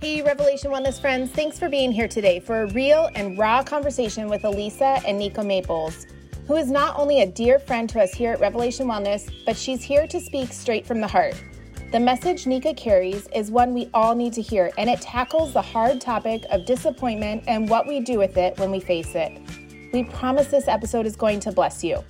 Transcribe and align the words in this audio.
Hey, 0.00 0.22
Revelation 0.22 0.70
Wellness 0.70 1.00
friends, 1.00 1.28
thanks 1.32 1.58
for 1.58 1.68
being 1.68 1.90
here 1.90 2.06
today 2.06 2.38
for 2.38 2.62
a 2.62 2.66
real 2.68 3.10
and 3.16 3.36
raw 3.36 3.64
conversation 3.64 4.28
with 4.28 4.42
Alisa 4.42 5.02
and 5.04 5.18
Nika 5.18 5.42
Maples, 5.42 6.06
who 6.46 6.54
is 6.54 6.70
not 6.70 6.96
only 6.96 7.22
a 7.22 7.26
dear 7.26 7.58
friend 7.58 7.90
to 7.90 8.00
us 8.00 8.12
here 8.12 8.30
at 8.30 8.38
Revelation 8.38 8.86
Wellness, 8.86 9.28
but 9.44 9.56
she's 9.56 9.82
here 9.82 10.06
to 10.06 10.20
speak 10.20 10.52
straight 10.52 10.86
from 10.86 11.00
the 11.00 11.08
heart. 11.08 11.34
The 11.90 11.98
message 11.98 12.46
Nika 12.46 12.74
carries 12.74 13.26
is 13.34 13.50
one 13.50 13.74
we 13.74 13.90
all 13.92 14.14
need 14.14 14.34
to 14.34 14.40
hear, 14.40 14.70
and 14.78 14.88
it 14.88 15.00
tackles 15.00 15.52
the 15.52 15.62
hard 15.62 16.00
topic 16.00 16.44
of 16.52 16.64
disappointment 16.64 17.42
and 17.48 17.68
what 17.68 17.88
we 17.88 17.98
do 17.98 18.18
with 18.18 18.36
it 18.36 18.56
when 18.56 18.70
we 18.70 18.78
face 18.78 19.16
it. 19.16 19.36
We 19.92 20.04
promise 20.04 20.46
this 20.46 20.68
episode 20.68 21.06
is 21.06 21.16
going 21.16 21.40
to 21.40 21.50
bless 21.50 21.82
you. 21.82 22.04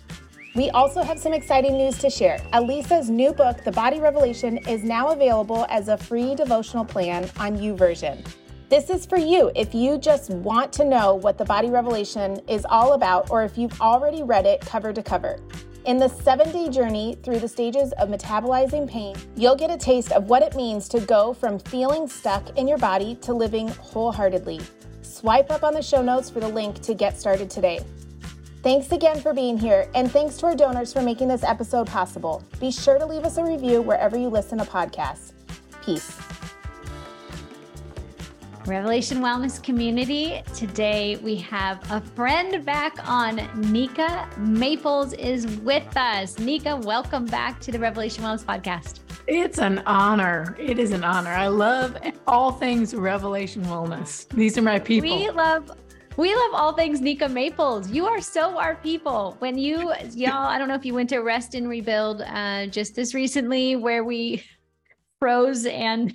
We 0.59 0.71
also 0.71 1.03
have 1.05 1.21
some 1.21 1.33
exciting 1.33 1.77
news 1.79 1.99
to 1.99 2.11
share. 2.11 2.41
Alisa's 2.53 3.09
new 3.09 3.33
book, 3.33 3.63
The 3.63 3.71
Body 3.71 4.01
Revelation, 4.01 4.59
is 4.67 4.83
now 4.83 5.11
available 5.11 5.65
as 5.71 5.87
a 5.87 5.97
free 5.97 6.35
devotional 6.35 6.85
plan 6.85 7.31
on 7.39 7.57
YouVersion. 7.57 8.27
This 8.69 8.91
is 8.91 9.07
for 9.07 9.19
you 9.19 9.53
if 9.55 9.73
you 9.73 9.99
just 9.99 10.31
want 10.31 10.73
to 10.73 10.85
know 10.85 11.15
what 11.15 11.39
the 11.39 11.45
Body 11.45 11.71
Revelation 11.71 12.41
is 12.49 12.67
all 12.69 12.95
about, 12.95 13.31
or 13.31 13.45
if 13.45 13.57
you've 13.57 13.81
already 13.81 14.25
read 14.25 14.47
it 14.47 14.61
cover 14.61 14.93
to 14.93 15.01
cover. 15.01 15.39
In 15.85 15.97
the 15.97 16.09
seven 16.09 16.51
day 16.51 16.69
journey 16.69 17.17
through 17.23 17.39
the 17.39 17.47
stages 17.47 17.93
of 17.93 18.09
metabolizing 18.09 18.91
pain, 18.91 19.15
you'll 19.37 19.55
get 19.55 19.71
a 19.71 19.77
taste 19.77 20.11
of 20.11 20.25
what 20.25 20.43
it 20.43 20.57
means 20.57 20.89
to 20.89 20.99
go 20.99 21.35
from 21.35 21.61
feeling 21.61 22.09
stuck 22.09 22.59
in 22.59 22.67
your 22.67 22.79
body 22.79 23.15
to 23.23 23.33
living 23.33 23.69
wholeheartedly. 23.69 24.61
Swipe 25.03 25.53
up 25.53 25.63
on 25.63 25.73
the 25.73 25.83
show 25.83 26.03
notes 26.03 26.29
for 26.29 26.41
the 26.41 26.49
link 26.49 26.81
to 26.81 26.95
get 26.95 27.17
started 27.17 27.49
today. 27.49 27.79
Thanks 28.63 28.91
again 28.91 29.21
for 29.21 29.33
being 29.33 29.57
here, 29.57 29.89
and 29.95 30.11
thanks 30.11 30.37
to 30.39 30.47
our 30.47 30.57
donors 30.57 30.93
for 30.93 31.01
making 31.01 31.29
this 31.29 31.45
episode 31.45 31.87
possible. 31.87 32.43
Be 32.59 32.73
sure 32.73 32.99
to 32.99 33.07
leave 33.07 33.23
us 33.23 33.39
a 33.39 33.45
review 33.45 33.81
wherever 33.81 34.19
you 34.19 34.29
listen 34.29 34.59
to 34.59 34.65
podcasts. 34.65 35.33
Peace. 35.81 36.19
Revelation 38.67 39.19
Wellness 39.19 39.63
Community. 39.63 40.43
Today 40.55 41.17
we 41.23 41.37
have 41.37 41.81
a 41.93 42.01
friend 42.01 42.65
back 42.65 43.09
on. 43.09 43.49
Nika 43.73 44.29
Maples 44.37 45.13
is 45.15 45.47
with 45.59 45.97
us. 45.97 46.39
Nika, 46.41 46.77
welcome 46.77 47.27
back 47.27 47.61
to 47.61 47.71
the 47.71 47.79
Revelation 47.79 48.25
Wellness 48.25 48.45
Podcast. 48.45 48.99
It's 49.29 49.59
an 49.59 49.79
honor. 49.87 50.57
It 50.59 50.81
is 50.81 50.91
an 50.91 51.05
honor. 51.05 51.31
I 51.31 51.47
love 51.47 51.97
all 52.27 52.51
things 52.51 52.93
Revelation 52.93 53.65
Wellness. 53.67 54.27
These 54.31 54.59
are 54.59 54.63
my 54.63 54.81
people. 54.81 55.17
We 55.17 55.31
love 55.31 55.71
we 56.19 56.35
love 56.35 56.51
all 56.53 56.73
things 56.73 57.01
Nika 57.01 57.29
Maples. 57.29 57.91
You 57.91 58.07
are 58.07 58.21
so 58.21 58.59
our 58.59 58.75
people. 58.75 59.37
When 59.39 59.57
you, 59.57 59.95
y'all, 60.15 60.49
I 60.49 60.59
don't 60.59 60.67
know 60.67 60.75
if 60.75 60.85
you 60.85 60.93
went 60.93 61.11
to 61.11 61.21
Rest 61.21 61.55
and 61.55 61.69
Rebuild 61.69 62.23
uh, 62.23 62.67
just 62.67 62.97
this 62.97 63.15
recently, 63.15 63.77
where 63.77 64.03
we 64.03 64.43
froze 65.21 65.65
and 65.65 66.13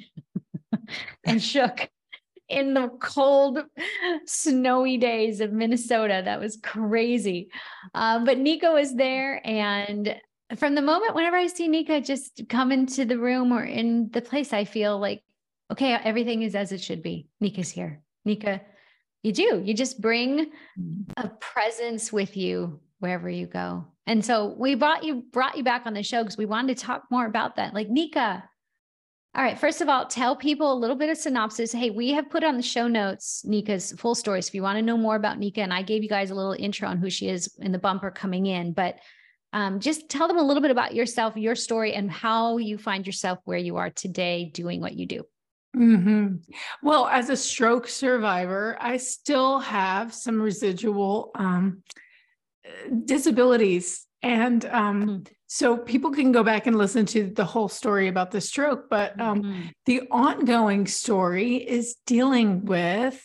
and 1.23 1.41
shook 1.41 1.89
in 2.49 2.73
the 2.73 2.89
cold, 2.99 3.63
snowy 4.25 4.97
days 4.97 5.39
of 5.39 5.53
Minnesota. 5.53 6.21
That 6.25 6.41
was 6.41 6.57
crazy. 6.61 7.49
Um, 7.93 8.25
but 8.25 8.37
Nika 8.37 8.71
was 8.71 8.93
there, 8.93 9.39
and 9.47 10.19
from 10.57 10.75
the 10.75 10.81
moment 10.81 11.15
whenever 11.15 11.37
I 11.37 11.47
see 11.47 11.69
Nika 11.69 12.01
just 12.01 12.41
come 12.49 12.73
into 12.73 13.05
the 13.05 13.17
room 13.17 13.53
or 13.53 13.63
in 13.63 14.09
the 14.11 14.21
place, 14.21 14.51
I 14.51 14.65
feel 14.65 14.99
like, 14.99 15.23
okay, 15.71 15.93
everything 15.93 16.41
is 16.41 16.55
as 16.55 16.73
it 16.73 16.81
should 16.81 17.01
be. 17.01 17.27
Nika's 17.39 17.71
here. 17.71 18.01
Nika 18.25 18.59
you 19.23 19.31
do. 19.31 19.61
You 19.63 19.73
just 19.73 19.99
bring 20.01 20.51
mm-hmm. 20.79 21.01
a 21.17 21.29
presence 21.29 22.13
with 22.13 22.37
you 22.37 22.79
wherever 22.99 23.29
you 23.29 23.47
go. 23.47 23.85
And 24.05 24.23
so 24.23 24.53
we 24.57 24.75
brought 24.75 25.03
you 25.03 25.23
brought 25.31 25.57
you 25.57 25.63
back 25.63 25.85
on 25.85 25.93
the 25.93 26.03
show 26.03 26.23
because 26.23 26.37
we 26.37 26.45
wanted 26.45 26.77
to 26.77 26.83
talk 26.83 27.05
more 27.09 27.25
about 27.25 27.55
that. 27.55 27.73
Like 27.73 27.89
Nika. 27.89 28.43
All 29.35 29.43
right. 29.43 29.57
First 29.57 29.81
of 29.81 29.89
all, 29.89 30.05
tell 30.05 30.35
people 30.35 30.71
a 30.71 30.77
little 30.77 30.95
bit 30.95 31.09
of 31.09 31.17
synopsis. 31.17 31.71
Hey, 31.71 31.89
we 31.89 32.11
have 32.11 32.29
put 32.29 32.43
on 32.43 32.55
the 32.55 32.61
show 32.61 32.87
notes 32.87 33.43
Nika's 33.43 33.91
full 33.93 34.13
story. 34.13 34.43
So 34.43 34.49
if 34.49 34.53
you 34.53 34.61
want 34.61 34.77
to 34.77 34.83
know 34.83 34.95
more 34.95 35.15
about 35.15 35.39
Nika, 35.39 35.61
and 35.61 35.73
I 35.73 35.81
gave 35.81 36.03
you 36.03 36.09
guys 36.09 36.29
a 36.29 36.35
little 36.35 36.53
intro 36.53 36.87
on 36.87 36.99
who 36.99 37.09
she 37.09 37.29
is 37.29 37.51
in 37.59 37.71
the 37.71 37.79
bumper 37.79 38.11
coming 38.11 38.45
in, 38.45 38.73
but 38.73 38.99
um, 39.51 39.79
just 39.79 40.07
tell 40.07 40.27
them 40.27 40.37
a 40.37 40.43
little 40.43 40.61
bit 40.61 40.69
about 40.69 40.93
yourself, 40.93 41.35
your 41.35 41.55
story, 41.55 41.93
and 41.93 42.11
how 42.11 42.57
you 42.57 42.77
find 42.77 43.07
yourself 43.07 43.39
where 43.45 43.57
you 43.57 43.77
are 43.77 43.89
today 43.89 44.51
doing 44.53 44.81
what 44.81 44.93
you 44.93 45.07
do. 45.07 45.23
Mm-hmm. 45.75 46.35
Well, 46.83 47.07
as 47.07 47.29
a 47.29 47.37
stroke 47.37 47.87
survivor, 47.87 48.77
I 48.79 48.97
still 48.97 49.59
have 49.59 50.13
some 50.13 50.41
residual 50.41 51.31
um, 51.35 51.83
disabilities. 53.05 54.05
And 54.21 54.65
um, 54.65 55.01
mm-hmm. 55.01 55.33
so 55.47 55.77
people 55.77 56.11
can 56.11 56.31
go 56.31 56.43
back 56.43 56.67
and 56.67 56.77
listen 56.77 57.05
to 57.07 57.27
the 57.27 57.43
whole 57.43 57.67
story 57.67 58.07
about 58.07 58.31
the 58.31 58.39
stroke. 58.39 58.89
But 58.89 59.19
um, 59.19 59.41
mm-hmm. 59.41 59.61
the 59.85 60.03
ongoing 60.11 60.85
story 60.85 61.55
is 61.55 61.95
dealing 62.05 62.65
with 62.65 63.21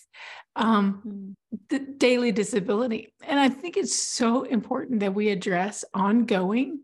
um, 0.56 1.03
mm-hmm. 1.06 1.56
the 1.69 1.78
daily 1.78 2.32
disability. 2.32 3.12
And 3.26 3.38
I 3.38 3.50
think 3.50 3.76
it's 3.76 3.94
so 3.94 4.42
important 4.42 5.00
that 5.00 5.15
we 5.15 5.28
address 5.28 5.84
ongoing 5.92 6.80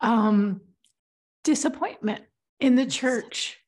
um, 0.00 0.60
disappointment 1.42 2.22
in 2.60 2.76
the 2.76 2.86
church 2.86 3.58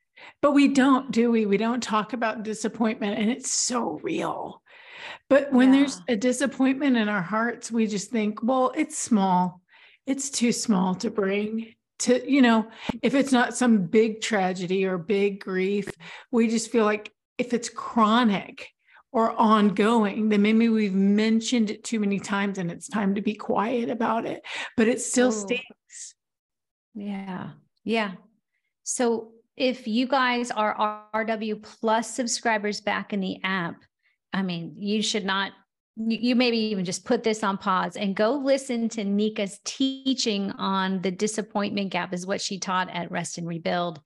but 0.43 0.53
we 0.53 0.69
don't, 0.69 1.11
do 1.11 1.31
we? 1.31 1.47
We 1.47 1.57
don't 1.57 1.83
talk 1.83 2.13
about 2.13 2.43
disappointment, 2.43 3.19
and 3.19 3.31
it's 3.31 3.51
so 3.51 4.01
real. 4.03 4.63
But 5.31 5.53
when 5.53 5.73
yeah. 5.73 5.81
there's 5.81 6.03
a 6.09 6.17
disappointment 6.17 6.97
in 6.97 7.09
our 7.09 7.23
hearts, 7.23 7.73
we 7.73 7.87
just 7.87 8.11
think, 8.11 8.43
well, 8.43 8.73
it's 8.77 8.99
small. 8.99 9.63
It's 10.07 10.29
too 10.29 10.53
small 10.53 10.95
to 10.97 11.11
bring 11.11 11.75
to, 12.01 12.31
you 12.31 12.43
know, 12.43 12.69
if 13.03 13.15
it's 13.15 13.33
not 13.33 13.57
some 13.57 13.87
big 13.87 14.21
tragedy 14.21 14.85
or 14.85 14.99
big 14.99 15.41
grief, 15.41 15.89
we 16.31 16.49
just 16.49 16.71
feel 16.71 16.85
like 16.85 17.13
if 17.39 17.55
it's 17.55 17.69
chronic 17.69 18.69
or 19.13 19.31
ongoing, 19.31 20.29
then 20.29 20.43
maybe 20.43 20.69
we've 20.69 20.95
mentioned 20.95 21.71
it 21.71 21.85
too 21.85 22.01
many 22.01 22.19
times 22.19 22.59
and 22.59 22.71
it's 22.71 22.89
time 22.89 23.15
to 23.15 23.23
be 23.23 23.35
quiet 23.35 23.89
about 23.89 24.27
it, 24.27 24.43
but 24.77 24.89
it 24.89 25.01
still 25.01 25.29
oh. 25.29 25.31
stinks. 25.31 26.15
Yeah. 26.95 27.51
Yeah. 27.85 28.13
So 28.83 29.33
if 29.63 29.87
you 29.87 30.09
guys 30.09 30.51
are 30.51 31.07
RW 31.15 31.63
plus 31.63 32.13
subscribers 32.13 32.81
back 32.81 33.13
in 33.13 33.21
the 33.21 33.39
app, 33.45 33.77
I 34.33 34.43
mean, 34.43 34.75
you 34.77 35.03
should 35.03 35.25
not, 35.25 35.53
you, 35.95 36.35
maybe 36.35 36.59
even 36.59 36.85
just 36.85 37.05
put 37.05 37.23
this 37.23 37.45
on 37.45 37.59
pause 37.59 37.97
and 37.97 38.17
go 38.17 38.33
listen 38.33 38.89
to 38.89 39.05
Nika's 39.05 39.61
teaching 39.65 40.51
on 40.59 41.01
the 41.01 41.13
disappointment 41.13 41.91
gap, 41.91 42.13
is 42.13 42.27
what 42.27 42.41
she 42.41 42.59
taught 42.59 42.91
at 42.91 43.13
Rest 43.13 43.39
and 43.39 43.47
Rebuild. 43.47 44.01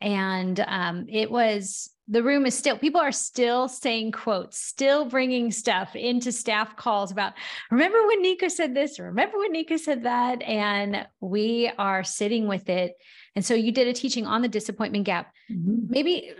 And 0.00 0.58
um, 0.66 1.06
it 1.08 1.30
was, 1.30 1.88
the 2.08 2.22
room 2.22 2.46
is 2.46 2.56
still, 2.56 2.78
people 2.78 3.00
are 3.00 3.12
still 3.12 3.68
saying 3.68 4.12
quotes, 4.12 4.58
still 4.58 5.04
bringing 5.04 5.50
stuff 5.50 5.96
into 5.96 6.30
staff 6.30 6.76
calls 6.76 7.10
about, 7.10 7.32
remember 7.70 8.06
when 8.06 8.22
Nika 8.22 8.48
said 8.48 8.74
this, 8.74 8.98
remember 8.98 9.38
when 9.38 9.52
Nika 9.52 9.78
said 9.78 10.04
that. 10.04 10.42
And 10.42 11.06
we 11.20 11.70
are 11.78 12.04
sitting 12.04 12.46
with 12.46 12.68
it 12.68 12.94
and 13.36 13.44
so 13.44 13.54
you 13.54 13.70
did 13.70 13.86
a 13.86 13.92
teaching 13.92 14.26
on 14.26 14.42
the 14.42 14.48
disappointment 14.48 15.04
gap. 15.04 15.32
Mm-hmm. 15.52 15.76
Maybe 15.88 16.32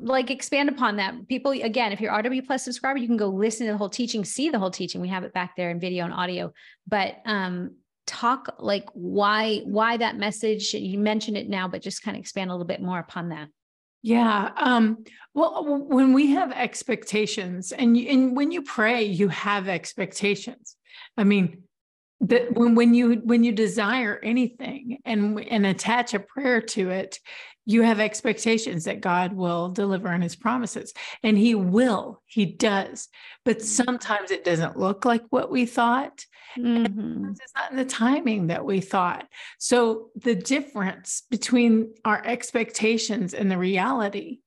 like 0.00 0.30
expand 0.30 0.68
upon 0.68 0.96
that. 0.96 1.28
People, 1.28 1.52
again, 1.52 1.92
if 1.92 2.00
you're 2.00 2.12
RW 2.12 2.44
Plus 2.44 2.64
subscriber, 2.64 2.98
you 2.98 3.06
can 3.06 3.16
go 3.16 3.28
listen 3.28 3.66
to 3.66 3.72
the 3.72 3.78
whole 3.78 3.88
teaching, 3.88 4.24
see 4.24 4.50
the 4.50 4.58
whole 4.58 4.70
teaching. 4.70 5.00
We 5.00 5.08
have 5.08 5.22
it 5.22 5.32
back 5.32 5.54
there 5.56 5.70
in 5.70 5.80
video 5.80 6.04
and 6.04 6.12
audio. 6.12 6.52
But 6.88 7.18
um, 7.24 7.76
talk 8.06 8.56
like 8.58 8.88
why 8.92 9.60
why 9.64 9.96
that 9.96 10.16
message. 10.16 10.74
You 10.74 10.98
mentioned 10.98 11.36
it 11.36 11.48
now, 11.48 11.68
but 11.68 11.82
just 11.82 12.02
kind 12.02 12.16
of 12.16 12.20
expand 12.20 12.50
a 12.50 12.52
little 12.52 12.66
bit 12.66 12.82
more 12.82 12.98
upon 12.98 13.28
that. 13.28 13.48
Yeah. 14.02 14.50
Um, 14.56 15.04
well, 15.34 15.64
when 15.88 16.12
we 16.12 16.32
have 16.32 16.52
expectations, 16.52 17.72
and 17.72 17.96
you, 17.96 18.08
and 18.08 18.36
when 18.36 18.50
you 18.50 18.62
pray, 18.62 19.04
you 19.04 19.28
have 19.28 19.68
expectations. 19.68 20.76
I 21.16 21.24
mean, 21.24 21.64
that 22.20 22.52
when, 22.54 22.74
when 22.74 22.94
you 22.94 23.14
when 23.24 23.44
you 23.44 23.52
desire 23.52 24.20
anything 24.22 24.98
and 25.04 25.40
and 25.40 25.64
attach 25.64 26.14
a 26.14 26.20
prayer 26.20 26.60
to 26.60 26.90
it 26.90 27.18
you 27.64 27.82
have 27.82 27.98
expectations 28.00 28.84
that 28.84 29.00
god 29.00 29.32
will 29.32 29.70
deliver 29.70 30.08
on 30.08 30.20
his 30.20 30.36
promises 30.36 30.92
and 31.22 31.38
he 31.38 31.54
will 31.54 32.22
he 32.26 32.44
does 32.44 33.08
but 33.44 33.56
mm-hmm. 33.56 33.66
sometimes 33.66 34.30
it 34.30 34.44
doesn't 34.44 34.78
look 34.78 35.04
like 35.04 35.22
what 35.30 35.50
we 35.50 35.64
thought 35.64 36.24
mm-hmm. 36.58 37.30
it's 37.30 37.52
not 37.54 37.70
in 37.70 37.76
the 37.76 37.84
timing 37.84 38.48
that 38.48 38.64
we 38.64 38.80
thought 38.80 39.26
so 39.58 40.08
the 40.16 40.34
difference 40.34 41.22
between 41.30 41.92
our 42.04 42.22
expectations 42.24 43.34
and 43.34 43.50
the 43.50 43.58
reality 43.58 44.40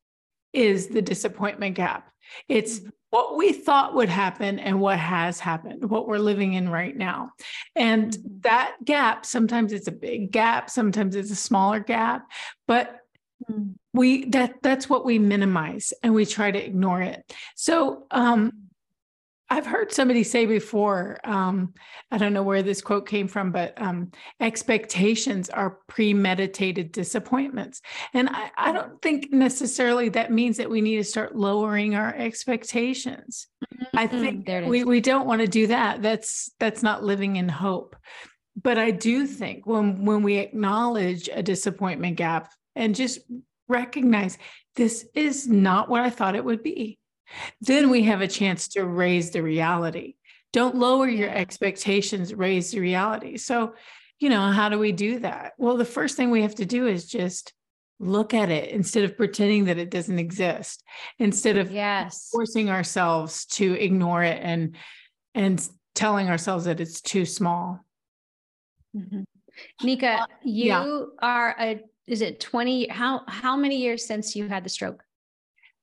is 0.53 0.87
the 0.87 1.01
disappointment 1.01 1.75
gap 1.75 2.09
it's 2.47 2.79
mm-hmm 2.79 2.89
what 3.13 3.37
we 3.37 3.53
thought 3.53 3.93
would 3.93 4.09
happen 4.09 4.57
and 4.57 4.79
what 4.79 4.97
has 4.97 5.39
happened, 5.39 5.87
what 5.87 6.07
we're 6.07 6.17
living 6.17 6.53
in 6.53 6.67
right 6.67 6.97
now. 6.97 7.29
And 7.75 8.11
mm-hmm. 8.11 8.39
that 8.39 8.75
gap, 8.83 9.23
sometimes 9.23 9.71
it's 9.71 9.87
a 9.87 9.91
big 9.91 10.31
gap, 10.31 10.67
sometimes 10.67 11.15
it's 11.15 11.29
a 11.29 11.35
smaller 11.35 11.79
gap, 11.79 12.25
but 12.67 13.01
mm. 13.47 13.75
we 13.93 14.25
that 14.31 14.55
that's 14.63 14.89
what 14.89 15.05
we 15.05 15.19
minimize 15.19 15.93
and 16.01 16.15
we 16.15 16.25
try 16.25 16.49
to 16.49 16.65
ignore 16.65 17.03
it. 17.03 17.31
So 17.55 18.07
um 18.09 18.62
I've 19.53 19.67
heard 19.67 19.93
somebody 19.93 20.23
say 20.23 20.47
before, 20.47 21.19
um, 21.23 21.75
I 22.09 22.17
don't 22.17 22.33
know 22.33 22.41
where 22.41 22.63
this 22.63 22.81
quote 22.81 23.07
came 23.07 23.27
from, 23.27 23.51
but 23.51 23.79
um, 23.79 24.09
expectations 24.39 25.47
are 25.51 25.77
premeditated 25.87 26.91
disappointments. 26.91 27.79
And 28.15 28.29
I, 28.29 28.49
I, 28.57 28.71
don't 28.71 28.99
think 29.03 29.31
necessarily 29.31 30.09
that 30.09 30.31
means 30.31 30.57
that 30.57 30.71
we 30.71 30.81
need 30.81 30.97
to 30.97 31.03
start 31.03 31.35
lowering 31.35 31.93
our 31.93 32.15
expectations. 32.15 33.45
Mm-hmm. 33.75 33.95
I 33.95 34.07
think 34.07 34.47
we, 34.67 34.85
we 34.85 34.99
don't 34.99 35.27
want 35.27 35.41
to 35.41 35.47
do 35.47 35.67
that. 35.67 36.01
That's 36.01 36.49
that's 36.59 36.81
not 36.81 37.03
living 37.03 37.35
in 37.35 37.47
hope. 37.47 37.95
But 38.59 38.79
I 38.79 38.89
do 38.89 39.27
think 39.27 39.67
when 39.67 40.03
when 40.03 40.23
we 40.23 40.37
acknowledge 40.37 41.29
a 41.31 41.43
disappointment 41.43 42.17
gap 42.17 42.51
and 42.75 42.95
just 42.95 43.19
recognize 43.67 44.39
this 44.75 45.05
is 45.13 45.47
not 45.47 45.89
what 45.89 46.01
I 46.01 46.09
thought 46.09 46.35
it 46.35 46.43
would 46.43 46.63
be 46.63 46.97
then 47.61 47.89
we 47.89 48.03
have 48.03 48.21
a 48.21 48.27
chance 48.27 48.67
to 48.69 48.85
raise 48.85 49.31
the 49.31 49.41
reality. 49.41 50.15
Don't 50.51 50.75
lower 50.75 51.07
your 51.07 51.29
expectations, 51.29 52.33
raise 52.33 52.71
the 52.71 52.79
reality. 52.79 53.37
So, 53.37 53.73
you 54.19 54.29
know, 54.29 54.51
how 54.51 54.69
do 54.69 54.77
we 54.77 54.91
do 54.91 55.19
that? 55.19 55.53
Well, 55.57 55.77
the 55.77 55.85
first 55.85 56.15
thing 56.15 56.29
we 56.31 56.43
have 56.43 56.55
to 56.55 56.65
do 56.65 56.87
is 56.87 57.07
just 57.07 57.53
look 57.99 58.33
at 58.33 58.49
it 58.49 58.69
instead 58.69 59.03
of 59.03 59.17
pretending 59.17 59.65
that 59.65 59.77
it 59.77 59.89
doesn't 59.89 60.19
exist, 60.19 60.83
instead 61.19 61.57
of 61.57 61.71
yes. 61.71 62.29
forcing 62.31 62.69
ourselves 62.69 63.45
to 63.45 63.73
ignore 63.73 64.23
it 64.23 64.39
and 64.41 64.75
and 65.35 65.67
telling 65.95 66.29
ourselves 66.29 66.65
that 66.65 66.79
it's 66.79 67.01
too 67.01 67.25
small. 67.25 67.79
Mm-hmm. 68.95 69.23
Nika, 69.83 70.27
you 70.43 70.65
yeah. 70.65 71.03
are 71.21 71.55
a 71.59 71.81
is 72.07 72.21
it 72.21 72.39
20 72.39 72.89
how 72.89 73.21
how 73.27 73.55
many 73.55 73.77
years 73.77 74.05
since 74.05 74.35
you 74.35 74.47
had 74.47 74.63
the 74.63 74.69
stroke? 74.69 75.03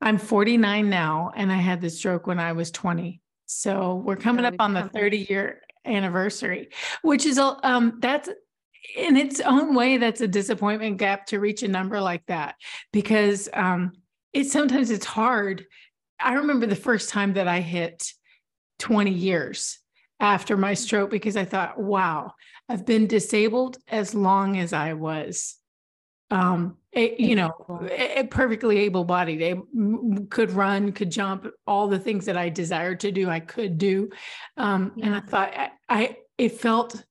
I'm 0.00 0.18
49 0.18 0.88
now, 0.88 1.30
and 1.36 1.52
I 1.52 1.56
had 1.56 1.80
the 1.80 1.90
stroke 1.90 2.26
when 2.26 2.40
I 2.40 2.52
was 2.52 2.70
20. 2.70 3.20
So 3.46 3.96
we're 3.96 4.16
coming 4.16 4.44
up 4.44 4.54
on 4.58 4.74
the 4.74 4.88
30 4.94 5.26
year 5.28 5.60
anniversary, 5.84 6.68
which 7.02 7.26
is 7.26 7.38
um 7.38 7.98
that's 8.00 8.28
in 8.96 9.16
its 9.16 9.40
own 9.40 9.74
way 9.74 9.98
that's 9.98 10.20
a 10.20 10.28
disappointment 10.28 10.98
gap 10.98 11.26
to 11.26 11.38
reach 11.40 11.62
a 11.62 11.68
number 11.68 12.00
like 12.00 12.24
that 12.26 12.54
because 12.92 13.48
um 13.52 13.92
it 14.32 14.44
sometimes 14.44 14.90
it's 14.90 15.04
hard. 15.04 15.64
I 16.20 16.34
remember 16.34 16.66
the 16.66 16.76
first 16.76 17.08
time 17.08 17.34
that 17.34 17.48
I 17.48 17.60
hit 17.60 18.12
20 18.78 19.10
years 19.10 19.78
after 20.20 20.56
my 20.56 20.74
stroke 20.74 21.10
because 21.10 21.36
I 21.36 21.44
thought, 21.44 21.78
wow, 21.78 22.32
I've 22.68 22.86
been 22.86 23.06
disabled 23.06 23.78
as 23.88 24.14
long 24.14 24.58
as 24.58 24.72
I 24.72 24.92
was 24.92 25.56
um 26.30 26.76
you 26.92 27.36
know 27.36 27.52
a, 27.90 28.24
perfectly 28.24 28.78
able 28.78 29.04
bodied 29.04 29.40
they 29.40 29.54
could 30.28 30.50
run 30.50 30.92
could 30.92 31.10
jump 31.10 31.46
all 31.66 31.86
the 31.86 31.98
things 31.98 32.26
that 32.26 32.36
i 32.36 32.48
desired 32.48 32.98
to 33.00 33.12
do 33.12 33.28
i 33.28 33.38
could 33.38 33.78
do 33.78 34.08
um 34.56 34.92
yeah. 34.96 35.06
and 35.06 35.14
i 35.14 35.20
thought 35.20 35.52
I, 35.54 35.70
I 35.88 36.16
it 36.36 36.52
felt 36.52 37.02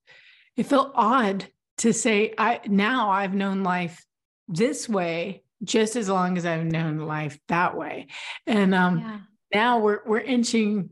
it 0.58 0.64
felt 0.64 0.92
odd 0.96 1.48
to 1.80 1.94
say 1.94 2.34
i 2.38 2.60
now 2.68 3.10
i've 3.10 3.34
known 3.34 3.64
life 3.64 4.06
this 4.48 4.90
way 4.90 5.44
just 5.64 5.96
as 5.96 6.10
long 6.10 6.38
as 6.38 6.46
i've 6.46 6.66
known 6.66 6.98
life 6.98 7.40
that 7.48 7.78
way 7.78 8.08
and 8.46 8.76
um 8.76 9.00
yeah. 9.00 9.20
now 9.54 9.80
we're 9.80 10.02
we're 10.06 10.20
inching 10.20 10.90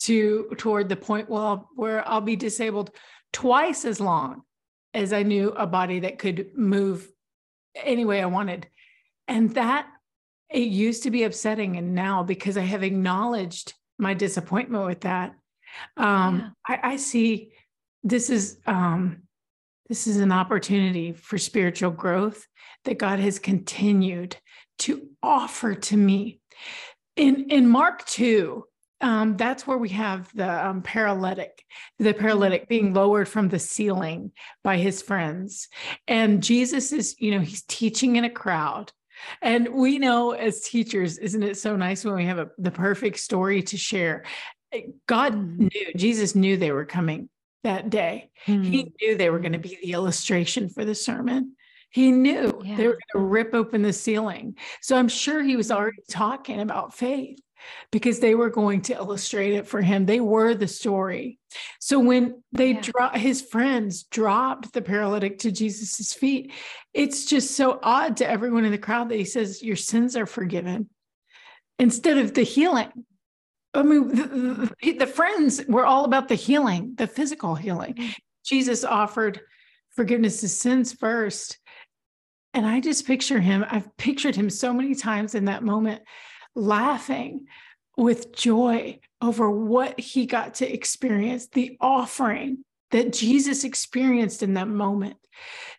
to 0.00 0.54
toward 0.56 0.88
the 0.88 0.96
point 0.96 1.28
well 1.28 1.68
where 1.74 2.06
i'll 2.08 2.20
be 2.20 2.36
disabled 2.36 2.90
twice 3.32 3.84
as 3.84 3.98
long 3.98 4.42
as 4.92 5.12
i 5.12 5.22
knew 5.22 5.48
a 5.50 5.66
body 5.66 6.00
that 6.00 6.18
could 6.18 6.56
move 6.56 7.08
any 7.76 8.04
way 8.04 8.22
I 8.22 8.26
wanted. 8.26 8.68
And 9.28 9.54
that 9.54 9.88
it 10.50 10.68
used 10.68 11.02
to 11.04 11.10
be 11.10 11.24
upsetting. 11.24 11.76
And 11.76 11.94
now, 11.94 12.22
because 12.22 12.56
I 12.56 12.62
have 12.62 12.82
acknowledged 12.82 13.74
my 13.98 14.14
disappointment 14.14 14.86
with 14.86 15.00
that, 15.00 15.34
um, 15.96 16.54
yeah. 16.68 16.76
I, 16.82 16.92
I, 16.92 16.96
see 16.96 17.52
this 18.04 18.30
is 18.30 18.58
um, 18.66 19.22
this 19.88 20.06
is 20.06 20.18
an 20.18 20.30
opportunity 20.30 21.12
for 21.12 21.36
spiritual 21.36 21.90
growth 21.90 22.46
that 22.84 22.98
God 22.98 23.18
has 23.18 23.38
continued 23.38 24.36
to 24.80 25.08
offer 25.22 25.74
to 25.74 25.96
me. 25.96 26.40
In 27.16 27.50
in 27.50 27.68
Mark 27.68 28.04
2, 28.06 28.64
um, 29.00 29.36
that's 29.36 29.66
where 29.66 29.78
we 29.78 29.90
have 29.90 30.34
the 30.34 30.66
um, 30.66 30.82
paralytic, 30.82 31.64
the 31.98 32.14
paralytic 32.14 32.68
being 32.68 32.94
lowered 32.94 33.28
from 33.28 33.48
the 33.48 33.58
ceiling 33.58 34.32
by 34.62 34.76
his 34.78 35.02
friends. 35.02 35.68
And 36.06 36.42
Jesus 36.42 36.92
is, 36.92 37.16
you 37.18 37.32
know, 37.32 37.40
he's 37.40 37.62
teaching 37.62 38.16
in 38.16 38.24
a 38.24 38.30
crowd. 38.30 38.92
And 39.42 39.68
we 39.68 39.98
know 39.98 40.32
as 40.32 40.62
teachers, 40.62 41.18
isn't 41.18 41.42
it 41.42 41.56
so 41.56 41.76
nice 41.76 42.04
when 42.04 42.14
we 42.14 42.24
have 42.26 42.38
a, 42.38 42.50
the 42.58 42.70
perfect 42.70 43.18
story 43.18 43.62
to 43.64 43.76
share? 43.76 44.24
Eh, 44.72 44.82
God 45.06 45.34
mm-hmm. 45.34 45.68
knew, 45.68 45.92
Jesus 45.96 46.34
knew 46.34 46.56
they 46.56 46.72
were 46.72 46.84
coming 46.84 47.28
that 47.62 47.90
day. 47.90 48.30
Mm-hmm. 48.46 48.62
He 48.62 48.92
knew 49.00 49.16
they 49.16 49.30
were 49.30 49.38
going 49.38 49.52
to 49.52 49.58
be 49.58 49.78
the 49.82 49.92
illustration 49.92 50.68
for 50.68 50.84
the 50.84 50.94
sermon. 50.94 51.56
He 51.90 52.10
knew 52.10 52.60
yeah. 52.64 52.76
they 52.76 52.86
were 52.86 52.94
going 52.94 53.22
to 53.22 53.28
rip 53.28 53.54
open 53.54 53.82
the 53.82 53.92
ceiling. 53.92 54.56
So 54.82 54.96
I'm 54.96 55.08
sure 55.08 55.42
he 55.42 55.56
was 55.56 55.70
already 55.70 56.02
talking 56.10 56.60
about 56.60 56.94
faith 56.94 57.38
because 57.90 58.20
they 58.20 58.34
were 58.34 58.50
going 58.50 58.82
to 58.82 58.94
illustrate 58.94 59.54
it 59.54 59.66
for 59.66 59.80
him. 59.80 60.06
They 60.06 60.20
were 60.20 60.54
the 60.54 60.68
story. 60.68 61.38
So 61.80 61.98
when 61.98 62.42
they 62.52 62.72
yeah. 62.72 62.80
drop 62.80 63.16
his 63.16 63.42
friends 63.42 64.04
dropped 64.04 64.72
the 64.72 64.82
paralytic 64.82 65.38
to 65.40 65.52
Jesus's 65.52 66.12
feet, 66.12 66.52
it's 66.92 67.26
just 67.26 67.56
so 67.56 67.78
odd 67.82 68.16
to 68.18 68.28
everyone 68.28 68.64
in 68.64 68.72
the 68.72 68.78
crowd 68.78 69.08
that 69.10 69.18
he 69.18 69.24
says, 69.24 69.62
Your 69.62 69.76
sins 69.76 70.16
are 70.16 70.26
forgiven 70.26 70.88
instead 71.78 72.18
of 72.18 72.34
the 72.34 72.42
healing. 72.42 72.90
I 73.74 73.82
mean, 73.82 74.08
the, 74.08 74.72
the, 74.82 74.92
the 74.92 75.06
friends 75.06 75.64
were 75.66 75.84
all 75.84 76.04
about 76.04 76.28
the 76.28 76.36
healing, 76.36 76.94
the 76.96 77.08
physical 77.08 77.54
healing. 77.54 77.94
Mm-hmm. 77.94 78.12
Jesus 78.44 78.84
offered 78.84 79.40
forgiveness 79.96 80.42
of 80.42 80.50
sins 80.50 80.92
first. 80.92 81.58
And 82.52 82.64
I 82.64 82.80
just 82.80 83.06
picture 83.06 83.40
him, 83.40 83.64
I've 83.68 83.96
pictured 83.96 84.36
him 84.36 84.48
so 84.48 84.72
many 84.72 84.94
times 84.94 85.34
in 85.34 85.46
that 85.46 85.64
moment 85.64 86.02
laughing 86.54 87.46
with 87.96 88.34
joy 88.34 88.98
over 89.20 89.50
what 89.50 89.98
he 89.98 90.26
got 90.26 90.54
to 90.54 90.72
experience, 90.72 91.48
the 91.48 91.76
offering 91.80 92.64
that 92.90 93.12
Jesus 93.12 93.64
experienced 93.64 94.42
in 94.42 94.54
that 94.54 94.68
moment. 94.68 95.16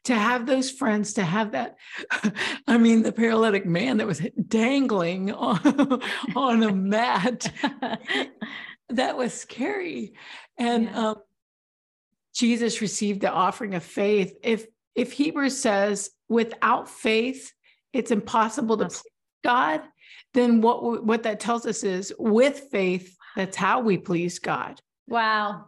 To 0.05 0.15
have 0.15 0.45
those 0.45 0.69
friends, 0.69 1.13
to 1.13 1.23
have 1.23 1.53
that, 1.53 1.77
I 2.67 2.77
mean, 2.77 3.03
the 3.03 3.11
paralytic 3.11 3.65
man 3.65 3.97
that 3.97 4.07
was 4.07 4.21
dangling 4.47 5.31
on, 5.31 6.01
on 6.35 6.61
a 6.61 6.73
mat, 6.73 7.51
that 8.89 9.17
was 9.17 9.33
scary. 9.33 10.13
And 10.57 10.83
yeah. 10.83 11.09
um, 11.09 11.15
Jesus 12.33 12.81
received 12.81 13.21
the 13.21 13.31
offering 13.31 13.75
of 13.75 13.83
faith. 13.83 14.35
If 14.43 14.67
if 14.93 15.11
Hebrews 15.11 15.57
says, 15.57 16.09
without 16.29 16.87
faith, 16.87 17.51
it's 17.91 18.11
impossible 18.11 18.77
to 18.77 18.85
please 18.85 19.03
God, 19.45 19.81
then 20.33 20.61
what 20.61 21.05
what 21.05 21.23
that 21.23 21.39
tells 21.39 21.65
us 21.65 21.83
is 21.83 22.13
with 22.17 22.67
faith, 22.71 23.15
that's 23.35 23.55
how 23.55 23.81
we 23.81 23.97
please 23.97 24.39
God. 24.39 24.79
Wow. 25.07 25.65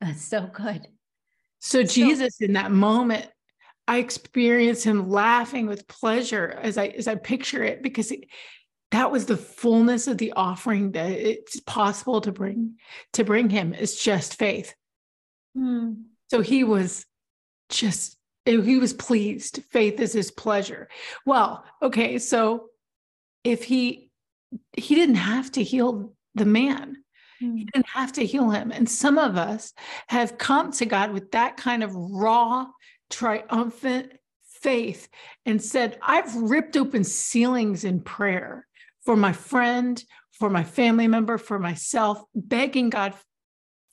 That's 0.00 0.22
so 0.22 0.48
good. 0.52 0.88
So, 1.60 1.84
so 1.84 1.86
Jesus 1.86 2.40
in 2.40 2.54
that 2.54 2.72
moment, 2.72 3.26
I 3.86 3.98
experience 3.98 4.82
him 4.82 5.08
laughing 5.08 5.66
with 5.66 5.88
pleasure 5.88 6.58
as 6.60 6.78
I 6.78 6.88
as 6.88 7.08
I 7.08 7.14
picture 7.16 7.62
it 7.62 7.82
because 7.82 8.10
it, 8.10 8.24
that 8.90 9.10
was 9.10 9.26
the 9.26 9.36
fullness 9.36 10.06
of 10.06 10.18
the 10.18 10.32
offering 10.32 10.92
that 10.92 11.10
it's 11.10 11.60
possible 11.60 12.20
to 12.22 12.32
bring 12.32 12.76
to 13.14 13.24
bring 13.24 13.48
him 13.48 13.74
is 13.74 13.96
just 13.96 14.38
faith. 14.38 14.74
Hmm. 15.56 15.92
So 16.30 16.40
he 16.40 16.64
was 16.64 17.06
just 17.68 18.16
he 18.44 18.78
was 18.78 18.92
pleased. 18.92 19.62
Faith 19.70 20.00
is 20.00 20.12
his 20.12 20.30
pleasure. 20.30 20.88
Well, 21.24 21.64
okay, 21.80 22.18
so 22.18 22.68
if 23.44 23.64
he 23.64 24.10
he 24.74 24.94
didn't 24.94 25.16
have 25.16 25.50
to 25.52 25.62
heal 25.62 26.12
the 26.34 26.44
man. 26.44 26.98
He 27.38 27.46
hmm. 27.46 27.56
didn't 27.72 27.88
have 27.88 28.12
to 28.14 28.26
heal 28.26 28.50
him. 28.50 28.70
And 28.70 28.88
some 28.88 29.18
of 29.18 29.36
us 29.36 29.72
have 30.08 30.38
come 30.38 30.72
to 30.72 30.86
god 30.86 31.12
with 31.12 31.30
that 31.32 31.56
kind 31.56 31.82
of 31.82 31.94
raw 31.94 32.66
triumphant 33.10 34.12
faith 34.44 35.08
and 35.44 35.60
said 35.60 35.98
i've 36.00 36.34
ripped 36.36 36.76
open 36.76 37.02
ceilings 37.02 37.84
in 37.84 38.00
prayer 38.00 38.66
for 39.04 39.16
my 39.16 39.32
friend 39.32 40.02
for 40.30 40.48
my 40.48 40.62
family 40.62 41.08
member 41.08 41.36
for 41.36 41.58
myself 41.58 42.22
begging 42.34 42.88
god 42.88 43.12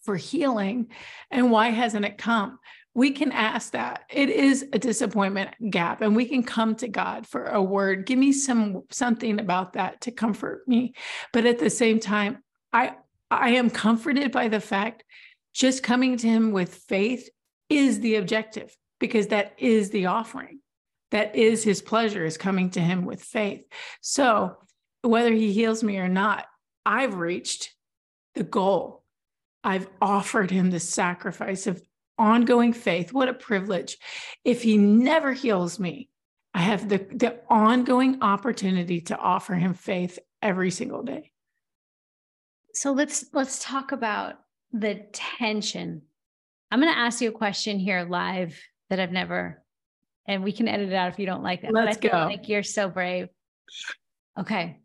for 0.01 0.15
healing. 0.15 0.88
And 1.32 1.51
why 1.51 1.70
hasn't 1.70 2.06
it 2.06 2.18
come 2.18 2.59
we 2.93 3.12
can 3.12 3.31
ask 3.31 3.74
that. 3.74 4.03
It 4.10 4.29
is 4.29 4.65
a 4.74 4.79
disappointment 4.79 5.51
gap 5.69 6.01
and 6.01 6.15
we 6.15 6.25
can 6.25 6.43
come 6.43 6.75
to 6.75 6.88
God 6.88 7.27
for 7.27 7.46
a 7.46 7.62
word. 7.62 8.05
Give 8.05 8.17
me 8.17 8.31
some 8.31 8.84
something 8.89 9.39
about 9.39 9.74
that 9.74 10.01
to 10.01 10.12
comfort 10.12 10.67
me. 10.67 10.96
But 11.31 11.46
at 11.46 11.60
the 11.60 11.69
same 11.69 12.00
time, 12.00 12.43
I 12.74 12.96
I 13.31 13.51
am 13.51 13.69
comforted 13.69 14.31
by 14.31 14.48
the 14.48 14.60
fact 14.60 15.03
just 15.53 15.84
coming 15.84 16.17
to 16.17 16.27
him 16.27 16.51
with 16.51 16.74
faith 16.74 17.29
is 17.69 18.00
the 18.00 18.15
objective 18.15 18.75
because 19.00 19.27
that 19.27 19.53
is 19.58 19.91
the 19.91 20.08
offering. 20.08 20.60
That 21.12 21.36
is 21.36 21.63
his 21.63 21.81
pleasure 21.81 22.25
is 22.25 22.38
coming 22.38 22.69
to 22.72 22.79
him 22.79 23.05
with 23.05 23.24
faith. 23.24 23.65
So, 24.01 24.58
whether 25.01 25.34
he 25.34 25.53
heals 25.53 25.84
me 25.84 25.98
or 25.98 26.10
not, 26.10 26.46
I've 26.86 27.15
reached 27.15 27.74
the 28.36 28.43
goal. 28.43 29.03
I've 29.63 29.88
offered 30.01 30.51
him 30.51 30.69
the 30.69 30.79
sacrifice 30.79 31.67
of 31.67 31.81
ongoing 32.20 32.74
faith. 32.74 33.14
What 33.14 33.30
a 33.30 33.34
privilege. 33.34 33.98
If 34.44 34.62
he 34.62 34.78
never 34.78 35.34
heals 35.34 35.80
me, 35.80 36.10
I 36.54 36.60
have 36.60 36.90
the, 36.90 36.98
the 36.98 37.40
ongoing 37.50 38.22
opportunity 38.22 39.02
to 39.02 39.18
offer 39.18 39.56
him 39.56 39.74
faith 39.74 40.20
every 40.42 40.72
single 40.72 41.04
day. 41.04 41.32
So 42.74 42.92
let's 42.92 43.26
let's 43.34 43.64
talk 43.64 43.92
about 43.92 44.36
the 44.72 45.06
tension. 45.12 46.04
I'm 46.72 46.80
going 46.80 46.94
to 46.94 47.00
ask 47.00 47.22
you 47.22 47.30
a 47.30 47.34
question 47.34 47.80
here 47.80 48.06
live 48.08 48.60
that 48.90 49.00
I've 49.00 49.12
never, 49.12 49.64
and 50.28 50.44
we 50.44 50.52
can 50.52 50.68
edit 50.68 50.90
it 50.90 50.96
out 50.96 51.12
if 51.12 51.18
you 51.18 51.26
don't 51.26 51.42
like 51.42 51.64
it. 51.64 51.72
Let's 51.72 51.98
but 51.98 52.06
I 52.06 52.10
feel 52.10 52.20
go. 52.20 52.26
Like 52.26 52.48
you're 52.48 52.64
so 52.64 52.90
brave. 52.90 53.30
Okay. 54.40 54.78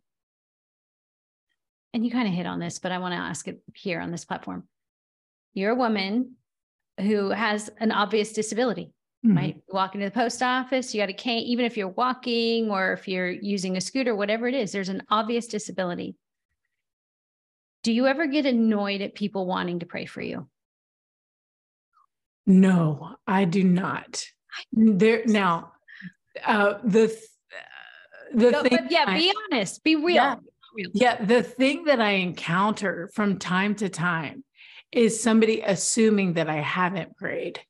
And 1.93 2.05
you 2.05 2.11
kind 2.11 2.27
of 2.27 2.35
hit 2.35 2.47
on 2.47 2.59
this, 2.59 2.79
but 2.79 2.91
I 2.91 2.99
want 2.99 3.13
to 3.13 3.19
ask 3.19 3.47
it 3.47 3.61
here 3.75 4.01
on 4.01 4.11
this 4.11 4.25
platform. 4.25 4.67
You're 5.53 5.73
a 5.73 5.77
woman 5.77 6.37
who 7.01 7.31
has 7.31 7.71
an 7.79 7.91
obvious 7.93 8.33
disability, 8.33 8.93
Mhm. 9.25 9.37
right? 9.37 9.55
You 9.57 9.75
walk 9.75 9.95
into 9.95 10.07
the 10.07 10.13
post 10.13 10.43
office, 10.43 10.95
you 10.95 11.01
got 11.01 11.09
a 11.09 11.13
cane, 11.15 11.43
even 11.45 11.65
if 11.65 11.77
you're 11.77 11.89
walking 11.89 12.71
or 12.71 12.93
if 12.93 13.09
you're 13.09 13.31
using 13.31 13.77
a 13.77 13.81
scooter, 13.81 14.15
whatever 14.15 14.47
it 14.47 14.55
is, 14.55 14.73
there's 14.73 14.89
an 14.89 15.03
obvious 15.11 15.47
disability. 15.49 16.15
Do 17.83 17.93
you 17.93 18.07
ever 18.07 18.27
get 18.27 18.47
annoyed 18.47 19.01
at 19.03 19.15
people 19.15 19.47
wanting 19.47 19.81
to 19.81 19.87
pray 19.87 20.07
for 20.07 20.23
you? 20.23 20.49
No, 22.47 23.17
I 23.27 23.45
do 23.45 23.65
not. 23.65 24.25
There 24.73 25.25
now, 25.27 25.73
uh, 26.45 26.79
the 26.85 27.09
th- 27.09 27.19
the 28.35 28.51
But, 28.51 28.63
thing 28.63 28.79
but 28.83 28.91
yeah, 28.91 29.05
I- 29.07 29.19
be 29.19 29.33
honest, 29.53 29.83
be 29.85 29.97
real. 29.97 30.15
Yeah. 30.15 30.37
Real. 30.75 30.91
Yeah, 30.93 31.25
the 31.25 31.43
thing 31.43 31.85
that 31.85 32.01
I 32.01 32.11
encounter 32.13 33.09
from 33.15 33.39
time 33.39 33.77
to 33.77 33.89
time 33.89 34.45
is 34.95 35.21
somebody 35.21 35.61
assuming 35.61 36.35
that 36.35 36.49
I 36.49 36.57
haven't 36.57 37.17
prayed. 37.17 37.61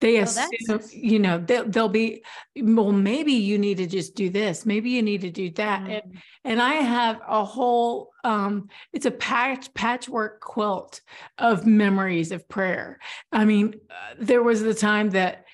They 0.00 0.18
Oh, 0.18 0.22
assume, 0.22 0.80
you 0.92 1.18
know, 1.18 1.38
they'll, 1.38 1.66
they'll 1.66 1.88
be, 1.88 2.24
well, 2.56 2.92
maybe 2.92 3.32
you 3.32 3.58
need 3.58 3.78
to 3.78 3.86
just 3.86 4.14
do 4.14 4.28
this. 4.28 4.66
Maybe 4.66 4.90
you 4.90 5.02
need 5.02 5.22
to 5.22 5.30
do 5.30 5.50
that. 5.52 5.82
And, 5.82 6.02
Mm. 6.12 6.22
and 6.44 6.60
I 6.60 6.74
have 6.74 7.20
a 7.26 7.44
whole, 7.44 8.10
um, 8.22 8.68
it's 8.92 9.06
a 9.06 9.10
patch, 9.10 9.72
patchwork 9.72 10.40
quilt 10.40 11.00
of 11.38 11.64
memories 11.64 12.32
of 12.32 12.48
prayer. 12.48 12.98
I 13.32 13.44
mean, 13.44 13.76
uh, 13.88 14.14
there 14.18 14.42
was 14.42 14.60
the 14.62 14.74
time 14.74 15.10
that 15.10 15.44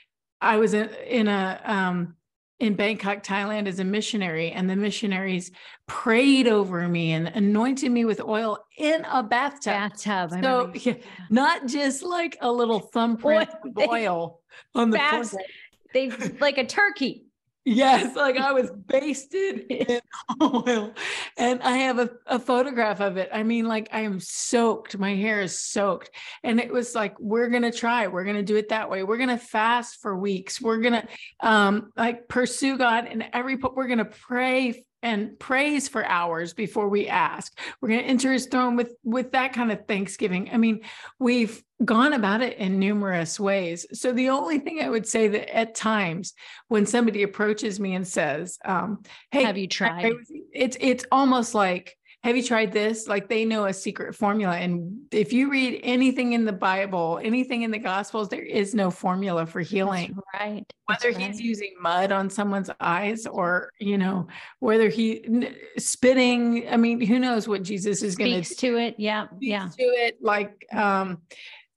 I 0.40 0.56
was 0.56 0.74
in, 0.74 0.88
in 1.06 1.28
a, 1.28 1.60
um, 1.64 2.16
in 2.60 2.74
Bangkok, 2.74 3.22
Thailand 3.22 3.66
as 3.66 3.80
a 3.80 3.84
missionary, 3.84 4.52
and 4.52 4.68
the 4.68 4.76
missionaries 4.76 5.50
prayed 5.86 6.46
over 6.46 6.86
me 6.86 7.12
and 7.12 7.28
anointed 7.28 7.90
me 7.90 8.04
with 8.04 8.20
oil 8.20 8.58
in 8.76 9.04
a 9.10 9.22
bathtub. 9.22 9.72
Bathtub. 9.72 10.32
I 10.34 10.40
So, 10.42 10.72
yeah. 10.74 10.94
Not 11.30 11.66
just 11.66 12.02
like 12.02 12.36
a 12.40 12.52
little 12.52 12.78
thumbprint 12.78 13.48
Oil, 13.50 13.72
they- 13.74 13.88
oil 13.88 14.40
on 14.74 14.90
the 14.90 14.98
forehead. 14.98 15.46
They 15.92 16.10
like 16.40 16.58
a 16.58 16.66
turkey. 16.66 17.24
Yes, 17.64 18.16
like 18.16 18.36
I 18.36 18.52
was 18.52 18.70
basted 18.86 19.66
in 19.68 20.00
oil. 20.42 20.94
And 21.36 21.62
I 21.62 21.76
have 21.78 21.98
a, 21.98 22.10
a 22.26 22.38
photograph 22.38 23.00
of 23.00 23.16
it. 23.16 23.28
I 23.32 23.42
mean, 23.42 23.66
like 23.66 23.88
I 23.92 24.00
am 24.00 24.18
soaked. 24.18 24.98
My 24.98 25.14
hair 25.14 25.40
is 25.42 25.60
soaked. 25.60 26.10
And 26.42 26.58
it 26.58 26.72
was 26.72 26.94
like, 26.94 27.18
we're 27.20 27.48
gonna 27.48 27.72
try, 27.72 28.06
we're 28.06 28.24
gonna 28.24 28.42
do 28.42 28.56
it 28.56 28.70
that 28.70 28.90
way. 28.90 29.02
We're 29.02 29.18
gonna 29.18 29.38
fast 29.38 30.00
for 30.00 30.16
weeks. 30.18 30.60
We're 30.60 30.78
gonna 30.78 31.06
um 31.40 31.92
like 31.96 32.28
pursue 32.28 32.78
God 32.78 33.06
and 33.06 33.28
every 33.32 33.56
we're 33.56 33.88
gonna 33.88 34.04
pray 34.06 34.84
and 35.02 35.38
praise 35.38 35.88
for 35.88 36.04
hours 36.04 36.52
before 36.52 36.88
we 36.88 37.08
ask. 37.08 37.58
We're 37.80 37.88
going 37.88 38.00
to 38.00 38.06
enter 38.06 38.32
his 38.32 38.46
throne 38.46 38.76
with 38.76 38.94
with 39.04 39.32
that 39.32 39.52
kind 39.52 39.72
of 39.72 39.86
thanksgiving. 39.86 40.50
I 40.52 40.56
mean, 40.56 40.80
we've 41.18 41.62
gone 41.84 42.12
about 42.12 42.42
it 42.42 42.58
in 42.58 42.78
numerous 42.78 43.40
ways. 43.40 43.86
So 43.92 44.12
the 44.12 44.28
only 44.28 44.58
thing 44.58 44.80
I 44.82 44.90
would 44.90 45.06
say 45.06 45.28
that 45.28 45.54
at 45.54 45.74
times 45.74 46.34
when 46.68 46.86
somebody 46.86 47.22
approaches 47.22 47.80
me 47.80 47.94
and 47.94 48.06
says, 48.06 48.58
um, 48.64 49.02
"Hey, 49.30 49.44
Have 49.44 49.56
you 49.56 49.68
can 49.68 49.88
I 49.88 50.00
pray 50.02 50.10
tried? 50.10 50.20
It's 50.52 50.76
it's 50.80 51.04
almost 51.10 51.54
like 51.54 51.96
have 52.22 52.36
you 52.36 52.42
tried 52.42 52.70
this? 52.70 53.08
Like 53.08 53.28
they 53.30 53.46
know 53.46 53.64
a 53.64 53.72
secret 53.72 54.14
formula. 54.14 54.54
And 54.56 55.06
if 55.10 55.32
you 55.32 55.50
read 55.50 55.80
anything 55.82 56.34
in 56.34 56.44
the 56.44 56.52
Bible, 56.52 57.18
anything 57.22 57.62
in 57.62 57.70
the 57.70 57.78
Gospels, 57.78 58.28
there 58.28 58.42
is 58.42 58.74
no 58.74 58.90
formula 58.90 59.46
for 59.46 59.60
healing 59.60 60.14
That's 60.14 60.26
right. 60.42 60.72
whether 60.84 61.12
That's 61.12 61.38
he's 61.38 61.40
using 61.40 61.74
mud 61.80 62.12
on 62.12 62.28
someone's 62.28 62.68
eyes 62.78 63.26
or 63.26 63.70
you 63.78 63.96
know 63.96 64.28
whether 64.58 64.90
he 64.90 65.24
n- 65.24 65.54
spitting 65.78 66.68
i 66.68 66.76
mean 66.76 67.00
who 67.00 67.18
knows 67.18 67.48
what 67.48 67.62
jesus 67.62 68.02
is 68.02 68.16
going 68.16 68.42
to 68.42 68.54
to 68.56 68.76
it. 68.76 68.96
Yeah. 68.98 69.26
Yeah. 69.40 69.68
To 69.78 69.82
it 69.82 70.18
like 70.20 70.66
um 70.72 71.22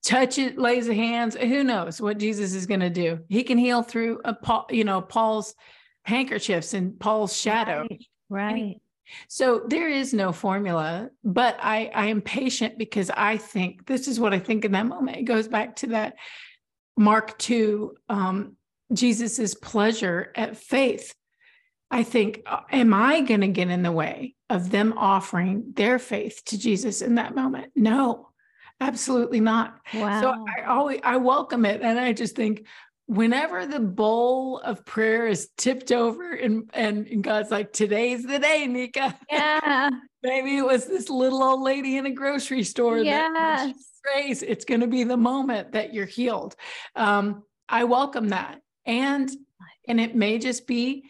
touch 0.04 0.38
it 0.38 0.58
lays 0.58 0.88
the 0.88 0.94
hands 0.94 1.36
who 1.36 1.64
knows 1.64 2.02
what 2.02 2.18
jesus 2.18 2.54
is 2.54 2.66
going 2.66 2.82
to 2.82 2.90
do 2.90 3.20
he 3.30 3.44
can 3.44 3.58
heal 3.58 3.82
through 3.82 4.20
a 4.26 4.34
paul 4.34 4.66
you 4.70 4.84
know 4.84 5.00
paul's 5.02 5.56
handkerchiefs 6.04 6.74
and 6.74 7.00
paul's 7.00 7.36
shadow 7.36 7.88
Right. 7.90 8.52
Right. 8.54 8.82
So 9.28 9.64
there 9.68 9.90
is 9.90 10.14
no 10.14 10.32
formula, 10.32 11.10
but 11.24 11.58
I, 11.62 11.92
I 11.94 12.08
am 12.08 12.22
patient 12.22 12.78
because 12.78 13.10
I 13.10 13.38
think 13.38 13.86
this 13.86 14.08
is 14.08 14.20
what 14.20 14.34
I 14.34 14.40
think 14.40 14.66
in 14.66 14.72
that 14.74 14.86
moment. 14.86 15.18
It 15.18 15.24
goes 15.24 15.48
back 15.48 15.76
to 15.78 15.88
that 15.88 16.16
Mark 16.98 17.38
2, 17.40 17.96
um, 18.10 18.56
Jesus's 18.94 19.56
pleasure 19.56 20.32
at 20.36 20.58
faith. 20.58 21.14
I 21.90 22.04
think, 22.04 22.42
uh, 22.46 22.62
am 22.72 22.94
I 22.94 23.22
going 23.22 23.42
to 23.42 23.48
get 23.48 23.70
in 23.70 23.84
the 23.84 23.92
way 23.92 24.36
of 24.50 24.72
them 24.72 24.94
offering 24.98 25.74
their 25.76 26.00
faith 26.00 26.42
to 26.46 26.58
Jesus 26.58 27.02
in 27.02 27.16
that 27.16 27.36
moment? 27.36 27.72
No, 27.76 28.30
absolutely 28.80 29.40
not. 29.40 29.80
Wow. 29.94 30.22
So 30.22 30.46
I 30.58 30.66
always 30.66 31.00
I 31.04 31.18
welcome 31.18 31.66
it, 31.66 31.82
and 31.82 32.00
I 32.00 32.14
just 32.14 32.36
think 32.36 32.66
whenever 33.08 33.66
the 33.66 33.80
bowl 33.80 34.60
of 34.60 34.86
prayer 34.86 35.28
is 35.28 35.50
tipped 35.58 35.92
over, 35.92 36.34
and 36.34 36.70
and, 36.74 37.24
God's 37.24 37.52
like, 37.52 37.74
"Today's 37.74 38.24
the 38.26 38.40
day, 38.40 38.68
Nika." 38.68 39.18
yeah. 39.32 39.90
Maybe 40.24 40.56
it 40.58 40.66
was 40.66 40.86
this 40.86 41.10
little 41.10 41.44
old 41.44 41.62
lady 41.62 41.98
in 41.98 42.06
a 42.06 42.12
grocery 42.12 42.64
store 42.64 43.04
that 43.04 43.32
Yes. 43.36 43.74
prays. 44.04 44.42
It's 44.42 44.64
going 44.64 44.80
to 44.80 44.88
be 44.88 45.04
the 45.04 45.18
moment 45.18 45.74
that 45.74 45.94
you're 45.94 46.06
healed. 46.06 46.56
Um, 46.96 47.44
I 47.68 47.84
welcome 47.84 48.30
that, 48.30 48.62
and 48.86 49.30
and 49.88 50.00
it 50.00 50.16
may 50.16 50.38
just 50.40 50.66
be 50.66 51.10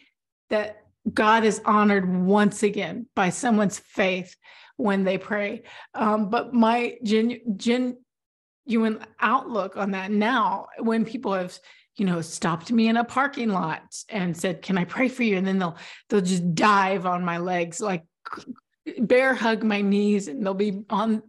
that 0.50 0.80
God 1.12 1.44
is 1.44 1.60
honored 1.64 2.08
once 2.12 2.62
again 2.62 3.06
by 3.14 3.30
someone's 3.30 3.78
faith 3.78 4.34
when 4.76 5.04
they 5.04 5.18
pray. 5.18 5.62
Um, 5.94 6.28
but 6.30 6.52
my 6.52 6.96
genu- 7.04 7.40
genuine 7.56 8.98
outlook 9.20 9.76
on 9.76 9.92
that 9.92 10.10
now, 10.10 10.66
when 10.78 11.04
people 11.04 11.32
have 11.34 11.56
you 11.96 12.04
know 12.04 12.20
stopped 12.20 12.72
me 12.72 12.88
in 12.88 12.96
a 12.96 13.04
parking 13.04 13.50
lot 13.50 13.82
and 14.08 14.36
said, 14.36 14.62
"Can 14.62 14.78
I 14.78 14.84
pray 14.84 15.08
for 15.08 15.22
you?" 15.22 15.36
and 15.36 15.46
then 15.46 15.58
they'll 15.58 15.76
they'll 16.08 16.20
just 16.20 16.54
dive 16.54 17.06
on 17.06 17.24
my 17.24 17.38
legs 17.38 17.80
like 17.80 18.04
bear 18.98 19.34
hug 19.34 19.62
my 19.62 19.80
knees 19.80 20.28
and 20.28 20.44
they'll 20.44 20.54
be 20.54 20.82
on 20.90 21.22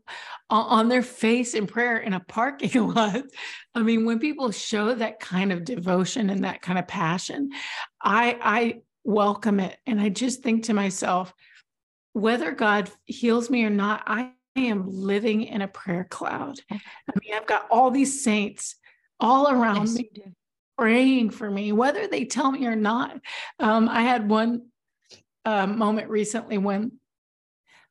on 0.50 0.90
their 0.90 1.02
face 1.02 1.54
in 1.54 1.68
prayer 1.68 1.98
in 1.98 2.14
a 2.14 2.20
parking 2.20 2.88
lot. 2.94 3.24
I 3.74 3.82
mean, 3.82 4.06
when 4.06 4.20
people 4.20 4.52
show 4.52 4.94
that 4.96 5.20
kind 5.20 5.52
of 5.52 5.64
devotion 5.64 6.30
and 6.30 6.44
that 6.44 6.62
kind 6.62 6.80
of 6.80 6.88
passion, 6.88 7.52
I 8.02 8.38
I 8.42 8.82
welcome 9.04 9.60
it. 9.60 9.78
And 9.86 10.02
I 10.02 10.10
just 10.10 10.44
think 10.44 10.64
to 10.64 10.74
myself, 10.74 11.34
whether 12.14 12.52
God 12.52 12.90
heals 13.06 13.50
me 13.50 13.64
or 13.64 13.70
not, 13.70 14.04
I 14.08 14.32
am 14.56 14.90
living 14.90 15.44
in 15.44 15.62
a 15.62 15.68
prayer 15.68 16.08
cloud. 16.10 16.60
Mm-hmm. 16.72 16.76
I 16.76 17.20
mean, 17.20 17.34
I've 17.36 17.48
got 17.48 17.68
all 17.70 17.92
these 17.92 18.24
saints 18.24 18.76
all 19.20 19.50
around 19.50 19.88
Yes, 19.88 19.96
me. 19.96 20.10
Praying 20.78 21.30
for 21.32 21.50
me, 21.50 21.72
whether 21.72 22.08
they 22.08 22.26
tell 22.26 22.52
me 22.52 22.66
or 22.66 22.76
not. 22.76 23.20
Um, 23.60 23.90
I 23.90 24.02
had 24.02 24.30
one 24.30 24.68
uh, 25.46 25.68
moment 25.68 26.10
recently 26.10 26.58
when 26.58 26.92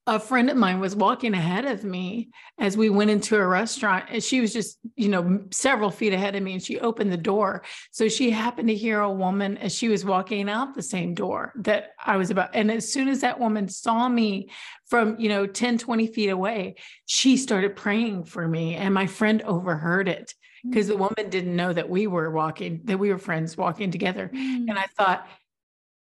a 0.06 0.20
friend 0.20 0.50
of 0.50 0.56
mine 0.56 0.80
was 0.80 0.94
walking 0.94 1.32
ahead 1.32 1.64
of 1.64 1.82
me 1.82 2.28
as 2.58 2.76
we 2.76 2.90
went 2.90 3.10
into 3.10 3.36
a 3.36 3.46
restaurant 3.46 4.04
and 4.10 4.22
she 4.22 4.40
was 4.40 4.52
just 4.52 4.78
you 4.96 5.08
know 5.08 5.42
several 5.50 5.90
feet 5.90 6.12
ahead 6.12 6.34
of 6.34 6.42
me 6.42 6.52
and 6.52 6.62
she 6.62 6.78
opened 6.80 7.10
the 7.10 7.16
door 7.16 7.62
so 7.90 8.06
she 8.06 8.30
happened 8.30 8.68
to 8.68 8.74
hear 8.74 9.00
a 9.00 9.10
woman 9.10 9.56
as 9.58 9.74
she 9.74 9.88
was 9.88 10.04
walking 10.04 10.48
out 10.50 10.74
the 10.74 10.82
same 10.82 11.14
door 11.14 11.52
that 11.56 11.92
i 12.04 12.16
was 12.16 12.30
about 12.30 12.50
and 12.54 12.70
as 12.70 12.92
soon 12.92 13.08
as 13.08 13.22
that 13.22 13.40
woman 13.40 13.66
saw 13.66 14.06
me 14.06 14.50
from 14.86 15.18
you 15.18 15.28
know 15.28 15.46
10 15.46 15.78
20 15.78 16.06
feet 16.08 16.28
away 16.28 16.74
she 17.06 17.38
started 17.38 17.74
praying 17.74 18.24
for 18.24 18.46
me 18.46 18.74
and 18.74 18.92
my 18.92 19.06
friend 19.06 19.40
overheard 19.42 20.06
it 20.06 20.34
because 20.68 20.88
the 20.88 20.96
woman 20.96 21.28
didn't 21.30 21.54
know 21.54 21.72
that 21.72 21.88
we 21.88 22.06
were 22.06 22.30
walking 22.30 22.80
that 22.84 22.98
we 22.98 23.10
were 23.10 23.18
friends 23.18 23.56
walking 23.56 23.90
together 23.90 24.30
Mm. 24.32 24.68
and 24.68 24.78
I 24.78 24.86
thought, 24.96 25.26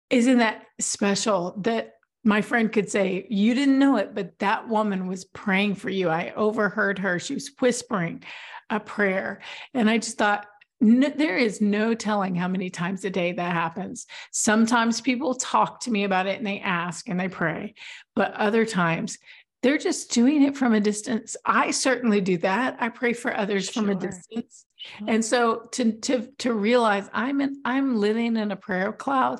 isn't 0.10 0.38
that 0.38 0.66
special 0.80 1.56
that 1.62 1.96
my 2.24 2.42
friend 2.42 2.72
could 2.72 2.90
say, 2.90 3.26
You 3.30 3.54
didn't 3.54 3.80
know 3.80 3.98
it, 3.98 4.16
but 4.16 4.40
that 4.40 4.70
woman 4.70 5.08
was 5.08 5.26
praying 5.26 5.76
for 5.76 5.90
you. 5.90 6.10
I 6.10 6.32
overheard 6.36 7.00
her. 7.00 7.20
She 7.20 7.34
was 7.34 7.52
whispering 7.60 8.24
a 8.70 8.80
prayer. 8.80 9.42
And 9.74 9.90
I 9.90 9.98
just 9.98 10.18
thought, 10.18 10.46
no, 10.80 11.10
there 11.10 11.38
is 11.38 11.62
no 11.62 11.94
telling 11.94 12.36
how 12.36 12.48
many 12.48 12.70
times 12.70 13.04
a 13.06 13.10
day 13.10 13.32
that 13.34 13.54
happens. 13.54 14.06
Sometimes 14.32 15.02
people 15.02 15.36
talk 15.36 15.82
to 15.82 15.92
me 15.92 16.04
about 16.04 16.28
it 16.28 16.38
and 16.38 16.48
they 16.48 16.60
ask 16.60 17.08
and 17.10 17.20
they 17.20 17.30
pray, 17.30 17.74
but 18.16 18.34
other 18.34 18.66
times 18.66 19.18
they're 19.64 19.78
just 19.78 20.12
doing 20.12 20.44
it 20.44 20.58
from 20.58 20.74
a 20.74 20.80
distance. 20.82 21.38
I 21.46 21.72
certainly 21.72 22.20
do 22.20 22.38
that. 22.40 22.78
I 22.80 22.90
pray 22.90 23.14
for 23.14 23.36
others 23.36 23.70
from 23.70 23.90
a 23.90 23.96
distance. 23.96 24.66
Sure. 24.78 25.10
And 25.10 25.24
so 25.24 25.68
to 25.72 25.94
to 26.02 26.28
to 26.40 26.54
realize 26.54 27.10
I'm 27.14 27.40
in 27.40 27.62
I'm 27.64 27.96
living 27.96 28.36
in 28.36 28.52
a 28.52 28.58
prayer 28.58 28.92
cloud. 28.92 29.40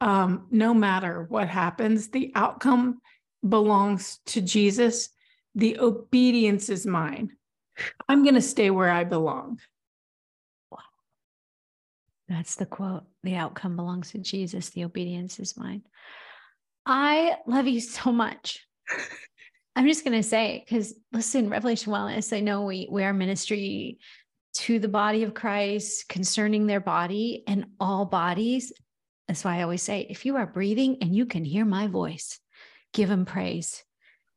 Um, 0.00 0.46
no 0.52 0.72
matter 0.72 1.26
what 1.28 1.48
happens, 1.48 2.08
the 2.08 2.30
outcome 2.36 3.00
belongs 3.46 4.20
to 4.26 4.40
Jesus. 4.40 5.10
The 5.56 5.80
obedience 5.80 6.68
is 6.68 6.86
mine. 6.86 7.32
I'm 8.08 8.22
going 8.22 8.36
to 8.36 8.40
stay 8.40 8.70
where 8.70 8.90
I 8.90 9.02
belong. 9.02 9.58
Wow. 10.70 10.78
That's 12.28 12.54
the 12.54 12.66
quote. 12.66 13.04
The 13.24 13.34
outcome 13.34 13.74
belongs 13.74 14.12
to 14.12 14.18
Jesus. 14.18 14.70
The 14.70 14.84
obedience 14.84 15.40
is 15.40 15.56
mine. 15.56 15.82
I 16.86 17.38
love 17.48 17.66
you 17.66 17.80
so 17.80 18.12
much. 18.12 18.64
I'm 19.78 19.86
just 19.86 20.02
going 20.04 20.20
to 20.20 20.28
say, 20.28 20.64
because 20.64 20.92
listen, 21.12 21.48
Revelation 21.48 21.92
Wellness, 21.92 22.36
I 22.36 22.40
know 22.40 22.64
we, 22.64 22.88
we 22.90 23.04
are 23.04 23.12
ministry 23.12 24.00
to 24.54 24.80
the 24.80 24.88
body 24.88 25.22
of 25.22 25.34
Christ 25.34 26.08
concerning 26.08 26.66
their 26.66 26.80
body 26.80 27.44
and 27.46 27.64
all 27.78 28.04
bodies. 28.04 28.72
That's 29.28 29.44
why 29.44 29.58
I 29.58 29.62
always 29.62 29.84
say, 29.84 30.04
if 30.10 30.26
you 30.26 30.34
are 30.34 30.46
breathing 30.46 30.98
and 31.00 31.14
you 31.14 31.26
can 31.26 31.44
hear 31.44 31.64
my 31.64 31.86
voice, 31.86 32.40
give 32.92 33.08
him 33.08 33.24
praise. 33.24 33.84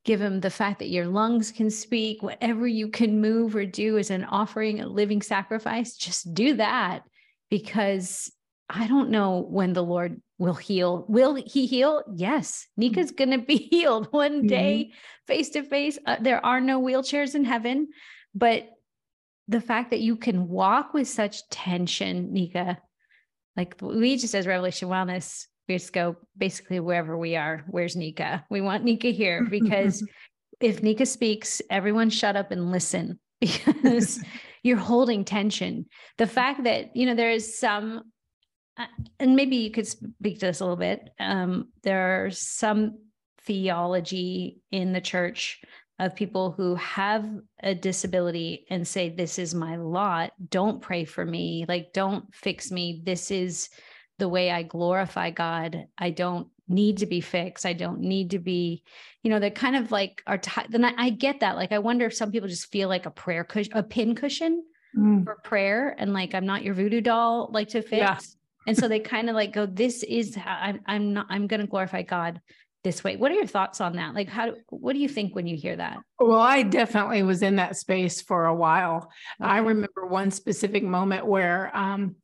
Give 0.05 0.21
him 0.21 0.41
the 0.41 0.51
fact 0.51 0.77
that 0.77 0.89
your 0.91 1.07
lungs 1.07 1.51
can 1.51 1.71
speak, 1.71 2.21
whatever 2.21 2.67
you 2.67 2.89
can 2.89 3.19
move 3.19 3.55
or 3.55 3.65
do 3.65 3.98
as 3.98 4.12
an 4.12 4.25
offering, 4.25 4.79
a 4.79 4.86
living 4.86 5.24
sacrifice, 5.24 5.98
just 5.98 6.36
do 6.36 6.53
that 6.57 7.01
because 7.50 8.31
I 8.73 8.87
don't 8.87 9.09
know 9.09 9.45
when 9.49 9.73
the 9.73 9.83
Lord 9.83 10.21
will 10.37 10.53
heal. 10.53 11.05
Will 11.07 11.35
he 11.35 11.65
heal? 11.65 12.03
Yes. 12.15 12.67
Nika's 12.77 13.11
mm-hmm. 13.11 13.29
going 13.29 13.39
to 13.39 13.45
be 13.45 13.57
healed 13.71 14.07
one 14.11 14.47
day 14.47 14.91
face 15.27 15.49
to 15.51 15.63
face. 15.63 15.99
There 16.21 16.43
are 16.45 16.61
no 16.61 16.81
wheelchairs 16.81 17.35
in 17.35 17.45
heaven, 17.45 17.89
but 18.33 18.69
the 19.47 19.61
fact 19.61 19.91
that 19.91 19.99
you 19.99 20.15
can 20.15 20.47
walk 20.47 20.93
with 20.93 21.07
such 21.07 21.47
tension, 21.49 22.31
Nika, 22.31 22.79
like 23.57 23.75
we 23.81 24.17
just 24.17 24.33
as 24.33 24.47
Revelation 24.47 24.87
Wellness, 24.87 25.45
we 25.67 25.75
just 25.75 25.93
go 25.93 26.15
basically 26.37 26.79
wherever 26.79 27.17
we 27.17 27.35
are. 27.35 27.65
Where's 27.67 27.95
Nika? 27.95 28.45
We 28.49 28.61
want 28.61 28.83
Nika 28.83 29.09
here 29.09 29.43
because 29.49 30.05
if 30.61 30.81
Nika 30.81 31.05
speaks, 31.05 31.61
everyone 31.69 32.09
shut 32.09 32.35
up 32.35 32.51
and 32.51 32.71
listen 32.71 33.19
because 33.41 34.23
you're 34.63 34.77
holding 34.77 35.25
tension. 35.25 35.87
The 36.17 36.27
fact 36.27 36.63
that, 36.63 36.95
you 36.95 37.05
know, 37.05 37.15
there 37.15 37.31
is 37.31 37.59
some, 37.59 38.03
uh, 38.77 38.85
and 39.19 39.35
maybe 39.35 39.57
you 39.57 39.71
could 39.71 39.87
speak 39.87 40.39
to 40.39 40.47
this 40.47 40.59
a 40.59 40.63
little 40.63 40.77
bit. 40.77 41.09
Um, 41.19 41.69
there's 41.83 42.39
some 42.39 42.99
theology 43.41 44.61
in 44.71 44.93
the 44.93 45.01
church 45.01 45.61
of 45.99 46.15
people 46.15 46.51
who 46.51 46.75
have 46.75 47.29
a 47.61 47.75
disability 47.75 48.65
and 48.69 48.87
say, 48.87 49.09
This 49.09 49.37
is 49.37 49.53
my 49.53 49.75
lot. 49.75 50.31
Don't 50.49 50.81
pray 50.81 51.05
for 51.05 51.23
me. 51.25 51.65
Like, 51.67 51.93
don't 51.93 52.33
fix 52.33 52.71
me. 52.71 53.01
This 53.05 53.29
is 53.29 53.69
the 54.17 54.29
way 54.29 54.51
I 54.51 54.63
glorify 54.63 55.31
God. 55.31 55.85
I 55.97 56.11
don't 56.11 56.47
need 56.67 56.97
to 56.97 57.05
be 57.05 57.21
fixed. 57.21 57.65
I 57.65 57.73
don't 57.73 57.99
need 57.99 58.31
to 58.31 58.39
be, 58.39 58.83
you 59.23 59.29
know, 59.29 59.39
they're 59.39 59.51
kind 59.51 59.75
of 59.75 59.91
like 59.91 60.23
are 60.25 60.37
t- 60.37 60.61
then 60.69 60.85
I, 60.85 60.93
I, 60.97 61.09
get 61.09 61.41
that. 61.41 61.55
Like 61.55 61.71
I 61.71 61.79
wonder 61.79 62.05
if 62.05 62.15
some 62.15 62.31
people 62.31 62.47
just 62.47 62.71
feel 62.71 62.87
like 62.87 63.05
a 63.05 63.11
prayer 63.11 63.43
cushion, 63.43 63.73
a 63.75 63.83
pin 63.83 64.15
cushion 64.15 64.63
mm. 64.97 65.23
for 65.23 65.35
prayer, 65.43 65.95
and 65.97 66.13
like 66.13 66.33
I'm 66.33 66.45
not 66.45 66.63
your 66.63 66.73
voodoo 66.73 67.01
doll, 67.01 67.49
like 67.51 67.69
to 67.69 67.81
fix. 67.81 67.99
Yeah. 67.99 68.17
And 68.67 68.77
so 68.77 68.87
they 68.87 68.99
kind 68.99 69.29
of 69.29 69.35
like 69.35 69.53
go, 69.53 69.65
"This 69.65 70.03
is 70.03 70.35
how 70.35 70.57
I'm. 70.59 70.81
I'm 70.85 71.13
not. 71.13 71.27
I'm 71.29 71.47
going 71.47 71.61
to 71.61 71.67
glorify 71.67 72.03
God." 72.03 72.41
this 72.83 73.03
way. 73.03 73.15
What 73.15 73.31
are 73.31 73.35
your 73.35 73.45
thoughts 73.45 73.79
on 73.79 73.95
that? 73.97 74.15
Like, 74.15 74.27
how, 74.27 74.47
do 74.47 74.55
what 74.69 74.93
do 74.93 74.99
you 74.99 75.07
think 75.07 75.35
when 75.35 75.45
you 75.45 75.55
hear 75.55 75.75
that? 75.75 75.99
Well, 76.19 76.39
I 76.39 76.63
definitely 76.63 77.23
was 77.23 77.43
in 77.43 77.57
that 77.57 77.75
space 77.77 78.21
for 78.21 78.45
a 78.45 78.55
while. 78.55 79.11
Okay. 79.39 79.49
I 79.49 79.57
remember 79.59 80.07
one 80.07 80.31
specific 80.31 80.83
moment 80.83 81.25
where 81.25 81.75
um, 81.75 82.15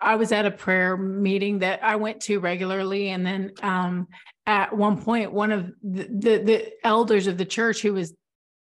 I 0.00 0.16
was 0.16 0.32
at 0.32 0.44
a 0.44 0.50
prayer 0.50 0.96
meeting 0.96 1.60
that 1.60 1.82
I 1.82 1.96
went 1.96 2.20
to 2.22 2.40
regularly, 2.40 3.08
and 3.08 3.24
then 3.24 3.52
um, 3.62 4.08
at 4.46 4.76
one 4.76 5.00
point, 5.00 5.32
one 5.32 5.52
of 5.52 5.72
the, 5.82 6.02
the, 6.04 6.38
the 6.38 6.72
elders 6.84 7.26
of 7.26 7.38
the 7.38 7.44
church 7.44 7.80
who 7.80 7.94
was 7.94 8.14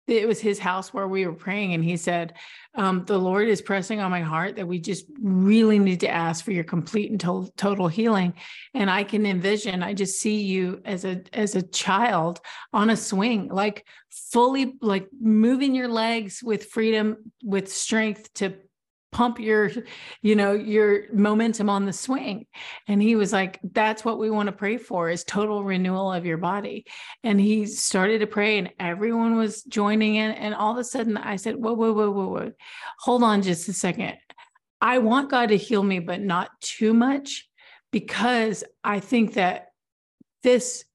it 0.08 0.26
was 0.26 0.40
his 0.40 0.58
house 0.58 0.94
where 0.94 1.08
we 1.08 1.28
were 1.28 1.34
praying 1.34 1.74
and 1.74 1.84
he 1.84 1.98
said 1.98 2.34
um, 2.78 3.04
the 3.06 3.18
lord 3.18 3.48
is 3.48 3.62
pressing 3.62 4.00
on 4.00 4.12
my 4.12 4.22
heart 4.22 4.56
that 4.56 4.68
we 4.68 4.80
just 4.80 5.06
really 5.22 5.80
need 5.80 6.00
to 6.00 6.10
ask 6.10 6.46
for 6.46 6.52
your 6.52 6.64
complete 6.64 7.12
and 7.12 7.20
to- 7.20 7.52
total 7.58 7.88
healing. 7.88 8.34
And 8.74 8.90
i 8.90 9.04
can 9.04 9.26
envision 9.26 9.84
i 9.84 9.94
just 9.94 10.20
see 10.20 10.42
you 10.42 10.82
as 10.86 11.04
a 11.04 11.22
as 11.34 11.56
a 11.56 11.62
child 11.62 12.40
on 12.74 12.90
a 12.90 12.98
swing 12.98 13.50
like 13.50 13.86
fully 14.10 14.74
like 14.82 15.08
moving 15.20 15.76
your 15.76 15.88
legs 15.88 16.42
with 16.44 16.66
freedom 16.66 17.32
with 17.44 17.72
strength 17.72 18.34
to 18.36 18.56
pump 19.12 19.40
your 19.40 19.72
you 20.22 20.36
know 20.36 20.54
your 20.54 21.12
momentum 21.14 21.70
on 21.70 21.86
the 21.86 21.94
swing. 21.94 22.46
And 22.88 23.02
he 23.02 23.16
was 23.16 23.32
like 23.34 23.60
that's 23.64 24.04
what 24.04 24.20
we 24.20 24.30
want 24.30 24.48
to 24.48 24.54
pray 24.54 24.78
for 24.78 25.10
is 25.10 25.24
total 25.24 25.64
renewal 25.64 26.12
of 26.12 26.26
your 26.26 26.38
body. 26.38 26.86
And 27.24 27.40
he 27.40 27.66
started 27.66 28.20
to 28.20 28.28
pray 28.28 28.58
and 28.58 28.72
everyone 28.80 29.36
was 29.36 29.64
joining 29.64 30.16
in 30.16 30.32
and 30.32 30.54
all 30.54 30.74
of 30.74 30.78
a 30.78 30.84
sudden 30.84 31.18
i 31.18 31.36
said 31.36 31.56
whoa 31.56 31.74
whoa 31.74 31.94
whoa 31.94 32.12
whoa 32.12 32.28
whoa. 32.28 32.52
Hold 33.00 33.24
on 33.24 33.42
just 33.42 33.70
a 33.70 33.74
second. 33.74 34.18
I 34.82 35.00
want 35.00 35.32
god 35.32 35.50
to 35.50 35.58
heal 35.58 35.84
me 35.84 36.00
but 36.00 36.22
not 36.22 36.50
too 36.62 36.94
much 36.94 37.48
because 37.92 38.64
i 38.84 39.00
think 39.00 39.34
that 39.34 39.68
this 40.44 40.86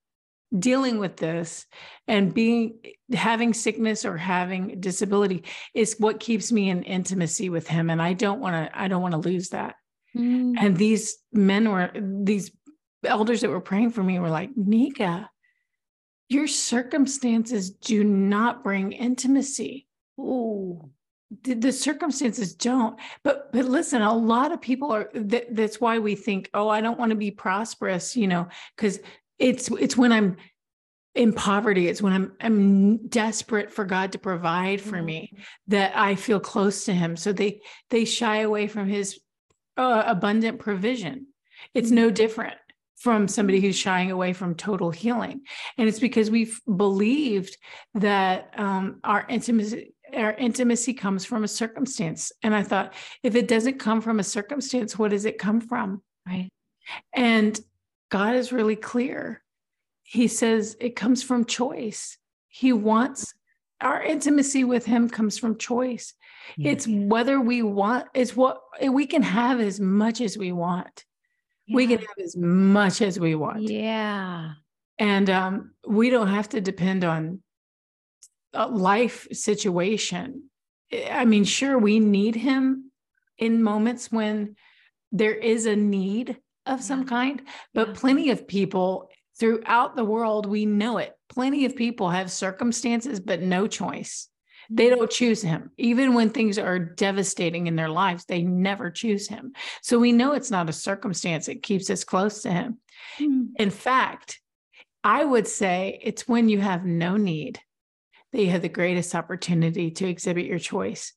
dealing 0.58 0.98
with 0.98 1.16
this 1.16 1.66
and 2.06 2.34
being 2.34 2.78
having 3.12 3.54
sickness 3.54 4.04
or 4.04 4.16
having 4.16 4.80
disability 4.80 5.44
is 5.74 5.96
what 5.98 6.20
keeps 6.20 6.52
me 6.52 6.70
in 6.70 6.82
intimacy 6.82 7.48
with 7.48 7.66
him. 7.66 7.90
And 7.90 8.00
i 8.00 8.12
don't 8.12 8.40
want 8.40 8.54
to 8.54 8.78
i 8.78 8.88
don't 8.88 9.02
want 9.02 9.12
to 9.12 9.28
lose 9.28 9.50
that. 9.50 9.76
Mm. 10.14 10.54
and 10.58 10.76
these 10.76 11.16
men 11.32 11.70
were 11.70 11.90
these 11.94 12.50
elders 13.02 13.40
that 13.40 13.48
were 13.48 13.62
praying 13.62 13.92
for 13.92 14.02
me 14.02 14.18
were 14.18 14.28
like 14.28 14.50
nika 14.54 15.30
your 16.28 16.46
circumstances 16.46 17.70
do 17.70 18.02
not 18.04 18.64
bring 18.64 18.92
intimacy. 18.92 19.86
Oh 20.18 20.90
the, 21.44 21.54
the, 21.54 21.72
circumstances 21.72 22.54
don't. 22.54 22.98
But 23.22 23.52
but 23.52 23.64
listen 23.64 24.02
a 24.02 24.14
lot 24.14 24.52
of 24.52 24.60
people 24.60 24.92
are 24.92 25.10
that, 25.14 25.54
that's 25.54 25.80
why 25.80 25.98
we 25.98 26.14
think 26.14 26.50
oh 26.54 26.68
i 26.68 26.80
don't 26.80 26.98
want 26.98 27.10
to 27.10 27.16
be 27.16 27.30
prosperous 27.30 28.16
you 28.16 28.26
know 28.26 28.48
because 28.76 28.98
it's 29.42 29.68
it's 29.72 29.96
when 29.96 30.12
i'm 30.12 30.36
in 31.14 31.32
poverty 31.32 31.88
it's 31.88 32.00
when 32.00 32.12
i'm 32.12 32.32
i'm 32.40 33.06
desperate 33.08 33.70
for 33.70 33.84
god 33.84 34.12
to 34.12 34.18
provide 34.18 34.80
for 34.80 34.96
mm-hmm. 34.96 35.06
me 35.06 35.32
that 35.66 35.92
i 35.96 36.14
feel 36.14 36.40
close 36.40 36.84
to 36.86 36.92
him. 36.92 37.16
So 37.16 37.32
they 37.32 37.60
they 37.90 38.04
shy 38.04 38.38
away 38.38 38.66
from 38.66 38.88
his 38.88 39.20
uh, 39.76 40.02
abundant 40.06 40.58
provision. 40.58 41.26
It's 41.74 41.90
no 41.90 42.06
mm-hmm. 42.06 42.14
different 42.14 42.54
from 42.96 43.26
somebody 43.26 43.60
who's 43.60 43.76
shying 43.76 44.12
away 44.12 44.32
from 44.32 44.54
total 44.54 44.90
healing. 44.90 45.40
And 45.76 45.88
it's 45.88 45.98
because 45.98 46.30
we've 46.30 46.60
believed 46.76 47.56
that 47.94 48.52
um, 48.56 49.00
our 49.02 49.26
intimacy 49.28 49.94
our 50.14 50.34
intimacy 50.34 50.92
comes 50.92 51.24
from 51.24 51.42
a 51.42 51.48
circumstance. 51.48 52.32
And 52.42 52.54
i 52.54 52.62
thought 52.62 52.94
if 53.22 53.34
it 53.34 53.48
doesn't 53.48 53.78
come 53.78 54.00
from 54.00 54.20
a 54.20 54.24
circumstance 54.24 54.98
what 54.98 55.10
does 55.10 55.24
it 55.24 55.38
come 55.38 55.60
from? 55.60 56.02
Right. 56.26 56.50
And 57.12 57.58
god 58.12 58.36
is 58.36 58.52
really 58.52 58.76
clear 58.76 59.42
he 60.12 60.28
says 60.28 60.76
it 60.78 60.94
comes 60.94 61.22
from 61.22 61.46
choice. 61.46 62.18
He 62.48 62.74
wants 62.74 63.32
our 63.80 64.02
intimacy 64.02 64.62
with 64.62 64.84
him 64.84 65.08
comes 65.08 65.38
from 65.38 65.56
choice. 65.56 66.12
It's 66.58 66.86
whether 66.86 67.40
we 67.40 67.62
want, 67.62 68.08
it's 68.12 68.36
what 68.36 68.60
we 68.86 69.06
can 69.06 69.22
have 69.22 69.58
as 69.58 69.80
much 69.80 70.20
as 70.20 70.36
we 70.36 70.52
want. 70.52 71.04
Yeah. 71.66 71.76
We 71.76 71.86
can 71.86 71.98
have 71.98 72.18
as 72.22 72.36
much 72.36 73.00
as 73.00 73.18
we 73.18 73.34
want. 73.34 73.62
Yeah. 73.62 74.50
And 74.98 75.30
um, 75.30 75.74
we 75.88 76.10
don't 76.10 76.28
have 76.28 76.50
to 76.50 76.60
depend 76.60 77.04
on 77.04 77.42
a 78.52 78.68
life 78.68 79.26
situation. 79.32 80.50
I 81.10 81.24
mean, 81.24 81.44
sure, 81.44 81.78
we 81.78 82.00
need 82.00 82.34
him 82.34 82.92
in 83.38 83.62
moments 83.62 84.12
when 84.12 84.56
there 85.10 85.34
is 85.34 85.64
a 85.64 85.74
need 85.74 86.36
of 86.66 86.82
some 86.82 87.06
kind, 87.06 87.42
but 87.74 87.88
yeah. 87.88 87.94
plenty 87.94 88.30
of 88.30 88.46
people 88.46 89.08
throughout 89.38 89.96
the 89.96 90.04
world, 90.04 90.46
we 90.46 90.66
know 90.66 90.98
it. 90.98 91.12
Plenty 91.28 91.64
of 91.64 91.76
people 91.76 92.10
have 92.10 92.30
circumstances, 92.30 93.20
but 93.20 93.42
no 93.42 93.66
choice. 93.66 94.28
They 94.70 94.86
mm-hmm. 94.86 94.96
don't 94.96 95.10
choose 95.10 95.42
him. 95.42 95.70
Even 95.76 96.14
when 96.14 96.30
things 96.30 96.58
are 96.58 96.78
devastating 96.78 97.66
in 97.66 97.76
their 97.76 97.88
lives, 97.88 98.24
they 98.24 98.42
never 98.42 98.90
choose 98.90 99.28
him. 99.28 99.52
So 99.82 99.98
we 99.98 100.12
know 100.12 100.32
it's 100.32 100.50
not 100.50 100.68
a 100.68 100.72
circumstance 100.72 101.46
that 101.46 101.62
keeps 101.62 101.90
us 101.90 102.04
close 102.04 102.42
to 102.42 102.50
him. 102.50 102.78
Mm-hmm. 103.18 103.54
In 103.56 103.70
fact, 103.70 104.40
I 105.04 105.24
would 105.24 105.48
say 105.48 105.98
it's 106.02 106.28
when 106.28 106.48
you 106.48 106.60
have 106.60 106.84
no 106.84 107.16
need 107.16 107.60
that 108.32 108.40
you 108.40 108.50
have 108.50 108.62
the 108.62 108.68
greatest 108.68 109.14
opportunity 109.14 109.90
to 109.90 110.08
exhibit 110.08 110.46
your 110.46 110.58
choice. 110.58 111.12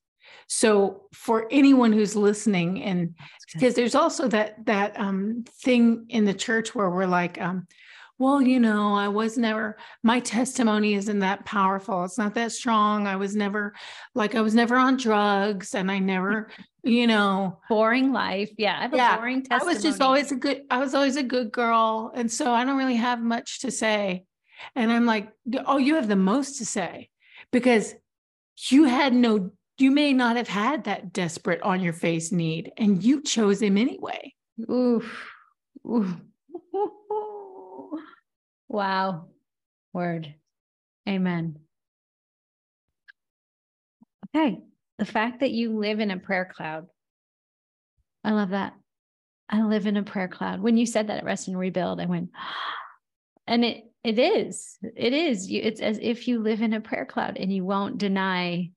So 0.47 1.03
for 1.13 1.47
anyone 1.51 1.91
who's 1.91 2.15
listening, 2.15 2.83
and 2.83 3.15
because 3.53 3.73
there's 3.75 3.95
also 3.95 4.27
that 4.29 4.65
that 4.65 4.99
um, 4.99 5.45
thing 5.63 6.05
in 6.09 6.25
the 6.25 6.33
church 6.33 6.75
where 6.75 6.89
we're 6.89 7.07
like, 7.07 7.41
um, 7.41 7.67
well, 8.17 8.41
you 8.41 8.61
know, 8.61 8.93
I 8.93 9.09
was 9.09 9.37
never, 9.37 9.77
my 10.01 10.21
testimony 10.21 10.93
isn't 10.93 11.19
that 11.19 11.43
powerful. 11.43 12.05
It's 12.05 12.17
not 12.17 12.33
that 12.35 12.53
strong. 12.53 13.07
I 13.07 13.17
was 13.17 13.35
never 13.35 13.73
like, 14.13 14.35
I 14.35 14.41
was 14.41 14.55
never 14.55 14.77
on 14.77 14.95
drugs 14.95 15.75
and 15.75 15.91
I 15.91 15.99
never, 15.99 16.49
you 16.83 17.07
know, 17.07 17.59
boring 17.67 18.13
life. 18.13 18.51
Yeah. 18.57 18.77
I 18.77 18.81
have 18.83 18.95
yeah, 18.95 19.15
a 19.15 19.17
boring 19.17 19.43
testimony. 19.43 19.63
I 19.63 19.73
was 19.73 19.83
just 19.83 20.01
always 20.01 20.31
a 20.31 20.35
good, 20.35 20.61
I 20.69 20.77
was 20.77 20.95
always 20.95 21.17
a 21.17 21.23
good 21.23 21.51
girl. 21.51 22.13
And 22.15 22.31
so 22.31 22.53
I 22.53 22.63
don't 22.63 22.77
really 22.77 22.95
have 22.95 23.21
much 23.21 23.59
to 23.61 23.71
say. 23.71 24.23
And 24.75 24.91
I'm 24.91 25.05
like, 25.05 25.29
oh, 25.65 25.77
you 25.77 25.95
have 25.95 26.07
the 26.07 26.15
most 26.15 26.59
to 26.59 26.65
say 26.65 27.09
because 27.51 27.95
you 28.69 28.85
had 28.85 29.13
no, 29.13 29.51
you 29.77 29.91
may 29.91 30.13
not 30.13 30.37
have 30.37 30.47
had 30.47 30.85
that 30.85 31.11
desperate 31.11 31.61
on 31.61 31.81
your 31.81 31.93
face 31.93 32.31
need 32.31 32.71
and 32.77 33.03
you 33.03 33.21
chose 33.21 33.61
him 33.61 33.77
anyway. 33.77 34.33
Oof. 34.69 35.31
Oof. 35.87 36.13
Wow. 38.67 39.27
Word. 39.93 40.33
Amen. 41.07 41.59
Okay. 44.35 44.59
The 44.97 45.05
fact 45.05 45.41
that 45.41 45.51
you 45.51 45.77
live 45.77 45.99
in 45.99 46.11
a 46.11 46.17
prayer 46.17 46.49
cloud. 46.51 46.87
I 48.23 48.31
love 48.31 48.49
that. 48.49 48.73
I 49.49 49.61
live 49.61 49.85
in 49.85 49.97
a 49.97 50.03
prayer 50.03 50.27
cloud. 50.27 50.61
When 50.61 50.77
you 50.77 50.85
said 50.85 51.07
that 51.07 51.19
at 51.19 51.25
Rest 51.25 51.47
and 51.47 51.59
Rebuild, 51.59 52.01
I 52.01 52.05
went, 52.05 52.31
and 53.47 53.63
it 53.63 53.83
it 54.03 54.19
is. 54.19 54.77
It 54.95 55.13
is. 55.13 55.47
It's 55.49 55.81
as 55.81 55.99
if 56.01 56.27
you 56.27 56.39
live 56.39 56.61
in 56.61 56.73
a 56.73 56.81
prayer 56.81 57.05
cloud 57.05 57.37
and 57.37 57.51
you 57.51 57.65
won't 57.65 57.97
deny 57.97 58.69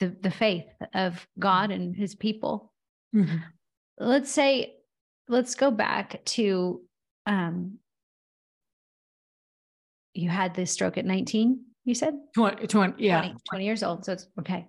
the, 0.00 0.14
the 0.20 0.30
faith 0.30 0.66
of 0.94 1.26
God 1.38 1.70
and 1.70 1.94
his 1.96 2.14
people. 2.14 2.72
Mm-hmm. 3.14 3.36
Let's 3.98 4.30
say, 4.30 4.74
let's 5.28 5.54
go 5.54 5.70
back 5.70 6.24
to 6.24 6.82
um, 7.26 7.78
you 10.14 10.28
had 10.28 10.54
this 10.54 10.72
stroke 10.72 10.98
at 10.98 11.04
19, 11.04 11.60
you 11.84 11.94
said? 11.94 12.14
20, 12.34 12.66
20 12.66 13.04
yeah. 13.04 13.20
20, 13.20 13.36
20 13.50 13.64
years 13.64 13.82
old. 13.82 14.04
So 14.04 14.12
it's 14.12 14.26
okay. 14.40 14.66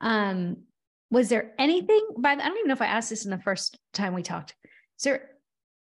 Um, 0.00 0.58
was 1.10 1.28
there 1.28 1.52
anything 1.58 2.00
by 2.18 2.34
the, 2.34 2.44
I 2.44 2.48
don't 2.48 2.58
even 2.58 2.68
know 2.68 2.74
if 2.74 2.82
I 2.82 2.86
asked 2.86 3.10
this 3.10 3.24
in 3.24 3.30
the 3.30 3.38
first 3.38 3.78
time 3.92 4.14
we 4.14 4.22
talked. 4.22 4.54
Is 4.98 5.04
there 5.04 5.30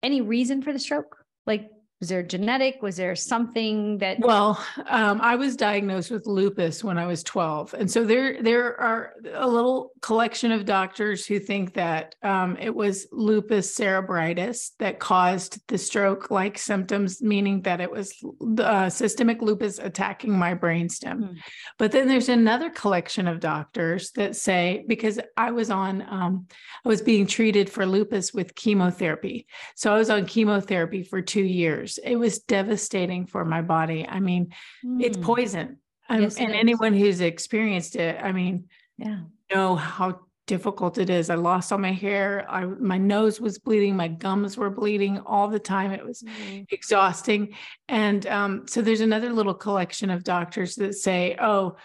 any 0.04 0.22
reason 0.22 0.62
for 0.62 0.72
the 0.72 0.80
stroke? 0.80 1.18
Like 1.46 1.70
was 2.00 2.10
there 2.10 2.22
genetic 2.22 2.82
was 2.82 2.96
there 2.96 3.16
something 3.16 3.98
that 3.98 4.20
well 4.20 4.64
um, 4.88 5.20
i 5.22 5.36
was 5.36 5.56
diagnosed 5.56 6.12
with 6.12 6.28
lupus 6.28 6.84
when 6.84 6.98
i 6.98 7.08
was 7.08 7.24
12 7.24 7.74
and 7.74 7.90
so 7.90 8.04
there 8.04 8.42
there 8.42 8.80
are 8.80 9.14
a 9.34 9.48
little 9.48 9.92
collection 10.02 10.52
of 10.52 10.66
doctors 10.66 11.26
who 11.26 11.40
think 11.40 11.74
that 11.74 12.14
um, 12.24 12.56
it 12.60 12.74
was 12.74 13.08
lupus 13.12 13.76
cerebritis 13.76 14.72
that 14.78 15.00
caused 15.00 15.60
the 15.68 15.78
stroke 15.78 16.30
like 16.30 16.58
symptoms 16.58 17.22
meaning 17.22 17.62
that 17.62 17.82
it 17.82 17.90
was 17.90 18.14
uh, 18.60 18.90
systemic 18.90 19.42
lupus 19.42 19.80
attacking 19.80 20.38
my 20.38 20.54
brainstem 20.54 21.20
mm-hmm. 21.20 21.34
but 21.80 21.92
then 21.92 22.08
there's 22.08 22.30
another 22.30 22.70
collection 22.70 23.28
of 23.28 23.40
doctors 23.40 24.12
that 24.12 24.36
say 24.36 24.84
because 24.88 25.20
i 25.36 25.50
was 25.50 25.72
on 25.72 26.04
um, 26.10 26.46
i 26.86 26.90
was 26.90 27.02
being 27.02 27.26
treated 27.26 27.70
for 27.70 27.88
lupus 27.88 28.34
with 28.34 28.54
chemotherapy 28.54 29.48
so 29.76 29.92
i 29.92 29.98
was 29.98 30.12
on 30.12 30.26
chemotherapy 30.28 31.02
for 31.02 31.24
two 31.24 31.44
years 31.44 31.87
years. 31.88 32.00
It 32.04 32.16
was 32.16 32.40
devastating 32.40 33.26
for 33.26 33.46
my 33.46 33.62
body. 33.62 34.06
I 34.08 34.20
mean, 34.20 34.54
mm. 34.86 35.02
it's 35.02 35.18
hmm. 35.18 35.24
poison. 35.24 35.78
Um, 36.10 36.22
yes, 36.22 36.38
and 36.38 36.54
anyone 36.54 36.94
who's 36.94 37.22
experienced 37.22 37.96
it, 37.96 38.22
I 38.24 38.32
mean, 38.32 38.70
yeah, 38.98 39.22
know 39.54 39.76
how 39.76 40.22
difficult 40.46 40.98
it 40.98 41.10
is. 41.10 41.30
I 41.30 41.36
lost 41.36 41.72
all 41.72 41.78
my 41.78 41.92
hair. 41.92 42.46
I 42.50 42.64
my 42.66 42.98
nose 42.98 43.42
was 43.42 43.60
bleeding. 43.60 43.96
My 43.96 44.08
gums 44.08 44.58
were 44.58 44.70
bleeding 44.70 45.20
all 45.20 45.50
the 45.50 45.60
time. 45.60 45.92
It 45.92 46.06
was 46.06 46.24
mm. 46.24 46.66
exhausting. 46.72 47.56
And 47.90 48.26
um, 48.28 48.68
so 48.68 48.82
there's 48.82 49.02
another 49.02 49.34
little 49.34 49.54
collection 49.54 50.10
of 50.10 50.24
doctors 50.24 50.76
that 50.76 50.96
say, 50.96 51.36
"Oh, 51.40 51.76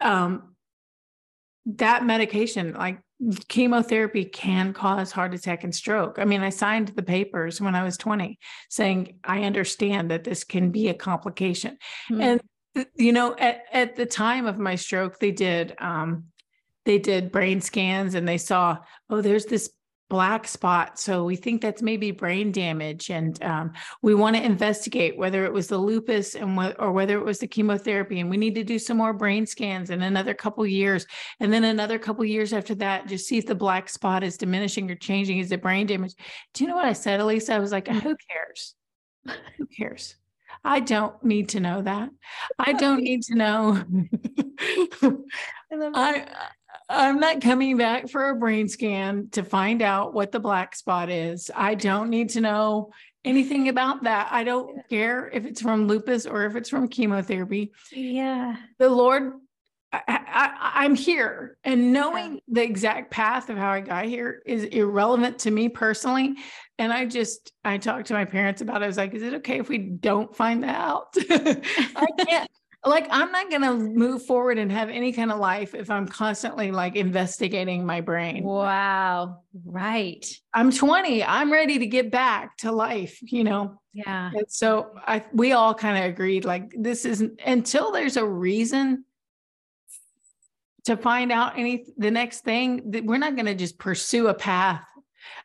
um, 0.00 0.54
that 1.66 2.04
medication, 2.04 2.74
like 2.74 3.00
chemotherapy 3.48 4.24
can 4.24 4.72
cause 4.72 5.10
heart 5.10 5.34
attack 5.34 5.64
and 5.64 5.74
stroke. 5.74 6.18
I 6.18 6.24
mean, 6.24 6.42
I 6.42 6.50
signed 6.50 6.88
the 6.88 7.02
papers 7.02 7.60
when 7.60 7.74
I 7.74 7.82
was 7.82 7.96
20 7.96 8.38
saying, 8.68 9.18
I 9.24 9.42
understand 9.42 10.10
that 10.10 10.24
this 10.24 10.44
can 10.44 10.70
be 10.70 10.88
a 10.88 10.94
complication. 10.94 11.78
Mm-hmm. 12.10 12.20
And, 12.20 12.40
you 12.94 13.12
know, 13.12 13.34
at, 13.36 13.62
at 13.72 13.96
the 13.96 14.06
time 14.06 14.46
of 14.46 14.58
my 14.58 14.76
stroke, 14.76 15.18
they 15.18 15.32
did, 15.32 15.74
um, 15.78 16.24
they 16.84 16.98
did 16.98 17.32
brain 17.32 17.60
scans 17.60 18.14
and 18.14 18.26
they 18.26 18.38
saw, 18.38 18.78
oh, 19.10 19.20
there's 19.20 19.46
this 19.46 19.70
black 20.08 20.48
spot. 20.48 20.98
So 20.98 21.24
we 21.24 21.36
think 21.36 21.60
that's 21.60 21.82
maybe 21.82 22.10
brain 22.10 22.52
damage, 22.52 23.10
and 23.10 23.42
um, 23.42 23.72
we 24.02 24.14
want 24.14 24.36
to 24.36 24.42
investigate 24.42 25.16
whether 25.16 25.44
it 25.44 25.52
was 25.52 25.68
the 25.68 25.78
lupus 25.78 26.34
and 26.34 26.58
wh- 26.58 26.74
or 26.78 26.92
whether 26.92 27.18
it 27.18 27.24
was 27.24 27.38
the 27.38 27.46
chemotherapy. 27.46 28.20
And 28.20 28.30
we 28.30 28.36
need 28.36 28.54
to 28.54 28.64
do 28.64 28.78
some 28.78 28.96
more 28.96 29.12
brain 29.12 29.46
scans 29.46 29.90
in 29.90 30.02
another 30.02 30.34
couple 30.34 30.66
years, 30.66 31.06
and 31.40 31.52
then 31.52 31.64
another 31.64 31.98
couple 31.98 32.24
years 32.24 32.52
after 32.52 32.74
that, 32.76 33.06
just 33.08 33.26
see 33.26 33.38
if 33.38 33.46
the 33.46 33.54
black 33.54 33.88
spot 33.88 34.24
is 34.24 34.36
diminishing 34.36 34.90
or 34.90 34.96
changing. 34.96 35.38
Is 35.38 35.52
it 35.52 35.62
brain 35.62 35.86
damage? 35.86 36.14
Do 36.54 36.64
you 36.64 36.68
know 36.68 36.76
what 36.76 36.86
I 36.86 36.94
said, 36.94 37.20
Alisa? 37.20 37.50
I 37.50 37.58
was 37.58 37.72
like, 37.72 37.88
who 37.88 38.16
cares? 38.30 38.74
Who 39.58 39.66
cares? 39.66 40.16
I 40.64 40.80
don't 40.80 41.22
need 41.22 41.50
to 41.50 41.60
know 41.60 41.82
that. 41.82 42.10
I 42.58 42.72
don't 42.72 43.02
need 43.02 43.22
to 43.24 43.36
know. 43.36 43.84
I 45.94 46.26
I'm 46.88 47.20
not 47.20 47.42
coming 47.42 47.76
back 47.76 48.08
for 48.08 48.30
a 48.30 48.36
brain 48.36 48.68
scan 48.68 49.28
to 49.32 49.42
find 49.42 49.82
out 49.82 50.14
what 50.14 50.32
the 50.32 50.40
black 50.40 50.74
spot 50.74 51.10
is. 51.10 51.50
I 51.54 51.74
don't 51.74 52.08
need 52.08 52.30
to 52.30 52.40
know 52.40 52.92
anything 53.24 53.68
about 53.68 54.04
that. 54.04 54.28
I 54.30 54.44
don't 54.44 54.88
care 54.88 55.28
if 55.28 55.44
it's 55.44 55.60
from 55.60 55.86
lupus 55.86 56.24
or 56.24 56.46
if 56.46 56.56
it's 56.56 56.70
from 56.70 56.88
chemotherapy. 56.88 57.72
Yeah. 57.92 58.56
The 58.78 58.88
Lord, 58.88 59.34
I, 59.92 60.84
am 60.84 60.94
here, 60.94 61.58
and 61.64 61.92
knowing 61.92 62.34
yeah. 62.34 62.40
the 62.48 62.62
exact 62.62 63.10
path 63.10 63.50
of 63.50 63.56
how 63.58 63.70
I 63.70 63.80
got 63.80 64.06
here 64.06 64.42
is 64.46 64.64
irrelevant 64.64 65.40
to 65.40 65.50
me 65.50 65.68
personally. 65.68 66.36
And 66.78 66.92
I 66.92 67.06
just, 67.06 67.52
I 67.64 67.78
talked 67.78 68.06
to 68.06 68.14
my 68.14 68.24
parents 68.24 68.60
about 68.60 68.82
it. 68.82 68.84
I 68.84 68.86
was 68.86 68.96
like, 68.96 69.14
is 69.14 69.22
it 69.22 69.34
okay 69.34 69.58
if 69.58 69.68
we 69.68 69.78
don't 69.78 70.34
find 70.34 70.62
that 70.62 70.76
out? 70.76 71.08
I 71.30 72.06
can't, 72.26 72.50
like 72.84 73.06
i'm 73.10 73.32
not 73.32 73.50
going 73.50 73.62
to 73.62 73.74
move 73.74 74.24
forward 74.24 74.58
and 74.58 74.70
have 74.70 74.88
any 74.88 75.12
kind 75.12 75.32
of 75.32 75.38
life 75.38 75.74
if 75.74 75.90
i'm 75.90 76.06
constantly 76.06 76.70
like 76.70 76.96
investigating 76.96 77.84
my 77.84 78.00
brain. 78.00 78.44
Wow. 78.44 79.42
Right. 79.64 80.24
I'm 80.54 80.70
20 80.70 81.24
i'm 81.24 81.52
ready 81.52 81.78
to 81.80 81.86
get 81.86 82.10
back 82.10 82.56
to 82.58 82.72
life 82.72 83.18
you 83.22 83.44
know? 83.44 83.80
Yeah. 83.92 84.30
And 84.32 84.46
so 84.48 84.92
i 85.06 85.24
we 85.32 85.52
all 85.52 85.74
kind 85.74 85.98
of 85.98 86.10
agreed 86.10 86.44
like 86.44 86.72
this 86.78 87.04
isn't 87.04 87.40
until 87.44 87.90
there's 87.90 88.16
a 88.16 88.24
reason 88.24 89.04
to 90.84 90.96
find 90.96 91.32
out 91.32 91.58
any 91.58 91.84
the 91.96 92.10
next 92.10 92.44
thing 92.44 92.92
that 92.92 93.04
we're 93.04 93.18
not 93.18 93.34
going 93.34 93.46
to 93.46 93.54
just 93.54 93.78
pursue 93.78 94.28
a 94.28 94.34
path 94.34 94.84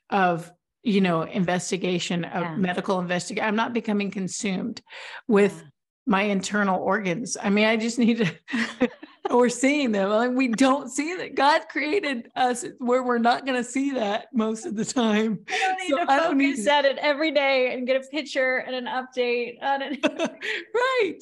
of 0.09 0.51
you 0.83 1.01
know 1.01 1.23
investigation 1.23 2.25
of 2.25 2.43
yeah. 2.43 2.55
medical 2.55 2.99
investigation. 2.99 3.47
I'm 3.47 3.55
not 3.55 3.73
becoming 3.73 4.11
consumed 4.11 4.81
with 5.27 5.53
yeah 5.57 5.67
my 6.05 6.23
internal 6.23 6.81
organs. 6.81 7.37
I 7.41 7.49
mean, 7.49 7.65
I 7.65 7.77
just 7.77 7.97
need 7.97 8.17
to, 8.17 8.89
we're 9.31 9.49
seeing 9.49 9.91
them. 9.91 10.09
Like 10.09 10.31
we 10.31 10.49
don't 10.49 10.89
see 10.89 11.15
that 11.15 11.35
God 11.35 11.63
created 11.69 12.29
us 12.35 12.65
where 12.79 13.03
we're 13.03 13.19
not 13.19 13.45
going 13.45 13.57
to 13.57 13.63
see 13.63 13.91
that 13.91 14.27
most 14.33 14.65
of 14.65 14.75
the 14.75 14.85
time. 14.85 15.39
I 15.49 15.59
don't 15.59 15.79
need 15.79 15.89
so 15.89 15.97
to 15.97 16.05
focus 16.05 16.37
need 16.37 16.67
at 16.67 16.85
it 16.85 16.97
every 16.97 17.31
day 17.31 17.73
and 17.73 17.87
get 17.87 18.03
a 18.03 18.07
picture 18.07 18.57
and 18.57 18.75
an 18.75 18.85
update 18.85 19.61
on 19.61 19.81
it. 19.81 19.99
right. 20.73 21.19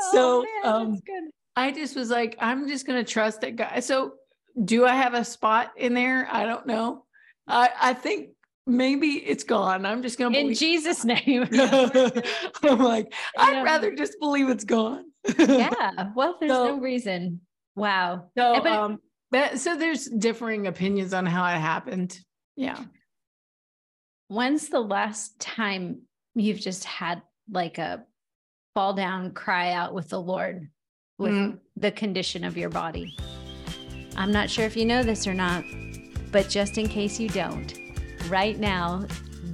Oh, 0.00 0.12
so, 0.12 0.46
man, 0.62 0.74
um, 0.74 1.00
I 1.56 1.72
just 1.72 1.96
was 1.96 2.10
like, 2.10 2.36
I'm 2.38 2.68
just 2.68 2.86
going 2.86 3.02
to 3.02 3.10
trust 3.10 3.40
that 3.42 3.56
God. 3.56 3.82
So 3.82 4.14
do 4.64 4.84
I 4.84 4.94
have 4.94 5.14
a 5.14 5.24
spot 5.24 5.72
in 5.76 5.94
there? 5.94 6.28
I 6.30 6.44
don't 6.44 6.66
know. 6.66 7.04
I, 7.46 7.70
I 7.80 7.94
think 7.94 8.30
maybe 8.66 9.06
it's 9.06 9.44
gone. 9.44 9.84
I'm 9.86 10.02
just 10.02 10.18
gonna 10.18 10.36
in 10.36 10.54
Jesus' 10.54 11.04
name. 11.04 11.48
I'm 12.62 12.78
like, 12.78 13.12
I'd 13.36 13.62
rather 13.62 13.94
just 13.94 14.18
believe 14.20 14.48
it's 14.48 14.64
gone. 14.64 15.04
yeah. 15.38 16.10
Well, 16.16 16.36
there's 16.40 16.52
so, 16.52 16.76
no 16.76 16.80
reason. 16.80 17.40
Wow. 17.76 18.26
So, 18.36 18.60
but, 18.62 18.66
um, 18.66 18.98
but, 19.30 19.58
so 19.58 19.76
there's 19.76 20.06
differing 20.06 20.66
opinions 20.66 21.14
on 21.14 21.26
how 21.26 21.44
it 21.46 21.58
happened. 21.58 22.18
Yeah. 22.56 22.78
When's 24.28 24.68
the 24.68 24.80
last 24.80 25.38
time 25.38 26.02
you've 26.34 26.60
just 26.60 26.84
had 26.84 27.22
like 27.50 27.78
a 27.78 28.04
fall 28.74 28.94
down, 28.94 29.32
cry 29.32 29.72
out 29.72 29.94
with 29.94 30.08
the 30.08 30.20
Lord 30.20 30.68
with 31.18 31.32
mm. 31.32 31.58
the 31.76 31.90
condition 31.90 32.44
of 32.44 32.56
your 32.56 32.70
body? 32.70 33.16
I'm 34.16 34.32
not 34.32 34.50
sure 34.50 34.64
if 34.64 34.76
you 34.76 34.84
know 34.84 35.02
this 35.02 35.26
or 35.26 35.34
not, 35.34 35.64
but 36.30 36.48
just 36.48 36.78
in 36.78 36.88
case 36.88 37.18
you 37.18 37.28
don't, 37.28 37.74
right 38.32 38.58
now, 38.58 39.04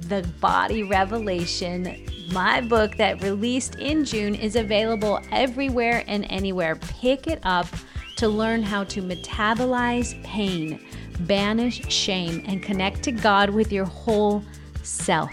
The 0.07 0.25
Body 0.39 0.83
Revelation, 0.83 2.07
my 2.31 2.61
book 2.61 2.95
that 2.95 3.21
released 3.21 3.75
in 3.75 4.05
June, 4.05 4.33
is 4.33 4.55
available 4.55 5.19
everywhere 5.33 6.05
and 6.07 6.25
anywhere. 6.29 6.77
Pick 6.77 7.27
it 7.27 7.41
up 7.43 7.67
to 8.15 8.29
learn 8.29 8.63
how 8.63 8.85
to 8.85 9.01
metabolize 9.01 10.23
pain, 10.23 10.87
banish 11.19 11.91
shame, 11.91 12.41
and 12.47 12.63
connect 12.63 13.03
to 13.03 13.11
God 13.11 13.49
with 13.49 13.73
your 13.73 13.83
whole 13.83 14.45
self. 14.81 15.29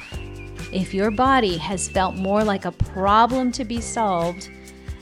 If 0.72 0.92
your 0.92 1.12
body 1.12 1.56
has 1.56 1.88
felt 1.88 2.16
more 2.16 2.42
like 2.42 2.64
a 2.64 2.72
problem 2.72 3.52
to 3.52 3.64
be 3.64 3.80
solved 3.80 4.50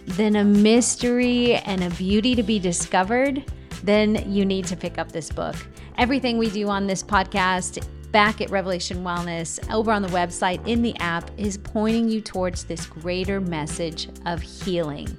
than 0.05 0.37
a 0.37 0.45
mystery 0.45 1.55
and 1.55 1.83
a 1.83 1.91
beauty 1.91 2.35
to 2.35 2.43
be 2.43 2.59
discovered, 2.59 3.43
then 3.83 4.31
you 4.31 4.45
need 4.45 4.67
to 4.67 4.77
pick 4.77 4.99
up 4.99 5.13
this 5.13 5.31
book. 5.31 5.57
Everything 5.97 6.37
we 6.37 6.51
do 6.51 6.69
on 6.69 6.87
this 6.87 7.03
podcast 7.03 7.83
back 8.15 8.41
at 8.41 8.49
Revelation 8.49 8.99
Wellness, 8.99 9.59
over 9.73 9.91
on 9.91 10.01
the 10.01 10.09
website, 10.11 10.65
in 10.69 10.83
the 10.83 10.97
app, 11.01 11.29
is 11.37 11.59
pointing 11.59 12.09
you 12.09 12.21
towards 12.21 12.63
this 12.63 12.87
greater 12.87 13.41
message 13.41 14.09
of 14.25 14.41
healing. 14.41 15.19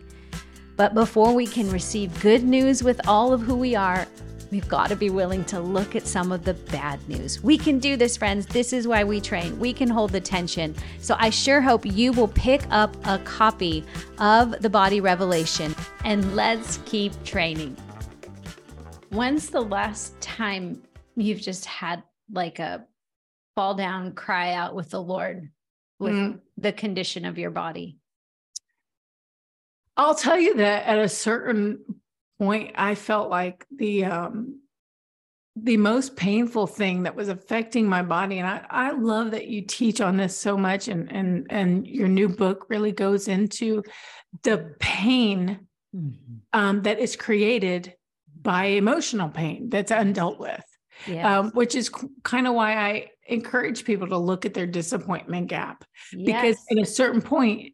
But 0.77 0.93
before 0.93 1.33
we 1.33 1.45
can 1.45 1.69
receive 1.69 2.17
good 2.21 2.45
news 2.45 2.83
with 2.83 3.05
all 3.05 3.33
of 3.33 3.41
who 3.41 3.57
we 3.57 3.75
are, 3.75 4.07
we've 4.49 4.69
got 4.69 4.87
to 4.87 4.95
be 4.95 5.09
willing 5.09 5.43
to 5.43 5.59
look 5.59 5.97
at 5.97 6.07
some 6.07 6.31
of 6.31 6.45
the 6.45 6.53
bad 6.53 7.05
news. 7.09 7.43
We 7.43 7.57
can 7.57 7.79
do 7.79 7.97
this, 7.97 8.15
friends. 8.15 8.45
This 8.45 8.71
is 8.71 8.87
why 8.87 9.03
we 9.03 9.19
train. 9.19 9.59
We 9.59 9.73
can 9.73 9.89
hold 9.89 10.11
the 10.11 10.21
tension. 10.21 10.73
So 11.01 11.17
I 11.19 11.31
sure 11.31 11.59
hope 11.59 11.85
you 11.85 12.13
will 12.13 12.29
pick 12.29 12.63
up 12.69 12.95
a 13.05 13.19
copy 13.19 13.83
of 14.19 14.61
The 14.61 14.69
Body 14.69 15.01
Revelation 15.01 15.75
and 16.05 16.33
let's 16.33 16.79
keep 16.85 17.11
training. 17.25 17.75
When's 19.09 19.49
the 19.49 19.59
last 19.59 20.17
time 20.21 20.81
you've 21.17 21.41
just 21.41 21.65
had 21.65 22.01
like 22.31 22.59
a 22.59 22.85
fall 23.55 23.75
down, 23.75 24.13
cry 24.13 24.53
out 24.53 24.75
with 24.75 24.89
the 24.89 25.01
Lord 25.01 25.49
with 25.99 26.13
mm. 26.13 26.39
the 26.57 26.71
condition 26.71 27.25
of 27.25 27.37
your 27.37 27.51
body? 27.51 27.97
I'll 29.97 30.15
tell 30.15 30.39
you 30.39 30.55
that 30.55 30.85
at 30.85 30.99
a 30.99 31.07
certain 31.09 31.79
point, 32.37 32.75
I 32.75 32.95
felt 32.95 33.29
like 33.29 33.65
the 33.73 34.05
um, 34.05 34.59
the 35.55 35.77
most 35.77 36.17
painful 36.17 36.67
thing 36.67 37.03
that 37.03 37.15
was 37.15 37.29
affecting 37.29 37.87
my 37.87 38.01
body, 38.01 38.39
and 38.39 38.47
I, 38.47 38.65
I 38.69 38.91
love 38.91 39.31
that 39.31 39.47
you 39.47 39.61
teach 39.61 40.01
on 40.01 40.17
this 40.17 40.37
so 40.37 40.57
much, 40.57 40.89
and 40.89 41.09
and 41.11 41.47
and 41.49 41.87
your 41.87 42.09
new 42.09 42.27
book 42.27 42.65
really 42.69 42.91
goes 42.91 43.27
into 43.29 43.83
the 44.43 44.75
pain 44.79 45.67
mm-hmm. 45.95 46.35
um, 46.51 46.81
that 46.81 46.99
is 46.99 47.15
created 47.15 47.93
by 48.41 48.65
emotional 48.65 49.29
pain 49.29 49.69
that's 49.69 49.91
undealt 49.91 50.39
with. 50.39 50.63
Yes. 51.07 51.25
Um, 51.25 51.51
which 51.51 51.75
is 51.75 51.91
kind 52.23 52.47
of 52.47 52.53
why 52.53 52.75
I 52.75 53.11
encourage 53.27 53.85
people 53.85 54.07
to 54.07 54.17
look 54.17 54.45
at 54.45 54.53
their 54.53 54.67
disappointment 54.67 55.47
gap 55.47 55.83
yes. 56.13 56.25
because 56.25 56.65
at 56.71 56.77
a 56.77 56.85
certain 56.85 57.21
point 57.21 57.73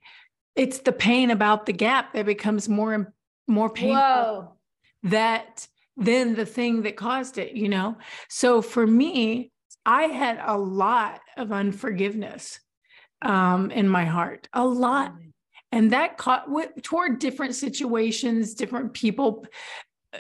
it's 0.55 0.79
the 0.79 0.91
pain 0.91 1.31
about 1.31 1.65
the 1.65 1.73
gap 1.73 2.13
that 2.13 2.25
becomes 2.25 2.67
more 2.67 2.93
and 2.93 3.07
more 3.47 3.69
painful 3.69 3.95
Whoa. 3.95 4.57
that 5.03 5.67
than 5.97 6.35
the 6.35 6.45
thing 6.45 6.83
that 6.83 6.95
caused 6.95 7.37
it, 7.37 7.53
you 7.53 7.69
know? 7.69 7.97
So 8.29 8.61
for 8.61 8.85
me, 8.85 9.51
I 9.85 10.03
had 10.03 10.39
a 10.43 10.57
lot 10.57 11.21
of 11.37 11.51
unforgiveness 11.51 12.59
um, 13.21 13.71
in 13.71 13.87
my 13.87 14.05
heart, 14.05 14.47
a 14.53 14.65
lot. 14.65 15.13
And 15.71 15.91
that 15.91 16.17
caught 16.17 16.47
toward 16.83 17.19
different 17.19 17.55
situations, 17.55 18.55
different 18.55 18.93
people 18.93 19.45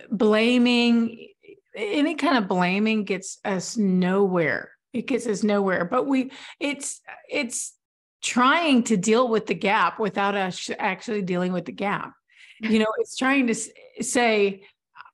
blaming, 0.09 1.27
any 1.75 2.15
kind 2.15 2.37
of 2.37 2.47
blaming 2.47 3.03
gets 3.03 3.39
us 3.45 3.77
nowhere. 3.77 4.71
It 4.93 5.07
gets 5.07 5.27
us 5.27 5.43
nowhere. 5.43 5.85
But 5.85 6.05
we, 6.05 6.31
it's, 6.59 7.01
it's, 7.29 7.73
trying 8.21 8.83
to 8.83 8.97
deal 8.97 9.27
with 9.27 9.47
the 9.47 9.53
gap 9.53 9.99
without 9.99 10.35
us 10.35 10.69
actually 10.77 11.23
dealing 11.23 11.51
with 11.51 11.65
the 11.65 11.71
gap. 11.71 12.13
You 12.59 12.77
know, 12.77 12.93
it's 12.99 13.15
trying 13.15 13.47
to 13.47 13.55
say, 14.01 14.63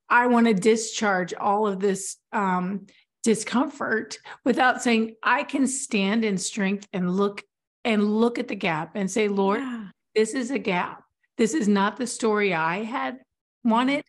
I 0.09 0.27
want 0.27 0.47
to 0.47 0.53
discharge 0.53 1.33
all 1.33 1.65
of 1.65 1.79
this 1.79 2.17
um, 2.33 2.87
discomfort 3.23 4.17
without 4.43 4.83
saying, 4.83 5.15
I 5.23 5.43
can 5.43 5.65
stand 5.67 6.25
in 6.25 6.37
strength 6.37 6.87
and 6.91 7.15
look 7.15 7.43
and 7.85 8.03
look 8.03 8.37
at 8.37 8.49
the 8.49 8.55
gap 8.55 8.91
and 8.95 9.09
say, 9.09 9.29
Lord, 9.29 9.61
yeah. 9.61 9.87
this 10.13 10.33
is 10.33 10.51
a 10.51 10.59
gap. 10.59 11.03
This 11.37 11.53
is 11.53 11.69
not 11.69 11.95
the 11.95 12.07
story 12.07 12.53
I 12.53 12.83
had 12.83 13.19
wanted. 13.63 14.03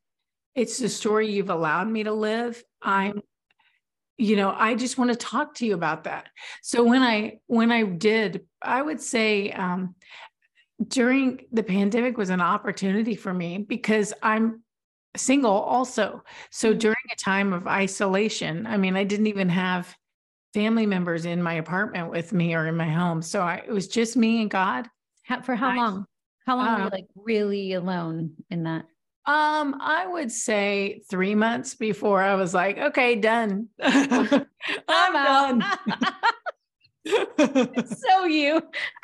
It's 0.58 0.78
the 0.78 0.88
story 0.88 1.30
you've 1.30 1.50
allowed 1.50 1.88
me 1.88 2.02
to 2.04 2.12
live. 2.12 2.62
I'm 2.82 3.22
you 4.20 4.34
know 4.34 4.52
i 4.58 4.74
just 4.74 4.98
want 4.98 5.12
to 5.12 5.16
talk 5.16 5.54
to 5.54 5.64
you 5.64 5.74
about 5.74 6.04
that. 6.04 6.28
So 6.62 6.82
when 6.82 7.02
i 7.02 7.38
when 7.46 7.70
i 7.70 7.84
did 7.84 8.46
i 8.60 8.82
would 8.82 9.00
say 9.00 9.52
um, 9.52 9.94
during 10.88 11.44
the 11.52 11.62
pandemic 11.62 12.16
was 12.16 12.30
an 12.30 12.40
opportunity 12.40 13.14
for 13.14 13.32
me 13.32 13.58
because 13.58 14.12
i'm 14.22 14.62
single 15.16 15.52
also. 15.52 16.22
So 16.50 16.70
mm-hmm. 16.70 16.78
during 16.78 16.96
a 17.12 17.16
time 17.16 17.52
of 17.52 17.68
isolation 17.68 18.66
i 18.66 18.76
mean 18.76 18.96
i 18.96 19.04
didn't 19.04 19.28
even 19.28 19.48
have 19.50 19.94
family 20.52 20.86
members 20.86 21.24
in 21.24 21.40
my 21.40 21.54
apartment 21.54 22.10
with 22.10 22.32
me 22.32 22.54
or 22.54 22.66
in 22.66 22.76
my 22.76 22.90
home. 22.90 23.22
So 23.22 23.42
I, 23.42 23.62
it 23.66 23.70
was 23.70 23.86
just 23.86 24.16
me 24.16 24.40
and 24.40 24.50
god. 24.50 24.88
How, 25.22 25.42
for 25.42 25.54
how 25.54 25.70
I, 25.70 25.76
long? 25.76 26.06
How 26.46 26.56
long 26.56 26.72
were 26.72 26.78
you 26.80 26.86
uh, 26.86 26.90
like 26.90 27.06
really 27.14 27.74
alone 27.74 28.32
in 28.50 28.64
that 28.64 28.86
um, 29.28 29.76
I 29.78 30.06
would 30.06 30.32
say 30.32 31.02
three 31.10 31.34
months 31.34 31.74
before 31.74 32.22
I 32.22 32.34
was 32.34 32.54
like, 32.54 32.78
okay, 32.78 33.14
done. 33.14 33.68
I'm, 33.82 34.46
I'm 34.88 35.58
done. 35.58 35.64
so 37.86 38.24
you, 38.24 38.62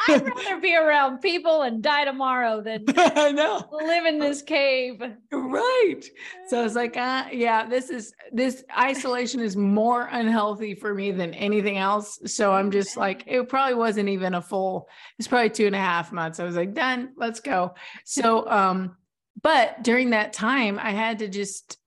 I'd 0.09 0.27
rather 0.27 0.61
be 0.63 0.75
around 0.77 1.19
people 1.19 1.63
and 1.63 1.83
die 1.83 2.07
tomorrow 2.07 2.63
than 2.63 2.85
I 2.97 3.33
know 3.33 3.69
live 3.71 4.07
in 4.07 4.19
this 4.19 4.41
cave. 4.41 5.03
Right. 5.31 6.03
So 6.49 6.61
I 6.61 6.63
was 6.63 6.75
like, 6.75 6.97
uh, 6.97 7.27
yeah, 7.31 7.67
this 7.67 7.91
is 7.91 8.15
this 8.33 8.65
isolation 8.79 9.41
is 9.41 9.57
more 9.57 10.09
unhealthy 10.11 10.75
for 10.75 10.95
me 10.95 11.13
than 11.13 11.35
anything 11.35 11.77
else. 11.77 12.19
So 12.25 12.53
I'm 12.53 12.71
just 12.71 12.97
like, 12.97 13.25
it 13.27 13.47
probably 13.51 13.75
wasn't 13.75 14.09
even 14.09 14.35
a 14.35 14.41
full, 14.41 14.89
it's 15.19 15.29
probably 15.29 15.51
two 15.51 15.67
and 15.67 15.77
a 15.77 15.79
half 15.79 16.13
months. 16.13 16.41
I 16.41 16.45
was 16.45 16.57
like, 16.57 16.73
done, 16.73 17.11
let's 17.19 17.41
go. 17.41 17.75
So 18.05 18.49
um 18.51 18.97
but 19.45 19.83
during 19.83 20.11
that 20.11 20.33
time, 20.33 20.81
I 20.83 20.93
had 20.93 21.19
to 21.19 21.29
just 21.29 21.79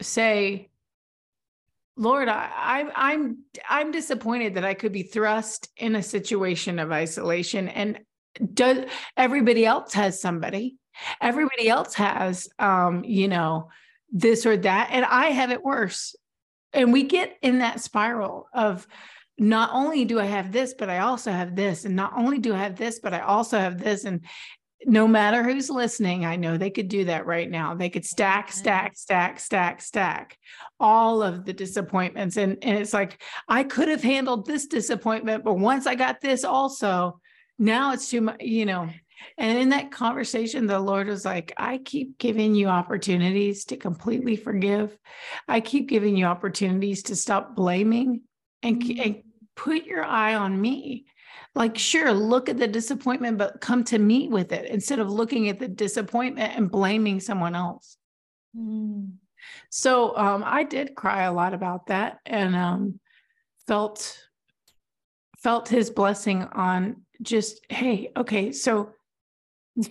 say, 0.00 0.70
Lord, 1.96 2.28
I, 2.28 2.50
I'm 2.56 2.90
I'm 2.94 3.38
I'm 3.68 3.90
disappointed 3.90 4.54
that 4.54 4.64
I 4.64 4.74
could 4.74 4.92
be 4.92 5.02
thrust 5.02 5.68
in 5.76 5.96
a 5.96 6.02
situation 6.04 6.78
of 6.78 6.92
isolation. 6.92 7.68
And 7.68 7.98
does 8.54 8.86
everybody 9.16 9.66
else 9.66 9.92
has 9.94 10.20
somebody? 10.20 10.76
Everybody 11.20 11.68
else 11.68 11.94
has 11.94 12.48
um, 12.60 13.04
you 13.04 13.26
know, 13.26 13.70
this 14.12 14.46
or 14.46 14.56
that. 14.56 14.90
And 14.92 15.04
I 15.04 15.26
have 15.26 15.50
it 15.50 15.64
worse. 15.64 16.14
And 16.72 16.92
we 16.92 17.02
get 17.02 17.36
in 17.42 17.58
that 17.58 17.80
spiral 17.80 18.46
of 18.54 18.86
not 19.36 19.70
only 19.72 20.04
do 20.04 20.20
I 20.20 20.26
have 20.26 20.52
this, 20.52 20.74
but 20.74 20.88
I 20.88 20.98
also 21.00 21.32
have 21.32 21.56
this. 21.56 21.84
And 21.84 21.96
not 21.96 22.12
only 22.16 22.38
do 22.38 22.54
I 22.54 22.58
have 22.58 22.76
this, 22.76 23.00
but 23.00 23.14
I 23.14 23.20
also 23.20 23.58
have 23.58 23.82
this. 23.82 24.04
And 24.04 24.20
no 24.86 25.06
matter 25.06 25.42
who's 25.42 25.68
listening, 25.68 26.24
I 26.24 26.36
know 26.36 26.56
they 26.56 26.70
could 26.70 26.88
do 26.88 27.04
that 27.04 27.26
right 27.26 27.50
now. 27.50 27.74
They 27.74 27.90
could 27.90 28.04
stack, 28.04 28.50
stack, 28.50 28.96
stack, 28.96 29.38
stack, 29.38 29.82
stack 29.82 30.38
all 30.78 31.22
of 31.22 31.44
the 31.44 31.52
disappointments. 31.52 32.36
And, 32.36 32.56
and 32.62 32.78
it's 32.78 32.94
like, 32.94 33.22
I 33.48 33.64
could 33.64 33.88
have 33.88 34.02
handled 34.02 34.46
this 34.46 34.66
disappointment, 34.66 35.44
but 35.44 35.58
once 35.58 35.86
I 35.86 35.94
got 35.94 36.20
this 36.20 36.44
also, 36.44 37.20
now 37.58 37.92
it's 37.92 38.08
too 38.08 38.22
much, 38.22 38.40
you 38.40 38.64
know. 38.64 38.88
And 39.36 39.58
in 39.58 39.68
that 39.68 39.90
conversation, 39.90 40.66
the 40.66 40.80
Lord 40.80 41.08
was 41.08 41.26
like, 41.26 41.52
I 41.58 41.78
keep 41.78 42.16
giving 42.16 42.54
you 42.54 42.68
opportunities 42.68 43.66
to 43.66 43.76
completely 43.76 44.36
forgive. 44.36 44.96
I 45.46 45.60
keep 45.60 45.90
giving 45.90 46.16
you 46.16 46.24
opportunities 46.24 47.02
to 47.04 47.16
stop 47.16 47.54
blaming 47.54 48.22
and, 48.62 48.82
mm-hmm. 48.82 49.00
and 49.02 49.22
put 49.56 49.84
your 49.84 50.04
eye 50.04 50.36
on 50.36 50.58
me 50.58 51.04
like 51.54 51.76
sure 51.76 52.12
look 52.12 52.48
at 52.48 52.58
the 52.58 52.68
disappointment 52.68 53.38
but 53.38 53.60
come 53.60 53.84
to 53.84 53.98
me 53.98 54.28
with 54.28 54.52
it 54.52 54.66
instead 54.66 54.98
of 54.98 55.10
looking 55.10 55.48
at 55.48 55.58
the 55.58 55.68
disappointment 55.68 56.56
and 56.56 56.70
blaming 56.70 57.20
someone 57.20 57.54
else 57.54 57.96
mm. 58.56 59.10
so 59.68 60.16
um, 60.16 60.42
i 60.46 60.62
did 60.62 60.94
cry 60.94 61.22
a 61.22 61.32
lot 61.32 61.54
about 61.54 61.86
that 61.86 62.18
and 62.26 62.54
um, 62.54 63.00
felt 63.66 64.18
felt 65.38 65.68
his 65.68 65.90
blessing 65.90 66.44
on 66.52 67.02
just 67.22 67.64
hey 67.68 68.10
okay 68.16 68.52
so 68.52 68.90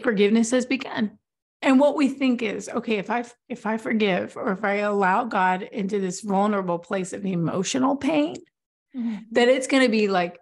forgiveness 0.01 0.51
has 0.51 0.65
begun 0.65 1.17
and 1.61 1.79
what 1.79 1.95
we 1.95 2.07
think 2.07 2.41
is 2.41 2.69
okay 2.69 2.97
if 2.97 3.09
i 3.09 3.23
if 3.47 3.65
i 3.65 3.77
forgive 3.77 4.35
or 4.37 4.51
if 4.51 4.63
i 4.63 4.75
allow 4.75 5.23
god 5.23 5.61
into 5.63 5.99
this 5.99 6.21
vulnerable 6.21 6.79
place 6.79 7.13
of 7.13 7.25
emotional 7.25 7.95
pain 7.95 8.35
mm-hmm. 8.95 9.15
that 9.31 9.47
it's 9.47 9.67
going 9.67 9.83
to 9.83 9.89
be 9.89 10.07
like 10.07 10.37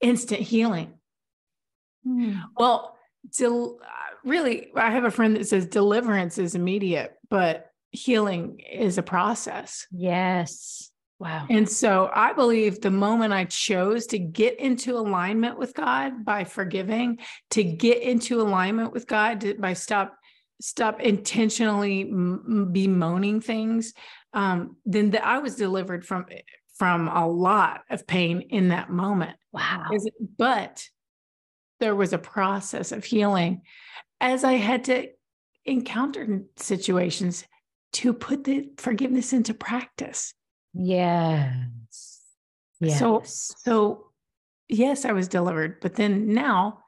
instant 0.00 0.40
healing. 0.40 0.94
Mm. 2.06 2.40
Well, 2.56 2.96
del- 3.36 3.78
really, 4.24 4.70
I 4.74 4.90
have 4.90 5.04
a 5.04 5.10
friend 5.10 5.36
that 5.36 5.46
says 5.46 5.66
deliverance 5.66 6.38
is 6.38 6.54
immediate, 6.54 7.14
but 7.28 7.70
healing 7.90 8.60
is 8.60 8.98
a 8.98 9.02
process. 9.02 9.86
Yes. 9.90 10.90
Wow. 11.18 11.46
And 11.50 11.68
so 11.68 12.10
I 12.14 12.32
believe 12.32 12.80
the 12.80 12.90
moment 12.90 13.34
I 13.34 13.44
chose 13.44 14.06
to 14.06 14.18
get 14.18 14.58
into 14.58 14.96
alignment 14.96 15.58
with 15.58 15.74
God 15.74 16.24
by 16.24 16.44
forgiving, 16.44 17.18
to 17.50 17.62
get 17.62 18.00
into 18.02 18.40
alignment 18.40 18.92
with 18.92 19.06
God 19.06 19.42
to, 19.42 19.54
by 19.54 19.74
stop 19.74 20.16
stop 20.62 21.00
intentionally 21.00 22.02
m- 22.02 22.70
bemoaning 22.72 23.40
things, 23.40 23.94
um, 24.32 24.76
then 24.84 25.10
the, 25.10 25.26
I 25.26 25.38
was 25.38 25.56
delivered 25.56 26.06
from 26.06 26.26
from 26.80 27.08
a 27.08 27.28
lot 27.28 27.82
of 27.90 28.06
pain 28.06 28.40
in 28.40 28.68
that 28.68 28.88
moment. 28.88 29.36
Wow. 29.52 29.90
But 30.38 30.88
there 31.78 31.94
was 31.94 32.14
a 32.14 32.18
process 32.18 32.90
of 32.90 33.04
healing 33.04 33.60
as 34.18 34.44
I 34.44 34.54
had 34.54 34.84
to 34.84 35.08
encounter 35.66 36.40
situations 36.56 37.44
to 37.92 38.14
put 38.14 38.44
the 38.44 38.70
forgiveness 38.78 39.34
into 39.34 39.52
practice. 39.52 40.32
Yes. 40.72 42.22
Yes. 42.80 42.98
So, 42.98 43.24
so 43.26 44.06
yes, 44.66 45.04
I 45.04 45.12
was 45.12 45.28
delivered, 45.28 45.82
but 45.82 45.96
then 45.96 46.32
now 46.32 46.78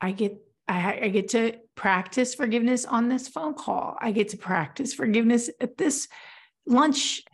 I 0.00 0.12
get 0.12 0.38
I, 0.68 1.00
I 1.02 1.08
get 1.08 1.28
to 1.30 1.58
practice 1.74 2.34
forgiveness 2.34 2.86
on 2.86 3.10
this 3.10 3.28
phone 3.28 3.52
call. 3.52 3.98
I 4.00 4.12
get 4.12 4.30
to 4.30 4.38
practice 4.38 4.94
forgiveness 4.94 5.50
at 5.60 5.76
this 5.76 6.08
lunch 6.66 7.24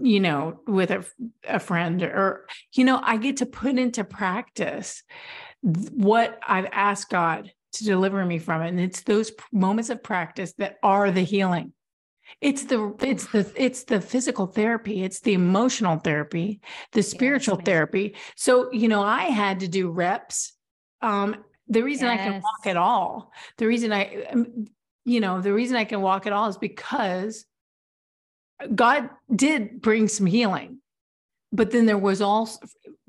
you 0.00 0.20
know 0.20 0.60
with 0.66 0.90
a, 0.90 1.04
a 1.46 1.58
friend 1.58 2.02
or 2.02 2.46
you 2.72 2.84
know 2.84 2.98
i 3.02 3.16
get 3.18 3.36
to 3.36 3.46
put 3.46 3.78
into 3.78 4.02
practice 4.04 5.02
what 5.60 6.38
i've 6.48 6.68
asked 6.72 7.10
god 7.10 7.50
to 7.72 7.84
deliver 7.84 8.24
me 8.24 8.38
from 8.38 8.62
it. 8.62 8.68
And 8.68 8.80
it's 8.80 9.02
those 9.02 9.32
moments 9.52 9.90
of 9.90 10.02
practice 10.02 10.52
that 10.58 10.76
are 10.82 11.10
the 11.10 11.22
healing. 11.22 11.72
It's 12.40 12.64
the 12.64 12.94
it's 13.00 13.26
the 13.26 13.50
it's 13.56 13.84
the 13.84 14.00
physical 14.00 14.46
therapy. 14.46 15.02
It's 15.02 15.20
the 15.20 15.34
emotional 15.34 15.98
therapy 15.98 16.60
the 16.92 17.02
spiritual 17.02 17.56
therapy. 17.56 18.14
So 18.36 18.70
you 18.72 18.86
know 18.86 19.02
i 19.02 19.24
had 19.24 19.60
to 19.60 19.68
do 19.68 19.90
reps. 19.90 20.52
Um 21.02 21.44
the 21.66 21.82
reason 21.82 22.06
yes. 22.06 22.20
i 22.20 22.24
can 22.24 22.34
walk 22.34 22.66
at 22.66 22.76
all 22.76 23.32
the 23.58 23.66
reason 23.66 23.92
i 23.92 24.24
um, 24.32 24.66
you 25.04 25.20
know 25.20 25.40
the 25.40 25.52
reason 25.52 25.76
i 25.76 25.84
can 25.84 26.00
walk 26.00 26.26
at 26.26 26.32
all 26.32 26.48
is 26.48 26.58
because 26.58 27.44
god 28.74 29.10
did 29.34 29.80
bring 29.80 30.08
some 30.08 30.26
healing 30.26 30.78
but 31.52 31.70
then 31.70 31.86
there 31.86 31.98
was 31.98 32.20
also 32.20 32.58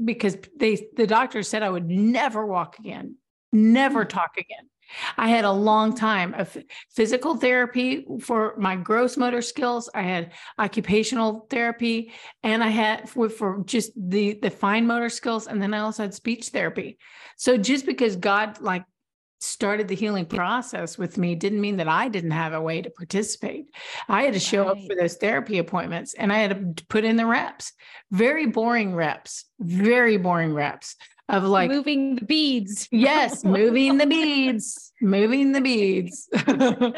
because 0.03 0.37
they 0.57 0.87
the 0.95 1.07
doctor 1.07 1.43
said 1.43 1.63
i 1.63 1.69
would 1.69 1.89
never 1.89 2.45
walk 2.45 2.79
again 2.79 3.15
never 3.51 4.05
mm. 4.05 4.09
talk 4.09 4.31
again 4.37 4.67
I 5.17 5.29
had 5.29 5.45
a 5.45 5.51
long 5.51 5.95
time 5.95 6.33
of 6.33 6.55
physical 6.89 7.35
therapy 7.35 8.05
for 8.19 8.55
my 8.57 8.75
gross 8.75 9.17
motor 9.17 9.41
skills. 9.41 9.89
I 9.93 10.01
had 10.01 10.31
occupational 10.59 11.47
therapy, 11.49 12.11
and 12.43 12.63
I 12.63 12.69
had 12.69 13.09
for, 13.09 13.29
for 13.29 13.63
just 13.65 13.91
the 13.95 14.33
the 14.41 14.49
fine 14.49 14.85
motor 14.87 15.09
skills, 15.09 15.47
and 15.47 15.61
then 15.61 15.73
I 15.73 15.79
also 15.79 16.03
had 16.03 16.13
speech 16.13 16.49
therapy. 16.49 16.97
So 17.37 17.57
just 17.57 17.85
because 17.85 18.15
God 18.15 18.59
like 18.61 18.83
started 19.41 19.87
the 19.87 19.95
healing 19.95 20.25
process 20.25 20.97
with 20.97 21.17
me 21.17 21.35
didn't 21.35 21.61
mean 21.61 21.77
that 21.77 21.87
I 21.87 22.07
didn't 22.07 22.31
have 22.31 22.53
a 22.53 22.61
way 22.61 22.81
to 22.81 22.89
participate. 22.89 23.65
I 24.07 24.23
had 24.23 24.33
to 24.33 24.39
show 24.39 24.65
right. 24.65 24.71
up 24.71 24.87
for 24.87 24.95
those 24.95 25.15
therapy 25.15 25.57
appointments 25.57 26.13
and 26.13 26.31
I 26.31 26.37
had 26.37 26.77
to 26.77 26.85
put 26.85 27.03
in 27.03 27.15
the 27.15 27.25
reps. 27.25 27.73
Very 28.11 28.45
boring 28.45 28.93
reps, 28.93 29.45
very 29.59 30.17
boring 30.17 30.53
reps 30.53 30.95
of 31.27 31.43
like 31.43 31.71
moving 31.71 32.15
the 32.15 32.25
beads. 32.25 32.87
Yes, 32.91 33.43
moving 33.43 33.97
the 33.97 34.05
beads, 34.05 34.91
moving 35.01 35.53
the 35.53 35.61
beads. 35.61 36.29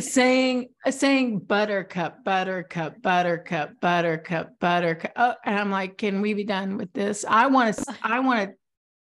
saying 0.00 0.68
saying 0.88 1.38
buttercup 1.38 2.24
buttercup 2.24 3.00
buttercup 3.02 3.78
buttercup 3.80 4.58
buttercup 4.58 5.12
oh, 5.16 5.34
and 5.44 5.58
i'm 5.58 5.70
like 5.70 5.98
can 5.98 6.22
we 6.22 6.32
be 6.32 6.44
done 6.44 6.78
with 6.78 6.90
this 6.94 7.24
i 7.28 7.46
want 7.46 7.76
to 7.76 7.94
i 8.02 8.18
want 8.18 8.48
to 8.48 8.56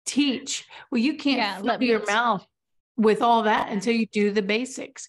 teach 0.04 0.66
well 0.90 1.00
you 1.00 1.16
can't 1.16 1.64
yeah, 1.64 1.76
fill 1.76 1.82
your 1.82 2.04
mouth 2.06 2.46
with 2.96 3.22
all 3.22 3.44
that 3.44 3.70
until 3.70 3.94
you 3.94 4.06
do 4.06 4.30
the 4.30 4.42
basics 4.42 5.08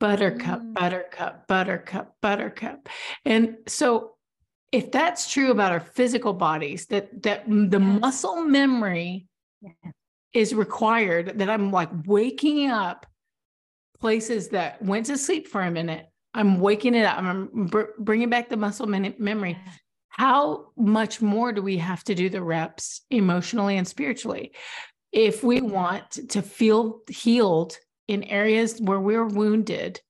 buttercup 0.00 0.60
mm. 0.60 0.74
buttercup 0.74 1.46
buttercup 1.46 2.16
buttercup 2.20 2.88
and 3.24 3.56
so 3.68 4.14
if 4.72 4.90
that's 4.90 5.30
true 5.30 5.50
about 5.50 5.70
our 5.70 5.80
physical 5.80 6.32
bodies 6.32 6.86
that 6.86 7.22
that 7.22 7.48
the 7.48 7.78
yes. 7.78 8.00
muscle 8.00 8.42
memory 8.42 9.26
yes. 9.60 9.74
is 10.32 10.54
required 10.54 11.38
that 11.38 11.48
i'm 11.48 11.70
like 11.70 11.90
waking 12.06 12.68
up 12.68 13.06
places 14.00 14.48
that 14.48 14.82
went 14.82 15.06
to 15.06 15.16
sleep 15.16 15.46
for 15.46 15.62
a 15.62 15.70
minute 15.70 16.06
i'm 16.34 16.58
waking 16.58 16.94
it 16.94 17.04
up 17.04 17.18
i'm 17.18 17.66
br- 17.66 17.94
bringing 17.98 18.28
back 18.28 18.48
the 18.48 18.56
muscle 18.56 18.86
memory 18.86 19.56
how 20.12 20.66
much 20.76 21.20
more 21.20 21.52
do 21.52 21.62
we 21.62 21.78
have 21.78 22.04
to 22.04 22.14
do 22.14 22.28
the 22.28 22.42
reps 22.42 23.02
emotionally 23.10 23.76
and 23.76 23.88
spiritually? 23.88 24.52
If 25.10 25.42
we 25.42 25.60
want 25.60 26.30
to 26.30 26.42
feel 26.42 27.00
healed 27.08 27.76
in 28.08 28.22
areas 28.24 28.80
where 28.80 29.00
we're 29.00 29.26
wounded 29.26 30.00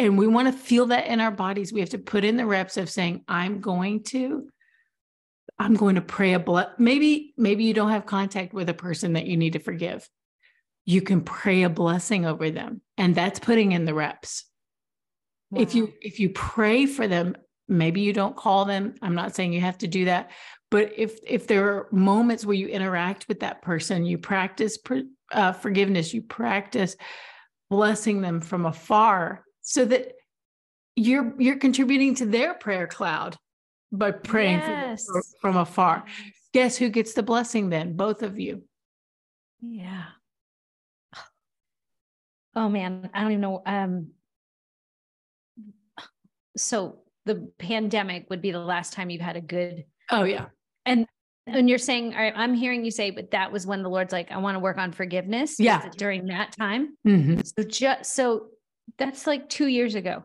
and 0.00 0.16
we 0.16 0.26
want 0.26 0.48
to 0.48 0.52
feel 0.52 0.86
that 0.86 1.06
in 1.06 1.20
our 1.20 1.30
bodies 1.30 1.72
we 1.72 1.80
have 1.80 1.90
to 1.90 1.98
put 1.98 2.24
in 2.24 2.36
the 2.36 2.46
reps 2.46 2.76
of 2.76 2.88
saying 2.88 3.22
i'm 3.28 3.60
going 3.60 4.02
to 4.02 4.48
i'm 5.58 5.74
going 5.74 5.96
to 5.96 6.00
pray 6.00 6.32
a 6.32 6.38
blood 6.38 6.68
maybe 6.78 7.34
maybe 7.36 7.64
you 7.64 7.74
don't 7.74 7.90
have 7.90 8.06
contact 8.06 8.54
with 8.54 8.68
a 8.68 8.74
person 8.74 9.14
that 9.14 9.26
you 9.26 9.36
need 9.36 9.52
to 9.52 9.58
forgive. 9.58 10.08
You 10.86 11.02
can 11.02 11.20
pray 11.20 11.62
a 11.62 11.68
blessing 11.68 12.24
over 12.24 12.50
them 12.50 12.80
and 12.96 13.14
that's 13.14 13.38
putting 13.38 13.72
in 13.72 13.84
the 13.84 13.94
reps. 13.94 14.44
Wow. 15.50 15.62
if 15.62 15.74
you 15.74 15.92
if 16.00 16.20
you 16.20 16.30
pray 16.30 16.86
for 16.86 17.06
them 17.06 17.36
maybe 17.70 18.00
you 18.00 18.12
don't 18.12 18.36
call 18.36 18.64
them 18.64 18.94
i'm 19.02 19.14
not 19.14 19.34
saying 19.34 19.52
you 19.52 19.60
have 19.60 19.78
to 19.78 19.88
do 19.88 20.04
that 20.04 20.30
but 20.70 20.92
if 20.96 21.18
if 21.26 21.46
there 21.46 21.68
are 21.68 21.88
moments 21.90 22.44
where 22.44 22.56
you 22.56 22.66
interact 22.66 23.26
with 23.28 23.40
that 23.40 23.62
person 23.62 24.04
you 24.04 24.18
practice 24.18 24.78
uh, 25.32 25.52
forgiveness 25.52 26.12
you 26.12 26.20
practice 26.20 26.96
blessing 27.70 28.20
them 28.20 28.40
from 28.40 28.66
afar 28.66 29.44
so 29.62 29.84
that 29.84 30.12
you're 30.96 31.34
you're 31.38 31.56
contributing 31.56 32.14
to 32.16 32.26
their 32.26 32.54
prayer 32.54 32.86
cloud 32.86 33.36
by 33.92 34.10
praying 34.10 34.58
yes. 34.58 35.06
from, 35.06 35.22
from 35.40 35.56
afar. 35.56 36.04
Guess 36.52 36.76
who 36.76 36.88
gets 36.88 37.14
the 37.14 37.22
blessing 37.22 37.70
then? 37.70 37.96
Both 37.96 38.22
of 38.22 38.38
you. 38.38 38.64
Yeah. 39.60 40.04
Oh 42.54 42.68
man, 42.68 43.08
I 43.14 43.22
don't 43.22 43.32
even 43.32 43.40
know. 43.40 43.62
Um 43.64 44.08
so 46.56 46.99
the 47.26 47.50
pandemic 47.58 48.28
would 48.30 48.42
be 48.42 48.50
the 48.50 48.58
last 48.58 48.92
time 48.92 49.10
you've 49.10 49.20
had 49.20 49.36
a 49.36 49.40
good 49.40 49.84
oh 50.10 50.24
yeah 50.24 50.46
and 50.86 51.06
and 51.46 51.68
you're 51.68 51.78
saying 51.78 52.14
i'm 52.14 52.54
hearing 52.54 52.84
you 52.84 52.90
say 52.90 53.10
but 53.10 53.30
that 53.30 53.50
was 53.50 53.66
when 53.66 53.82
the 53.82 53.88
lord's 53.88 54.12
like 54.12 54.30
i 54.30 54.38
want 54.38 54.54
to 54.54 54.60
work 54.60 54.78
on 54.78 54.92
forgiveness 54.92 55.56
yeah 55.58 55.88
during 55.96 56.26
that 56.26 56.52
time 56.52 56.96
mm-hmm. 57.06 57.40
so 57.44 57.62
just 57.62 58.14
so 58.14 58.46
that's 58.98 59.26
like 59.26 59.48
two 59.48 59.66
years 59.66 59.94
ago, 59.94 60.24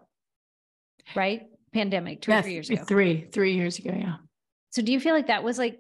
right? 1.16 1.44
Pandemic, 1.74 2.22
two 2.22 2.32
or 2.32 2.42
three 2.42 2.54
years 2.54 2.70
ago. 2.70 2.84
Three, 2.84 3.28
three 3.32 3.56
years 3.56 3.80
ago, 3.80 3.94
yeah. 3.98 4.16
So 4.72 4.82
do 4.82 4.92
you 4.92 5.00
feel 5.00 5.14
like 5.14 5.28
that 5.28 5.44
was 5.44 5.58
like 5.58 5.80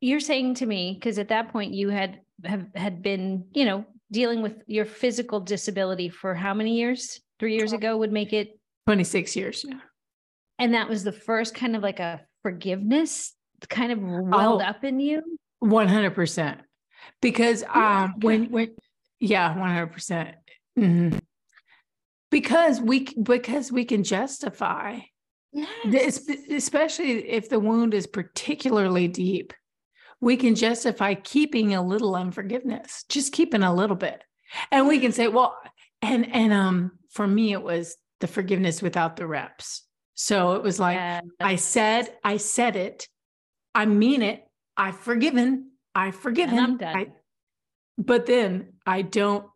you're 0.00 0.20
saying 0.20 0.54
to 0.54 0.66
me, 0.66 0.94
because 0.94 1.18
at 1.18 1.28
that 1.28 1.52
point 1.52 1.74
you 1.74 1.88
had 1.88 2.20
have 2.44 2.66
had 2.74 3.02
been, 3.02 3.46
you 3.54 3.64
know, 3.64 3.84
dealing 4.10 4.42
with 4.42 4.62
your 4.66 4.84
physical 4.84 5.40
disability 5.40 6.08
for 6.08 6.34
how 6.34 6.54
many 6.54 6.76
years? 6.76 7.20
Three 7.38 7.56
years 7.56 7.72
ago 7.72 7.96
would 7.96 8.12
make 8.12 8.32
it 8.32 8.58
26 8.86 9.34
years. 9.36 9.64
Yeah. 9.66 9.78
And 10.62 10.74
that 10.74 10.88
was 10.88 11.04
the 11.04 11.12
first 11.12 11.54
kind 11.54 11.74
of 11.74 11.82
like 11.82 12.00
a 12.00 12.20
forgiveness 12.42 13.34
kind 13.68 13.92
of 13.92 13.98
welled 14.00 14.62
oh, 14.62 14.64
up 14.64 14.84
in 14.84 15.00
you. 15.00 15.22
100%. 15.62 16.58
Because 17.20 17.64
um 17.72 18.14
when 18.20 18.50
when 18.50 18.74
yeah, 19.18 19.54
100%. 19.54 19.92
percent 19.92 20.36
mm-hmm 20.78 21.18
because 22.32 22.80
we 22.80 23.06
because 23.22 23.70
we 23.70 23.84
can 23.84 24.02
justify 24.02 24.98
yes. 25.52 26.28
especially 26.50 27.28
if 27.28 27.48
the 27.48 27.60
wound 27.60 27.94
is 27.94 28.08
particularly 28.08 29.06
deep 29.06 29.52
we 30.20 30.36
can 30.36 30.54
justify 30.56 31.14
keeping 31.14 31.74
a 31.74 31.86
little 31.86 32.16
unforgiveness 32.16 33.04
just 33.08 33.32
keeping 33.32 33.62
a 33.62 33.72
little 33.72 33.94
bit 33.94 34.24
and 34.72 34.88
we 34.88 34.98
can 34.98 35.12
say 35.12 35.28
well 35.28 35.56
and 36.00 36.34
and 36.34 36.52
um 36.52 36.92
for 37.10 37.28
me 37.28 37.52
it 37.52 37.62
was 37.62 37.96
the 38.20 38.26
forgiveness 38.26 38.82
without 38.82 39.16
the 39.16 39.26
reps 39.26 39.84
so 40.14 40.52
it 40.52 40.62
was 40.62 40.78
like 40.78 40.96
yes. 40.96 41.24
i 41.40 41.56
said 41.56 42.12
i 42.22 42.36
said 42.36 42.76
it 42.76 43.08
i 43.74 43.86
mean 43.86 44.22
it 44.22 44.46
i've 44.76 44.98
forgiven 44.98 45.70
i've 45.94 46.14
forgiven 46.14 46.58
and 46.58 46.66
I'm 46.66 46.76
done. 46.76 46.96
I, 46.96 47.06
but 47.98 48.26
then 48.26 48.74
i 48.86 49.02
don't 49.02 49.46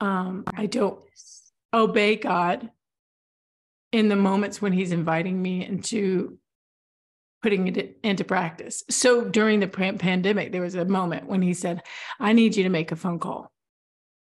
um 0.00 0.44
i 0.56 0.66
don't 0.66 1.00
obey 1.76 2.16
God 2.16 2.70
in 3.92 4.08
the 4.08 4.16
moments 4.16 4.60
when 4.60 4.72
He's 4.72 4.92
inviting 4.92 5.40
me 5.40 5.64
into 5.64 6.38
putting 7.42 7.68
it 7.68 7.98
into 8.02 8.24
practice. 8.24 8.82
So 8.90 9.24
during 9.24 9.60
the 9.60 9.68
pandemic, 9.68 10.52
there 10.52 10.62
was 10.62 10.74
a 10.74 10.84
moment 10.84 11.26
when 11.26 11.42
He 11.42 11.54
said, 11.54 11.82
I 12.18 12.32
need 12.32 12.56
you 12.56 12.64
to 12.64 12.68
make 12.70 12.92
a 12.92 12.96
phone 12.96 13.18
call. 13.18 13.52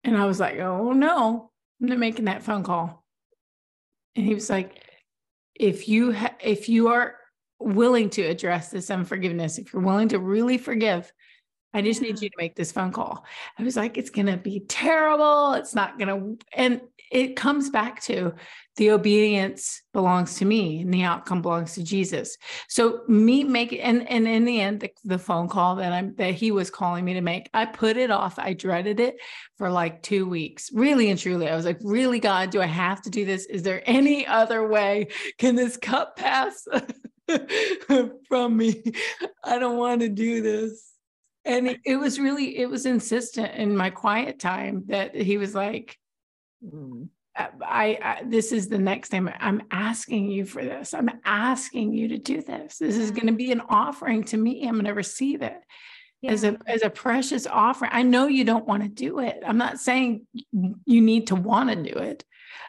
And 0.04 0.16
I 0.16 0.26
was 0.26 0.38
like, 0.38 0.58
oh 0.60 0.92
no, 0.92 1.50
I'm 1.80 1.88
not 1.88 1.98
making 1.98 2.26
that 2.26 2.42
phone 2.42 2.62
call. 2.62 3.04
And 4.14 4.24
He 4.24 4.34
was 4.34 4.48
like, 4.48 4.84
if 5.58 5.88
you 5.88 6.12
ha- 6.12 6.36
if 6.40 6.68
you 6.68 6.88
are 6.88 7.16
willing 7.58 8.10
to 8.10 8.22
address 8.22 8.70
this 8.70 8.90
unforgiveness, 8.90 9.58
if 9.58 9.72
you're 9.72 9.82
willing 9.82 10.08
to 10.08 10.18
really 10.18 10.58
forgive, 10.58 11.12
I 11.74 11.82
just 11.82 12.00
need 12.00 12.20
you 12.20 12.30
to 12.30 12.36
make 12.38 12.56
this 12.56 12.72
phone 12.72 12.92
call. 12.92 13.24
I 13.58 13.62
was 13.62 13.76
like, 13.76 13.98
it's 13.98 14.10
going 14.10 14.26
to 14.26 14.36
be 14.36 14.60
terrible. 14.60 15.52
It's 15.52 15.74
not 15.74 15.98
going 15.98 16.08
to, 16.08 16.46
and 16.52 16.80
it 17.10 17.36
comes 17.36 17.70
back 17.70 18.02
to 18.02 18.34
the 18.76 18.90
obedience 18.90 19.82
belongs 19.92 20.36
to 20.36 20.44
me 20.44 20.80
and 20.80 20.92
the 20.92 21.02
outcome 21.02 21.42
belongs 21.42 21.74
to 21.74 21.82
Jesus. 21.82 22.36
So 22.68 23.02
me 23.08 23.44
make 23.44 23.72
and 23.72 24.08
and 24.08 24.28
in 24.28 24.44
the 24.44 24.60
end, 24.60 24.80
the, 24.80 24.90
the 25.04 25.18
phone 25.18 25.48
call 25.48 25.76
that 25.76 25.92
I'm 25.92 26.14
that 26.16 26.34
he 26.34 26.52
was 26.52 26.70
calling 26.70 27.04
me 27.04 27.14
to 27.14 27.20
make, 27.20 27.48
I 27.54 27.64
put 27.64 27.96
it 27.96 28.10
off. 28.10 28.38
I 28.38 28.52
dreaded 28.52 29.00
it 29.00 29.16
for 29.56 29.70
like 29.70 30.02
two 30.02 30.28
weeks. 30.28 30.70
Really 30.72 31.10
and 31.10 31.18
truly, 31.18 31.48
I 31.48 31.56
was 31.56 31.64
like, 31.64 31.78
really, 31.82 32.20
God, 32.20 32.50
do 32.50 32.60
I 32.60 32.66
have 32.66 33.02
to 33.02 33.10
do 33.10 33.24
this? 33.24 33.46
Is 33.46 33.62
there 33.62 33.82
any 33.86 34.26
other 34.26 34.66
way? 34.66 35.08
Can 35.38 35.56
this 35.56 35.76
cup 35.76 36.16
pass 36.16 36.66
from 38.28 38.56
me? 38.56 38.82
I 39.42 39.58
don't 39.58 39.78
want 39.78 40.02
to 40.02 40.08
do 40.08 40.42
this 40.42 40.97
and 41.48 41.78
it, 41.84 41.96
was 41.96 42.20
really 42.20 42.58
it 42.58 42.68
was 42.68 42.86
insistent 42.86 43.54
in 43.54 43.76
my 43.76 43.90
quiet 43.90 44.38
time 44.38 44.84
that 44.86 45.14
he 45.14 45.38
was 45.38 45.54
like 45.54 45.96
mm, 46.64 47.08
I, 47.36 47.98
I, 48.02 48.22
this 48.24 48.52
is 48.52 48.68
the 48.68 48.78
next 48.78 49.10
time 49.10 49.30
i'm 49.40 49.62
asking 49.70 50.30
you 50.30 50.44
for 50.44 50.64
this. 50.64 50.92
I'm 50.92 51.10
asking 51.24 51.92
you 51.92 52.08
to 52.08 52.18
do 52.18 52.42
this. 52.42 52.78
This 52.78 52.96
is 52.96 53.12
going 53.12 53.28
to 53.28 53.32
be 53.32 53.52
an 53.52 53.60
offering 53.60 54.24
to 54.24 54.36
me. 54.36 54.66
I'm 54.66 54.74
going 54.74 54.86
to 54.86 54.92
receive 54.92 55.42
it 55.42 55.60
yeah. 56.20 56.32
as 56.32 56.44
a 56.44 56.58
as 56.66 56.82
a 56.82 56.90
precious 56.90 57.46
offering. 57.46 57.90
I 57.94 58.02
know 58.02 58.26
you 58.26 58.44
don't 58.44 58.66
want 58.66 58.82
to 58.82 58.88
do 58.88 59.20
it. 59.20 59.42
I'm 59.46 59.58
not 59.58 59.78
saying 59.78 60.26
you 60.32 61.00
need 61.00 61.28
to 61.28 61.36
want 61.36 61.70
to 61.70 61.76
do 61.76 61.98
it. 61.98 62.24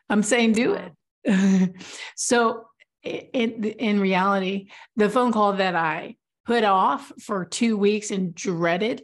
I'm 0.09 0.23
saying 0.23 0.53
do 0.53 0.73
it. 0.73 0.93
So 2.15 2.65
in 3.03 3.63
in 3.63 3.99
reality 3.99 4.69
the 4.97 5.09
phone 5.09 5.31
call 5.31 5.53
that 5.53 5.73
i 5.73 6.15
put 6.49 6.63
off 6.63 7.11
for 7.19 7.45
two 7.45 7.77
weeks 7.77 8.09
and 8.09 8.33
dreaded. 8.33 9.03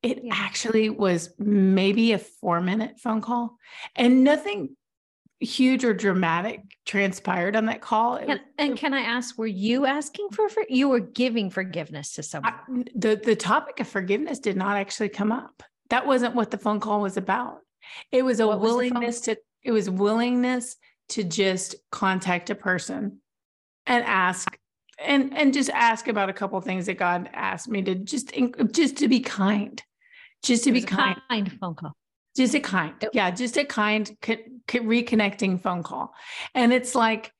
It 0.00 0.20
yeah. 0.22 0.32
actually 0.32 0.90
was 0.90 1.34
maybe 1.40 2.12
a 2.12 2.18
four 2.18 2.60
minute 2.60 3.00
phone 3.00 3.20
call 3.20 3.56
and 3.96 4.22
nothing 4.22 4.76
huge 5.40 5.84
or 5.84 5.92
dramatic 5.92 6.60
transpired 6.86 7.56
on 7.56 7.66
that 7.66 7.80
call. 7.80 8.14
And, 8.14 8.40
and, 8.58 8.76
can 8.76 8.94
I 8.94 9.00
ask, 9.00 9.36
were 9.36 9.44
you 9.44 9.86
asking 9.86 10.28
for, 10.30 10.48
for 10.48 10.62
you 10.68 10.88
were 10.88 11.00
giving 11.00 11.50
forgiveness 11.50 12.12
to 12.12 12.22
someone? 12.22 12.52
I, 12.54 12.84
the, 12.94 13.16
the 13.16 13.34
topic 13.34 13.80
of 13.80 13.88
forgiveness 13.88 14.38
did 14.38 14.56
not 14.56 14.76
actually 14.76 15.08
come 15.08 15.32
up. 15.32 15.64
That 15.90 16.06
wasn't 16.06 16.36
what 16.36 16.52
the 16.52 16.58
phone 16.58 16.78
call 16.78 17.00
was 17.00 17.16
about. 17.16 17.58
It 18.12 18.24
was 18.24 18.38
a 18.38 18.46
what 18.46 18.60
willingness 18.60 19.16
was 19.16 19.20
to, 19.22 19.36
it 19.64 19.72
was 19.72 19.90
willingness 19.90 20.76
to 21.08 21.24
just 21.24 21.74
contact 21.90 22.50
a 22.50 22.54
person 22.54 23.18
and 23.84 24.04
ask 24.04 24.56
and 25.04 25.36
and 25.36 25.52
just 25.52 25.70
ask 25.70 26.08
about 26.08 26.28
a 26.28 26.32
couple 26.32 26.60
things 26.60 26.86
that 26.86 26.98
God 26.98 27.30
asked 27.32 27.68
me 27.68 27.82
to 27.82 27.94
just 27.94 28.32
just 28.72 28.96
to 28.98 29.08
be 29.08 29.20
kind, 29.20 29.82
just 30.42 30.64
to 30.64 30.72
be 30.72 30.82
kind. 30.82 31.20
kind 31.28 31.52
phone 31.60 31.74
call. 31.74 31.96
Just 32.36 32.54
a 32.54 32.60
kind, 32.60 32.94
yeah, 33.12 33.30
just 33.30 33.56
a 33.56 33.64
kind 33.64 34.10
reconnecting 34.66 35.60
phone 35.60 35.84
call, 35.84 36.12
and 36.54 36.72
it's 36.72 36.94
like 36.94 37.32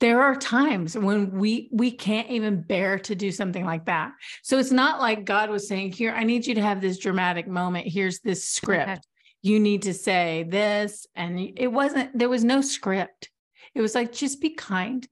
there 0.00 0.22
are 0.22 0.36
times 0.36 0.96
when 0.96 1.32
we 1.32 1.68
we 1.72 1.90
can't 1.90 2.28
even 2.30 2.62
bear 2.62 2.98
to 3.00 3.14
do 3.14 3.32
something 3.32 3.64
like 3.64 3.86
that. 3.86 4.12
So 4.42 4.58
it's 4.58 4.70
not 4.70 5.00
like 5.00 5.24
God 5.24 5.50
was 5.50 5.66
saying, 5.66 5.92
"Here, 5.92 6.12
I 6.12 6.24
need 6.24 6.46
you 6.46 6.54
to 6.54 6.62
have 6.62 6.80
this 6.80 6.98
dramatic 6.98 7.48
moment. 7.48 7.88
Here's 7.88 8.20
this 8.20 8.46
script. 8.46 8.88
Okay. 8.88 9.00
You 9.42 9.58
need 9.58 9.82
to 9.82 9.94
say 9.94 10.46
this," 10.48 11.06
and 11.16 11.40
it 11.56 11.68
wasn't. 11.68 12.16
There 12.16 12.28
was 12.28 12.44
no 12.44 12.60
script. 12.60 13.30
It 13.74 13.80
was 13.80 13.94
like 13.94 14.12
just 14.12 14.40
be 14.40 14.50
kind 14.50 15.06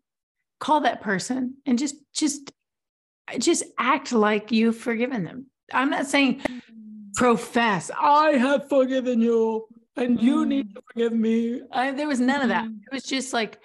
call 0.64 0.80
that 0.80 1.02
person 1.02 1.54
and 1.66 1.78
just 1.78 1.96
just 2.14 2.50
just 3.38 3.64
act 3.78 4.12
like 4.12 4.50
you've 4.50 4.78
forgiven 4.78 5.24
them. 5.24 5.46
I'm 5.72 5.90
not 5.90 6.06
saying 6.06 6.40
profess 7.16 7.92
i 7.96 8.32
have 8.32 8.68
forgiven 8.68 9.20
you 9.20 9.64
and 9.96 10.20
you 10.20 10.44
need 10.44 10.74
to 10.74 10.82
forgive 10.88 11.12
me. 11.12 11.60
I, 11.70 11.92
there 11.92 12.08
was 12.08 12.18
none 12.18 12.42
of 12.42 12.48
that. 12.48 12.64
Mm-hmm. 12.64 12.78
it 12.90 12.92
was 12.92 13.04
just 13.04 13.32
like 13.32 13.60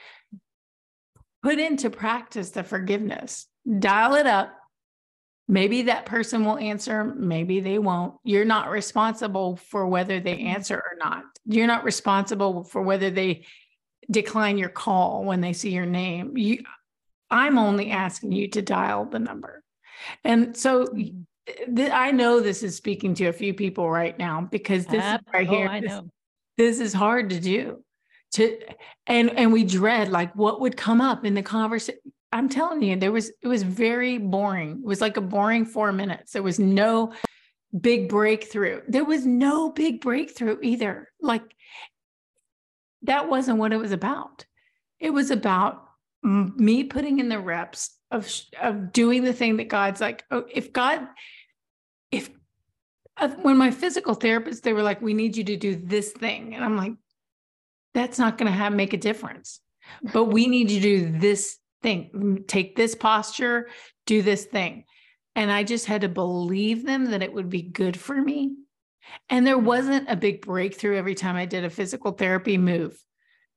put 1.42 1.58
into 1.58 1.90
practice 1.90 2.52
the 2.52 2.64
forgiveness. 2.64 3.48
Dial 3.80 4.14
it 4.14 4.28
up. 4.28 4.54
Maybe 5.48 5.84
that 5.84 6.06
person 6.06 6.46
will 6.46 6.60
answer 6.60 7.04
maybe 7.04 7.62
they 7.62 7.80
won't. 7.80 8.14
You're 8.24 8.46
not 8.46 8.70
responsible 8.70 9.56
for 9.56 9.88
whether 9.88 10.20
they 10.20 10.36
mm-hmm. 10.36 10.56
answer 10.56 10.76
or 10.76 10.98
not. 11.00 11.24
You're 11.46 11.66
not 11.66 11.84
responsible 11.84 12.64
for 12.64 12.84
whether 12.84 13.10
they 13.10 13.46
decline 14.12 14.58
your 14.58 14.70
call 14.70 15.24
when 15.24 15.42
they 15.42 15.54
see 15.54 15.72
your 15.72 15.88
name. 15.88 16.38
You 16.38 16.64
I'm 17.32 17.58
only 17.58 17.92
asking 17.92 18.32
you 18.32 18.48
to 18.50 18.62
dial 18.62 19.06
the 19.06 19.20
number. 19.20 19.64
And 20.24 20.56
so 20.56 20.88
th- 21.76 21.92
I 21.92 22.12
know 22.12 22.40
this 22.40 22.64
is 22.64 22.76
speaking 22.76 23.14
to 23.16 23.28
a 23.28 23.34
few 23.34 23.54
people 23.54 23.90
right 23.90 24.18
now 24.18 24.48
because 24.50 24.86
this 24.86 25.04
is 25.04 25.20
right 25.34 25.48
oh, 25.48 25.52
here. 25.52 25.82
This, 25.82 26.02
this 26.58 26.80
is 26.80 26.94
hard 26.94 27.30
to 27.32 27.40
do. 27.40 27.84
To 28.34 28.60
and 29.08 29.32
and 29.32 29.52
we 29.52 29.64
dread 29.64 30.10
like 30.10 30.36
what 30.36 30.62
would 30.62 30.78
come 30.78 31.02
up 31.02 31.26
in 31.26 31.34
the 31.34 31.42
conversation. 31.42 32.00
I'm 32.32 32.48
telling 32.48 32.84
you, 32.84 32.96
there 32.96 33.12
was 33.12 33.32
it 33.42 33.48
was 33.48 33.64
very 33.64 34.20
boring. 34.20 34.82
It 34.84 34.86
was 34.86 35.02
like 35.02 35.18
a 35.18 35.22
boring 35.22 35.66
four 35.66 35.92
minutes. 35.92 36.34
There 36.34 36.44
was 36.44 36.60
no 36.60 37.14
big 37.80 38.08
breakthrough. 38.08 38.82
There 38.88 39.06
was 39.06 39.26
no 39.26 39.72
big 39.72 40.02
breakthrough 40.02 40.58
either. 40.62 41.10
Like 41.20 41.44
that 43.04 43.30
wasn't 43.30 43.58
what 43.58 43.74
it 43.74 43.78
was 43.78 43.92
about. 43.92 44.46
It 45.00 45.12
was 45.12 45.32
about 45.32 45.89
me 46.24 46.84
putting 46.84 47.20
in 47.20 47.30
the 47.30 47.40
reps 47.40 47.96
of 48.12 48.32
of 48.60 48.92
doing 48.92 49.24
the 49.24 49.34
thing 49.34 49.58
that 49.58 49.70
God's 49.70 50.02
like, 50.02 50.24
oh, 50.32 50.46
if 50.52 50.74
God, 50.74 51.08
if 52.12 52.30
uh, 53.18 53.30
when 53.42 53.58
my 53.58 53.72
physical 53.72 54.14
therapist, 54.14 54.64
they 54.64 54.74
were 54.74 54.84
like, 54.84 55.02
we 55.02 55.14
need 55.14 55.38
you 55.38 55.44
to 55.46 55.58
do 55.58 55.76
this 55.76 56.12
thing, 56.12 56.56
and 56.56 56.64
I'm 56.64 56.78
like, 56.78 56.94
that's 57.94 58.20
not 58.20 58.38
going 58.38 58.52
to 58.52 58.58
have 58.58 58.74
make 58.74 58.94
a 58.94 58.98
difference, 58.98 59.62
but 60.14 60.26
we 60.26 60.48
need 60.48 60.72
you 60.72 60.82
to 60.82 61.12
do 61.12 61.20
this 61.20 61.58
thing, 61.82 62.44
take 62.48 62.76
this 62.76 62.96
posture, 62.96 63.70
do 64.06 64.22
this 64.22 64.46
thing, 64.46 64.86
and 65.36 65.52
I 65.52 65.64
just 65.64 65.86
had 65.86 66.02
to 66.02 66.10
believe 66.10 66.86
them 66.86 67.12
that 67.12 67.24
it 67.24 67.34
would 67.34 67.50
be 67.50 67.62
good 67.62 67.98
for 67.98 68.20
me, 68.20 68.56
and 69.30 69.46
there 69.46 69.58
wasn't 69.58 70.10
a 70.10 70.16
big 70.16 70.42
breakthrough 70.42 70.98
every 70.98 71.16
time 71.16 71.36
I 71.36 71.46
did 71.46 71.64
a 71.64 71.70
physical 71.70 72.12
therapy 72.12 72.58
move. 72.58 72.98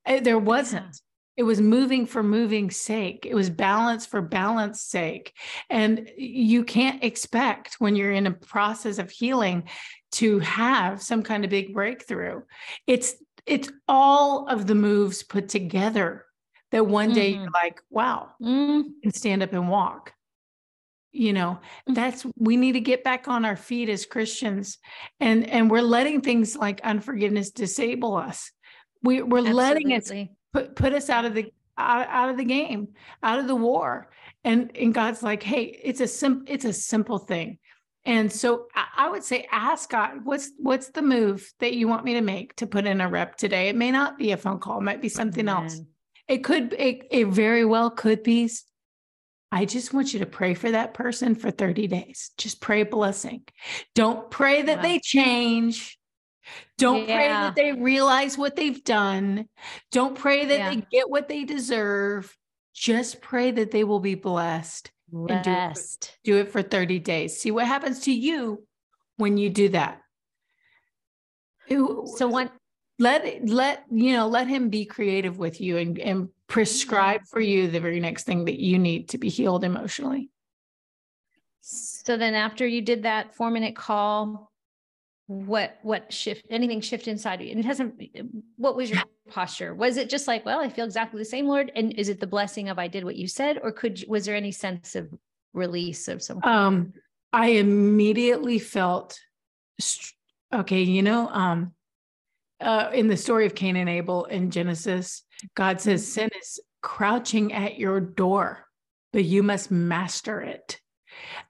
Eh, 0.06 0.20
there 0.20 0.38
wasn't. 0.38 1.00
It 1.36 1.44
was 1.44 1.60
moving 1.60 2.06
for 2.06 2.22
moving's 2.22 2.76
sake. 2.76 3.26
It 3.28 3.34
was 3.34 3.48
balance 3.48 4.04
for 4.04 4.20
balance 4.20 4.82
sake. 4.82 5.32
And 5.70 6.10
you 6.16 6.62
can't 6.64 7.02
expect 7.02 7.76
when 7.78 7.96
you're 7.96 8.12
in 8.12 8.26
a 8.26 8.32
process 8.32 8.98
of 8.98 9.10
healing 9.10 9.64
to 10.12 10.40
have 10.40 11.02
some 11.02 11.22
kind 11.22 11.44
of 11.44 11.50
big 11.50 11.72
breakthrough. 11.72 12.42
It's 12.86 13.14
it's 13.46 13.70
all 13.88 14.46
of 14.48 14.66
the 14.66 14.74
moves 14.74 15.22
put 15.22 15.48
together 15.48 16.26
that 16.70 16.86
one 16.86 17.12
day 17.12 17.32
mm-hmm. 17.32 17.42
you're 17.42 17.50
like, 17.52 17.80
wow, 17.90 18.30
mm. 18.40 18.84
and 19.02 19.14
stand 19.14 19.42
up 19.42 19.52
and 19.52 19.68
walk. 19.68 20.12
You 21.12 21.32
know, 21.32 21.60
mm. 21.88 21.94
that's 21.94 22.26
we 22.36 22.56
need 22.56 22.72
to 22.72 22.80
get 22.80 23.04
back 23.04 23.28
on 23.28 23.44
our 23.44 23.56
feet 23.56 23.88
as 23.88 24.06
Christians. 24.06 24.78
And 25.20 25.48
and 25.48 25.70
we're 25.70 25.82
letting 25.82 26.20
things 26.20 26.56
like 26.56 26.80
unforgiveness 26.82 27.50
disable 27.50 28.16
us. 28.16 28.50
We, 29.02 29.20
we're 29.20 29.38
Absolutely. 29.38 29.62
letting 29.62 29.90
it 29.90 30.28
put 30.53 30.76
put 30.76 30.92
us 30.92 31.11
out 31.11 31.24
of 31.24 31.34
the 31.34 31.53
out, 31.78 32.07
out 32.09 32.28
of 32.28 32.36
the 32.36 32.44
game, 32.44 32.88
out 33.22 33.38
of 33.38 33.46
the 33.46 33.57
war. 33.57 34.11
And 34.44 34.70
and 34.76 34.94
God's 34.94 35.22
like, 35.22 35.42
hey, 35.42 35.78
it's 35.82 36.00
a 36.00 36.07
sim 36.07 36.44
it's 36.46 36.64
a 36.64 36.72
simple 36.72 37.18
thing. 37.18 37.59
And 38.05 38.32
so 38.32 38.66
I 38.74 39.09
would 39.09 39.22
say, 39.22 39.46
ask 39.53 39.88
God, 39.90 40.24
what's 40.24 40.50
what's 40.59 40.88
the 40.88 41.03
move 41.03 41.53
that 41.61 41.74
you 41.74 41.86
want 41.86 42.05
me 42.05 42.14
to 42.14 42.20
make 42.20 42.57
to 42.57 42.66
put 42.66 42.86
in 42.86 43.00
a 43.00 43.09
rep 43.09 43.36
today? 43.36 43.68
It 43.68 43.76
may 43.76 43.92
not 43.92 44.18
be 44.18 44.32
a 44.32 44.36
phone 44.36 44.59
call, 44.59 44.78
it 44.78 44.82
might 44.82 45.03
be 45.03 45.09
something 45.09 45.48
Amen. 45.48 45.64
else. 45.64 45.80
It 46.28 46.44
could, 46.44 46.72
it, 46.74 47.07
it 47.11 47.26
very 47.28 47.64
well 47.64 47.90
could 47.90 48.22
be. 48.22 48.48
I 49.50 49.66
just 49.66 49.92
want 49.92 50.14
you 50.14 50.20
to 50.20 50.26
pray 50.26 50.55
for 50.55 50.70
that 50.70 50.94
person 50.94 51.34
for 51.34 51.50
30 51.50 51.86
days. 51.86 52.30
Just 52.38 52.61
pray 52.61 52.84
blessing. 52.84 53.42
Don't 53.94 54.30
pray 54.30 54.62
that 54.62 54.78
wow. 54.78 54.82
they 54.82 54.98
change. 54.98 55.98
Don't 56.78 57.09
yeah. 57.09 57.16
pray 57.16 57.28
that 57.28 57.55
they 57.55 57.72
realize 57.72 58.36
what 58.36 58.57
they've 58.57 58.82
done. 58.82 59.49
Don't 59.90 60.16
pray 60.16 60.47
that 60.47 60.59
yeah. 60.59 60.70
they 60.70 60.86
get 60.90 61.11
what 61.11 61.28
they 61.28 61.45
deserve. 61.45 62.36
Just 62.74 63.20
pray 63.20 63.51
that 63.51 63.70
they 63.70 63.84
will 63.84 64.01
be 64.01 64.14
blessed. 64.14 64.90
Blessed. 65.09 65.36
And 65.36 65.45
do 65.45 65.51
it, 65.51 66.18
do 66.24 66.36
it 66.38 66.53
for 66.53 66.62
30 66.62 66.99
days. 67.01 67.38
See 67.38 67.51
what 67.51 67.66
happens 67.66 68.01
to 68.01 68.12
you 68.12 68.66
when 69.16 69.36
you 69.36 69.51
do 69.51 69.68
that. 69.70 70.01
So 71.68 72.28
what 72.28 72.53
let 72.99 73.49
let 73.49 73.84
you 73.90 74.12
know 74.12 74.28
let 74.28 74.47
him 74.47 74.68
be 74.68 74.84
creative 74.84 75.38
with 75.38 75.61
you 75.61 75.78
and, 75.78 75.99
and 75.99 76.18
mm-hmm. 76.22 76.30
prescribe 76.49 77.22
for 77.26 77.40
you 77.40 77.68
the 77.68 77.80
very 77.80 78.01
next 78.01 78.24
thing 78.24 78.45
that 78.45 78.61
you 78.61 78.78
need 78.78 79.09
to 79.11 79.18
be 79.18 79.28
healed 79.28 79.64
emotionally. 79.64 80.30
So 81.62 82.16
then 82.16 82.34
after 82.34 82.66
you 82.66 82.82
did 82.82 83.05
that 83.05 83.34
four 83.34 83.51
minute 83.51 83.76
call, 83.76 84.51
what 85.32 85.78
what 85.82 86.12
shift 86.12 86.44
anything 86.50 86.80
shift 86.80 87.08
inside 87.08 87.40
of 87.40 87.46
you 87.46 87.50
and 87.50 87.60
it 87.60 87.64
hasn't 87.64 87.94
what 88.56 88.76
was 88.76 88.90
your 88.90 89.02
posture 89.30 89.74
was 89.74 89.96
it 89.96 90.08
just 90.08 90.26
like 90.26 90.44
well 90.44 90.60
i 90.60 90.68
feel 90.68 90.84
exactly 90.84 91.18
the 91.18 91.24
same 91.24 91.46
lord 91.46 91.72
and 91.74 91.92
is 91.94 92.08
it 92.08 92.20
the 92.20 92.26
blessing 92.26 92.68
of 92.68 92.78
i 92.78 92.88
did 92.88 93.04
what 93.04 93.16
you 93.16 93.26
said 93.26 93.58
or 93.62 93.72
could 93.72 94.04
was 94.08 94.26
there 94.26 94.36
any 94.36 94.52
sense 94.52 94.94
of 94.94 95.12
release 95.54 96.08
of 96.08 96.22
some 96.22 96.42
um 96.42 96.92
I 97.32 97.48
immediately 97.48 98.58
felt 98.58 99.18
okay, 100.52 100.82
you 100.82 101.02
know, 101.02 101.28
um, 101.28 101.72
uh, 102.60 102.90
in 102.92 103.08
the 103.08 103.16
story 103.16 103.46
of 103.46 103.54
Cain 103.54 103.76
and 103.76 103.88
Abel 103.88 104.26
in 104.26 104.50
Genesis, 104.50 105.22
God 105.54 105.80
says 105.80 106.02
mm-hmm. 106.02 106.12
sin 106.12 106.30
is 106.40 106.60
crouching 106.82 107.52
at 107.52 107.78
your 107.78 108.00
door, 108.00 108.66
but 109.12 109.24
you 109.24 109.42
must 109.42 109.70
master 109.70 110.42
it. 110.42 110.78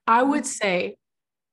I 0.07 0.23
would 0.23 0.45
mm-hmm. 0.45 0.47
say 0.47 0.97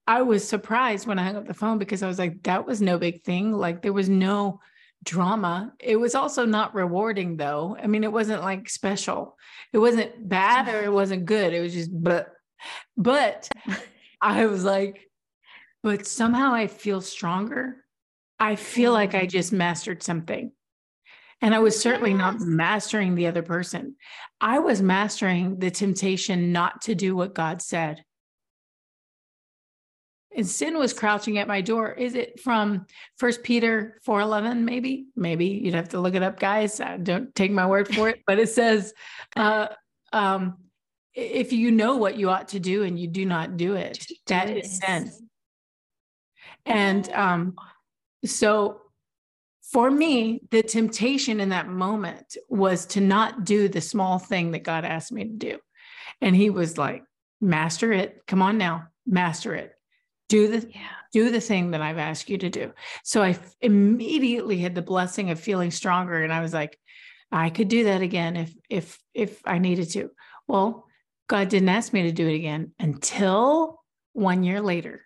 I 0.10 0.24
was 0.24 0.46
surprised 0.46 1.06
when 1.06 1.20
I 1.20 1.24
hung 1.24 1.36
up 1.36 1.46
the 1.46 1.54
phone 1.54 1.78
because 1.78 2.02
I 2.02 2.08
was 2.08 2.18
like, 2.18 2.42
that 2.42 2.66
was 2.66 2.82
no 2.82 2.98
big 2.98 3.22
thing. 3.22 3.52
Like 3.52 3.84
there 3.84 3.94
was 3.94 4.10
no 4.10 4.60
drama. 5.04 5.72
It 5.80 5.98
was 5.98 6.16
also 6.16 6.46
not 6.46 6.74
rewarding 6.74 7.38
though. 7.38 7.78
I 7.80 7.86
mean, 7.86 8.04
it 8.04 8.12
wasn't 8.12 8.42
like 8.42 8.70
special. 8.70 9.38
It 9.72 9.78
wasn't 9.78 10.28
bad 10.28 10.68
or 10.68 10.84
it 10.84 10.92
wasn't 10.92 11.28
good. 11.28 11.54
It 11.54 11.62
was 11.62 11.74
just 11.74 11.92
but 11.94 12.34
but 12.98 13.50
I 14.20 14.48
was 14.48 14.64
like, 14.64 15.08
but 15.84 16.08
somehow 16.08 16.56
I 16.56 16.66
feel 16.66 17.02
stronger. 17.02 17.76
I 18.40 18.56
feel 18.56 18.94
like 18.94 19.14
I 19.14 19.28
just 19.28 19.54
mastered 19.54 20.02
something. 20.02 20.52
And 21.40 21.54
I 21.54 21.60
was 21.60 21.80
certainly 21.80 22.14
yes. 22.14 22.18
not 22.18 22.40
mastering 22.40 23.14
the 23.14 23.28
other 23.28 23.44
person. 23.44 23.96
I 24.42 24.58
was 24.58 24.82
mastering 24.82 25.60
the 25.60 25.70
temptation 25.70 26.52
not 26.52 26.82
to 26.82 26.96
do 26.96 27.16
what 27.16 27.36
God 27.36 27.62
said. 27.62 28.04
And 30.36 30.48
sin 30.48 30.78
was 30.78 30.94
crouching 30.94 31.40
at 31.40 31.48
my 31.48 31.62
door. 31.62 31.92
Is 31.92 32.14
it 32.14 32.40
from 32.40 32.86
First 33.18 33.42
Peter 33.44 34.00
4:11 34.06 34.64
maybe? 34.64 35.08
Maybe 35.16 35.48
you'd 35.48 35.74
have 35.74 35.90
to 35.90 36.00
look 36.00 36.14
it 36.14 36.24
up 36.24 36.40
guys. 36.40 36.80
Don't 37.02 37.34
take 37.34 37.52
my 37.52 37.66
word 37.66 37.94
for 37.94 38.10
it, 38.10 38.22
but 38.28 38.38
it 38.40 38.50
says 38.50 38.94
uh, 39.36 39.68
um, 40.14 40.58
if 41.14 41.52
you 41.52 41.72
know 41.72 41.98
what 41.98 42.18
you 42.18 42.30
ought 42.30 42.50
to 42.50 42.60
do 42.60 42.84
and 42.84 43.00
you 43.00 43.08
do 43.08 43.26
not 43.26 43.58
do 43.58 43.76
it, 43.76 44.06
that 44.28 44.50
is 44.50 44.78
sin. 44.78 45.12
And 46.66 47.10
um, 47.12 47.56
so 48.26 48.82
for 49.72 49.90
me, 49.90 50.42
the 50.52 50.64
temptation 50.64 51.40
in 51.40 51.50
that 51.50 51.68
moment 51.68 52.38
was 52.50 52.86
to 52.88 53.02
not 53.02 53.44
do 53.44 53.68
the 53.68 53.82
small 53.82 54.20
thing 54.20 54.52
that 54.52 54.64
God 54.64 54.86
asked 54.86 55.12
me 55.12 55.26
to 55.26 55.34
do. 55.34 55.60
And 56.22 56.36
he 56.36 56.50
was 56.50 56.78
like, 56.78 57.04
master 57.42 57.92
it. 57.94 58.22
Come 58.28 58.42
on 58.42 58.58
now, 58.58 58.88
master 59.06 59.54
it. 59.56 59.74
Do 60.30 60.48
the 60.48 60.68
yeah. 60.70 60.88
do 61.12 61.32
the 61.32 61.42
thing 61.42 61.72
that 61.72 61.82
I've 61.82 61.98
asked 61.98 62.30
you 62.30 62.38
to 62.38 62.50
do. 62.50 62.72
So 63.04 63.22
I 63.22 63.38
immediately 63.62 64.60
had 64.60 64.76
the 64.76 64.82
blessing 64.82 65.32
of 65.32 65.40
feeling 65.40 65.72
stronger. 65.72 66.24
And 66.24 66.32
I 66.32 66.42
was 66.42 66.54
like, 66.54 66.78
I 67.32 67.50
could 67.50 67.68
do 67.68 67.84
that 67.86 68.02
again 68.02 68.38
if 68.38 68.54
if 68.70 69.00
if 69.14 69.42
I 69.46 69.58
needed 69.58 69.90
to. 69.92 70.10
Well, 70.48 70.86
God 71.28 71.50
didn't 71.50 71.70
ask 71.70 71.94
me 71.94 72.04
to 72.04 72.12
do 72.12 72.28
it 72.28 72.36
again 72.36 72.72
until 72.80 73.84
one 74.14 74.44
year 74.44 74.62
later. 74.62 75.06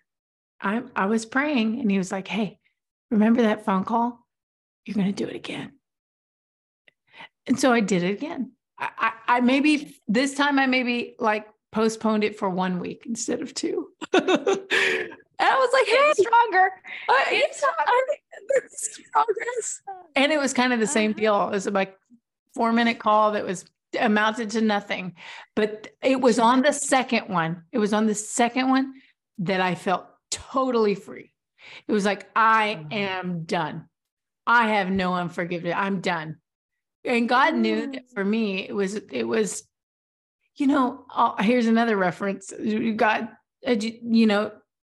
I, 0.60 0.82
I 0.96 1.06
was 1.06 1.26
praying 1.26 1.80
and 1.80 1.90
he 1.90 1.98
was 1.98 2.10
like, 2.10 2.26
Hey, 2.26 2.58
remember 3.10 3.42
that 3.42 3.64
phone 3.64 3.84
call? 3.84 4.26
You're 4.84 4.94
going 4.94 5.12
to 5.14 5.24
do 5.24 5.28
it 5.28 5.36
again. 5.36 5.72
And 7.46 7.60
so 7.60 7.72
I 7.72 7.80
did 7.80 8.02
it 8.02 8.12
again. 8.12 8.52
I, 8.78 8.88
I, 8.98 9.12
I 9.36 9.40
maybe 9.40 9.96
this 10.08 10.34
time 10.34 10.58
I 10.58 10.66
maybe 10.66 11.14
like 11.18 11.46
postponed 11.74 12.22
it 12.22 12.38
for 12.38 12.48
one 12.48 12.78
week 12.78 13.02
instead 13.04 13.42
of 13.42 13.52
two. 13.52 13.88
and 14.12 14.22
I 14.22 15.56
was 15.56 15.70
like, 15.72 15.86
hey, 15.86 16.12
stronger. 16.14 16.70
I, 17.08 17.42
progress. 19.12 19.82
And 20.16 20.30
it 20.30 20.38
was 20.38 20.52
kind 20.54 20.72
of 20.72 20.78
the 20.78 20.86
same 20.86 21.10
uh-huh. 21.10 21.20
deal. 21.20 21.48
It 21.48 21.50
was 21.50 21.66
like 21.68 21.98
four 22.54 22.72
minute 22.72 23.00
call 23.00 23.32
that 23.32 23.44
was 23.44 23.64
amounted 23.98 24.50
to 24.50 24.60
nothing. 24.60 25.16
But 25.56 25.88
it 26.00 26.20
was 26.20 26.38
on 26.38 26.62
the 26.62 26.72
second 26.72 27.28
one. 27.28 27.64
It 27.72 27.78
was 27.78 27.92
on 27.92 28.06
the 28.06 28.14
second 28.14 28.70
one 28.70 28.94
that 29.38 29.60
I 29.60 29.74
felt 29.74 30.06
totally 30.30 30.94
free. 30.94 31.32
It 31.88 31.92
was 31.92 32.04
like, 32.04 32.28
I 32.36 32.78
mm-hmm. 32.78 32.92
am 32.92 33.44
done. 33.44 33.88
I 34.46 34.68
have 34.68 34.90
no 34.90 35.14
unforgiveness. 35.14 35.74
I'm 35.76 36.00
done. 36.00 36.36
And 37.04 37.28
God 37.28 37.56
knew 37.56 37.90
that 37.90 38.10
for 38.14 38.24
me, 38.24 38.68
it 38.68 38.74
was, 38.74 38.94
it 38.94 39.24
was, 39.24 39.64
you 40.56 40.66
know, 40.66 41.04
uh, 41.14 41.42
here's 41.42 41.66
another 41.66 41.96
reference. 41.96 42.52
God, 42.96 43.28
uh, 43.66 43.72
you 43.72 44.26
know, 44.26 44.52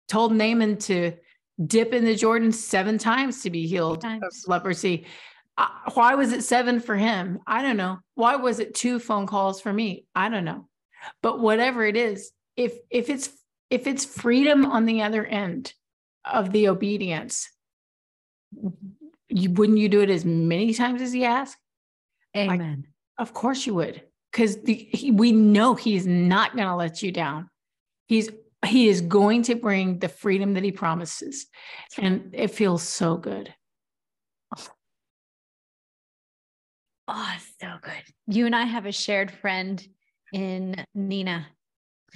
told 0.08 0.34
Naaman 0.34 0.78
to 0.78 1.14
dip 1.66 1.94
in 1.94 2.06
the 2.06 2.16
Jordan 2.16 2.52
seven 2.52 2.98
times 2.98 3.42
to 3.44 3.50
be 3.50 3.68
healed 3.68 4.06
of 4.06 4.22
leprosy. 4.46 5.06
Uh, 5.58 5.68
why 5.96 6.14
was 6.16 6.32
it 6.32 6.44
seven 6.44 6.80
for 6.80 6.96
him? 6.96 7.40
I 7.48 7.64
don't 7.64 7.78
know. 7.78 8.00
Why 8.14 8.36
was 8.36 8.60
it 8.60 8.76
two 8.76 9.00
phone 9.00 9.26
calls 9.26 9.60
for 9.60 9.74
me? 9.74 10.06
I 10.14 10.30
don't 10.30 10.46
know. 10.46 10.68
But 11.24 11.40
whatever 11.40 11.86
it 11.86 11.96
is, 11.96 12.32
if 12.56 12.74
if 12.90 13.10
it's 13.10 13.30
if 13.70 13.88
it's 13.88 14.06
freedom 14.06 14.66
on 14.66 14.86
the 14.86 15.02
other 15.02 15.26
end 15.26 15.74
of 16.24 16.52
the 16.52 16.70
obedience, 16.70 17.50
you 19.30 19.52
wouldn't 19.52 19.78
you 19.80 19.90
do 19.90 20.02
it 20.02 20.10
as 20.10 20.26
many 20.26 20.74
times 20.74 21.02
as 21.02 21.12
he 21.12 21.26
asked? 21.26 21.58
Amen. 22.36 22.86
Like, 23.18 23.28
of 23.28 23.34
course 23.34 23.66
you 23.66 23.74
would, 23.76 24.04
because 24.38 24.58
we 25.12 25.32
know 25.32 25.74
he's 25.74 26.06
not 26.06 26.56
going 26.56 26.68
to 26.68 26.76
let 26.76 27.02
you 27.02 27.12
down. 27.12 27.50
He's 28.06 28.30
he 28.66 28.88
is 28.88 29.02
going 29.02 29.44
to 29.44 29.56
bring 29.56 30.00
the 30.00 30.10
freedom 30.10 30.54
that 30.54 30.64
he 30.64 30.72
promises, 30.72 31.48
and 31.98 32.30
it 32.34 32.52
feels 32.52 32.84
so 32.84 33.18
good. 33.18 33.54
Oh, 37.08 37.36
so 37.62 37.68
good. 37.82 38.04
You 38.28 38.46
and 38.46 38.56
I 38.56 38.66
have 38.66 38.86
a 38.86 38.92
shared 38.92 39.32
friend 39.32 39.86
in 40.34 40.76
Nina. 40.94 41.48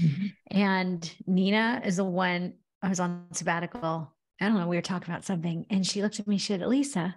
Mm-hmm. 0.01 0.25
And 0.47 1.15
Nina 1.25 1.81
is 1.85 1.95
the 1.95 2.03
one 2.03 2.55
I 2.81 2.89
was 2.89 2.99
on 2.99 3.27
sabbatical. 3.31 4.13
I 4.41 4.45
don't 4.45 4.57
know, 4.57 4.67
we 4.67 4.75
were 4.75 4.81
talking 4.81 5.09
about 5.09 5.23
something. 5.23 5.65
And 5.69 5.87
she 5.87 6.01
looked 6.01 6.19
at 6.19 6.27
me, 6.27 6.37
she 6.37 6.47
said, 6.47 6.61
Alisa, 6.61 7.15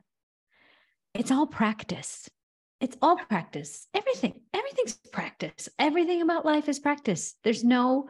it's 1.14 1.32
all 1.32 1.46
practice. 1.46 2.28
It's 2.84 2.98
all 3.00 3.16
practice. 3.16 3.86
Everything, 3.94 4.42
everything's 4.52 4.92
practice. 5.10 5.70
Everything 5.78 6.20
about 6.20 6.44
life 6.44 6.68
is 6.68 6.78
practice. 6.78 7.34
There's 7.42 7.64
no 7.64 8.08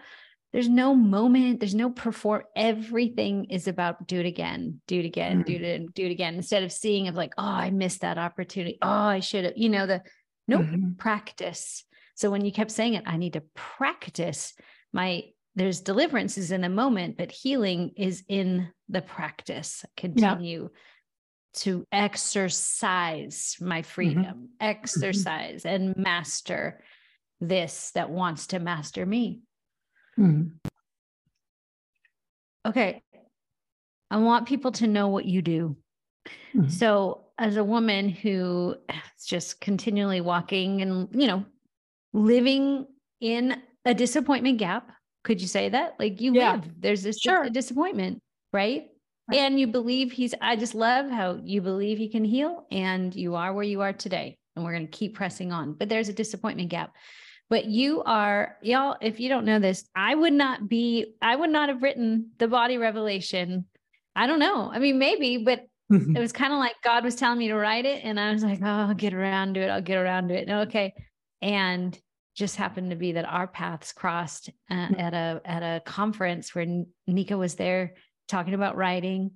there's 0.52 0.68
no 0.68 0.96
moment 0.96 1.60
there's 1.60 1.76
no 1.76 1.90
perform 1.90 2.42
everything 2.56 3.46
is 3.50 3.68
about 3.68 4.06
do 4.06 4.18
it 4.20 4.26
again 4.26 4.80
do 4.86 4.98
it 4.98 5.04
again 5.04 5.44
mm-hmm. 5.44 5.52
do 5.52 5.64
it 5.64 5.94
do 5.94 6.06
it 6.06 6.12
again 6.12 6.36
instead 6.36 6.62
of 6.62 6.70
seeing 6.70 7.08
of 7.08 7.16
like 7.16 7.32
oh 7.38 7.42
i 7.42 7.70
missed 7.70 8.02
that 8.02 8.18
opportunity 8.18 8.78
oh 8.80 8.88
i 8.88 9.18
should 9.18 9.44
have 9.44 9.54
you 9.56 9.68
know 9.68 9.84
the 9.84 10.00
no 10.46 10.58
mm-hmm. 10.58 10.92
practice 10.92 11.84
so 12.14 12.30
when 12.30 12.44
you 12.44 12.52
kept 12.52 12.70
saying 12.70 12.94
it 12.94 13.02
i 13.04 13.16
need 13.16 13.32
to 13.32 13.42
practice 13.56 14.54
my 14.92 15.24
there's 15.56 15.80
deliverances 15.80 16.52
in 16.52 16.60
the 16.60 16.68
moment 16.68 17.16
but 17.16 17.32
healing 17.32 17.90
is 17.96 18.22
in 18.28 18.68
the 18.88 19.02
practice 19.02 19.84
continue 19.96 20.62
yeah. 20.62 20.78
To 21.54 21.84
exercise 21.92 23.56
my 23.60 23.80
mm-hmm. 23.80 23.88
freedom 23.88 24.24
mm-hmm. 24.24 24.44
exercise 24.60 25.64
and 25.64 25.96
master 25.96 26.82
this 27.40 27.90
that 27.94 28.10
wants 28.10 28.48
to 28.48 28.58
master 28.58 29.04
me 29.04 29.42
Hmm. 30.16 30.42
Okay. 32.66 33.02
I 34.10 34.16
want 34.18 34.46
people 34.46 34.72
to 34.72 34.86
know 34.86 35.08
what 35.08 35.24
you 35.24 35.42
do. 35.42 35.76
Mm-hmm. 36.54 36.68
So, 36.68 37.22
as 37.36 37.56
a 37.56 37.64
woman 37.64 38.08
who 38.08 38.76
is 38.88 39.26
just 39.26 39.60
continually 39.60 40.20
walking 40.20 40.82
and, 40.82 41.08
you 41.12 41.26
know, 41.26 41.44
living 42.12 42.86
in 43.20 43.60
a 43.84 43.92
disappointment 43.92 44.58
gap, 44.58 44.92
could 45.24 45.40
you 45.40 45.48
say 45.48 45.68
that? 45.70 45.94
Like 45.98 46.20
you 46.20 46.32
yeah. 46.32 46.52
live, 46.52 46.70
there's 46.78 47.02
this 47.02 47.18
sure. 47.18 47.50
disappointment, 47.50 48.22
right? 48.52 48.86
Right? 49.28 49.40
And 49.40 49.58
you 49.58 49.66
believe 49.66 50.12
he's, 50.12 50.34
I 50.40 50.56
just 50.56 50.74
love 50.74 51.10
how 51.10 51.40
you 51.42 51.60
believe 51.62 51.98
he 51.98 52.08
can 52.08 52.24
heal 52.24 52.66
and 52.70 53.14
you 53.14 53.34
are 53.34 53.52
where 53.52 53.64
you 53.64 53.80
are 53.80 53.92
today. 53.92 54.38
And 54.56 54.64
we're 54.64 54.72
going 54.72 54.86
to 54.86 54.96
keep 54.96 55.16
pressing 55.16 55.52
on. 55.52 55.74
But 55.74 55.88
there's 55.88 56.08
a 56.08 56.12
disappointment 56.12 56.68
gap 56.68 56.94
but 57.50 57.66
you 57.66 58.02
are 58.04 58.56
y'all 58.62 58.96
if 59.00 59.20
you 59.20 59.28
don't 59.28 59.44
know 59.44 59.58
this 59.58 59.84
i 59.94 60.14
would 60.14 60.32
not 60.32 60.68
be 60.68 61.14
i 61.20 61.34
would 61.34 61.50
not 61.50 61.68
have 61.68 61.82
written 61.82 62.30
the 62.38 62.48
body 62.48 62.78
revelation 62.78 63.64
i 64.16 64.26
don't 64.26 64.38
know 64.38 64.70
i 64.72 64.78
mean 64.78 64.98
maybe 64.98 65.38
but 65.38 65.66
it 65.90 66.18
was 66.18 66.32
kind 66.32 66.52
of 66.52 66.58
like 66.58 66.74
god 66.82 67.04
was 67.04 67.14
telling 67.14 67.38
me 67.38 67.48
to 67.48 67.54
write 67.54 67.84
it 67.84 68.02
and 68.04 68.18
i 68.18 68.32
was 68.32 68.42
like 68.42 68.60
oh 68.62 68.66
i'll 68.66 68.94
get 68.94 69.14
around 69.14 69.54
to 69.54 69.60
it 69.60 69.68
i'll 69.68 69.82
get 69.82 69.98
around 69.98 70.28
to 70.28 70.34
it 70.34 70.48
and 70.48 70.68
okay 70.68 70.92
and 71.42 71.98
just 72.34 72.56
happened 72.56 72.90
to 72.90 72.96
be 72.96 73.12
that 73.12 73.26
our 73.26 73.46
paths 73.46 73.92
crossed 73.92 74.50
uh, 74.70 74.88
hmm. 74.88 74.94
at 74.94 75.14
a 75.14 75.40
at 75.44 75.62
a 75.62 75.80
conference 75.84 76.54
where 76.54 76.66
nika 77.06 77.36
was 77.36 77.54
there 77.54 77.94
talking 78.28 78.54
about 78.54 78.76
writing 78.76 79.30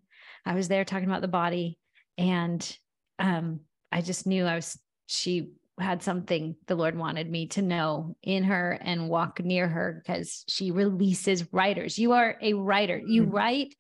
i 0.47 0.55
was 0.55 0.69
there 0.69 0.85
talking 0.85 1.09
about 1.09 1.21
the 1.21 1.29
body 1.29 1.79
and 2.17 2.77
um 3.19 3.61
i 3.93 4.01
just 4.01 4.27
knew 4.27 4.45
i 4.45 4.55
was 4.55 4.79
she 5.07 5.51
had 5.81 6.03
something 6.03 6.57
the 6.67 6.75
Lord 6.75 6.97
wanted 6.97 7.31
me 7.31 7.47
to 7.49 7.63
know 7.63 8.17
in 8.23 8.45
her 8.45 8.79
and 8.81 9.09
walk 9.09 9.41
near 9.41 9.69
her 9.69 10.03
because 10.03 10.45
she 10.49 10.71
releases 10.71 11.53
writers. 11.53 11.99
You 11.99 12.13
are 12.13 12.37
a 12.41 12.55
writer. 12.55 13.01
You 13.05 13.23
mm-hmm. 13.23 13.31
write. 13.31 13.75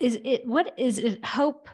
Is 0.00 0.18
it 0.24 0.46
what 0.46 0.74
is 0.78 0.98
it 0.98 1.24
hope? 1.24 1.68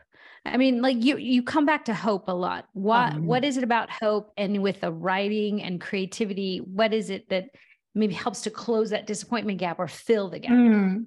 I 0.44 0.56
mean, 0.56 0.80
like 0.80 1.02
you 1.02 1.16
you 1.16 1.42
come 1.42 1.66
back 1.66 1.86
to 1.86 1.94
hope 1.94 2.28
a 2.28 2.32
lot. 2.32 2.66
What 2.72 3.14
um, 3.14 3.26
what 3.26 3.44
is 3.44 3.56
it 3.56 3.64
about 3.64 3.90
hope 3.90 4.32
and 4.36 4.62
with 4.62 4.80
the 4.80 4.92
writing 4.92 5.62
and 5.62 5.80
creativity? 5.80 6.58
What 6.58 6.92
is 6.92 7.10
it 7.10 7.28
that 7.30 7.46
maybe 7.94 8.14
helps 8.14 8.42
to 8.42 8.50
close 8.50 8.90
that 8.90 9.06
disappointment 9.06 9.58
gap 9.58 9.78
or 9.78 9.88
fill 9.88 10.30
the 10.30 10.38
gap? 10.38 10.52
Mm. 10.52 11.06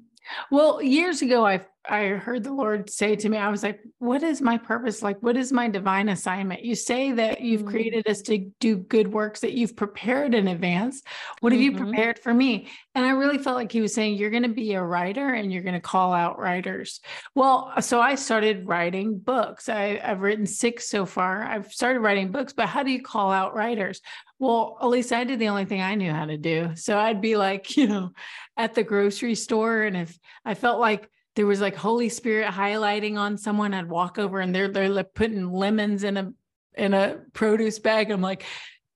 Well, 0.52 0.82
years 0.82 1.22
ago, 1.22 1.46
I 1.46 1.66
I 1.86 2.06
heard 2.08 2.46
the 2.46 2.54
Lord 2.54 2.90
say 2.90 3.18
to 3.18 3.28
me, 3.28 3.38
I 3.38 3.50
was 3.50 3.62
like, 3.62 3.82
"What 4.00 4.24
is 4.24 4.42
my 4.42 4.58
purpose? 4.58 5.02
Like, 5.02 5.22
what 5.22 5.36
is 5.36 5.52
my 5.52 5.68
divine 5.68 6.08
assignment? 6.08 6.64
You 6.64 6.76
say 6.76 7.12
that 7.12 7.42
you've 7.42 7.62
mm-hmm. 7.62 7.70
created 7.70 8.08
us 8.08 8.22
to 8.24 8.50
do 8.62 8.78
good 8.78 9.10
works 9.12 9.42
that 9.42 9.52
you've 9.52 9.76
prepared 9.76 10.34
in 10.34 10.48
advance. 10.48 11.02
What 11.42 11.52
have 11.52 11.60
mm-hmm. 11.62 11.78
you 11.78 11.86
prepared 11.86 12.20
for 12.20 12.34
me?" 12.34 12.70
And 12.96 13.06
I 13.06 13.12
really 13.12 13.38
felt 13.38 13.58
like 13.58 13.72
He 13.72 13.82
was 13.82 13.94
saying, 13.94 14.16
"You're 14.16 14.30
going 14.30 14.44
to 14.44 14.50
be 14.50 14.74
a 14.74 14.84
writer, 14.84 15.34
and 15.34 15.52
you're 15.52 15.64
going 15.64 15.74
to 15.74 15.82
call 15.82 16.14
out 16.14 16.40
writers." 16.40 17.02
Well, 17.36 17.74
so 17.82 18.00
I 18.00 18.16
started 18.16 18.66
writing 18.66 19.18
books. 19.20 19.68
I, 19.68 20.00
I've 20.02 20.22
written 20.22 20.46
six 20.46 20.90
so 20.90 21.06
far. 21.06 21.44
I've 21.44 21.74
started 21.74 22.00
writing 22.00 22.32
books, 22.32 22.54
but 22.54 22.68
how 22.68 22.84
do 22.84 22.92
you 22.92 23.02
call 23.02 23.32
out 23.32 23.56
writers? 23.56 24.02
Well, 24.44 24.78
at 24.82 24.88
least 24.88 25.14
I 25.14 25.24
did 25.24 25.40
the 25.40 25.48
only 25.48 25.64
thing 25.64 25.82
I 25.82 25.96
knew 25.96 26.12
how 26.12 26.26
to 26.26 26.36
do. 26.36 26.76
So 26.76 27.00
I'd 27.00 27.22
be 27.22 27.38
like, 27.38 27.78
you 27.78 27.88
know, 27.88 28.12
at 28.58 28.76
the 28.76 28.84
grocery 28.84 29.36
store, 29.36 29.84
and 29.84 29.96
if 29.96 30.20
I 30.44 30.54
felt 30.54 30.82
like 30.82 31.10
there 31.38 31.46
was 31.46 31.62
like 31.62 31.78
Holy 31.78 32.10
Spirit 32.10 32.52
highlighting 32.52 33.18
on 33.18 33.38
someone, 33.38 33.74
I'd 33.74 33.88
walk 33.88 34.20
over 34.20 34.42
and 34.42 34.54
they're 34.54 34.68
they're 34.68 34.90
like 34.90 35.14
putting 35.14 35.50
lemons 35.50 36.04
in 36.04 36.18
a 36.18 36.34
in 36.76 36.94
a 36.94 37.22
produce 37.32 37.80
bag. 37.80 38.12
I'm 38.12 38.20
like, 38.20 38.44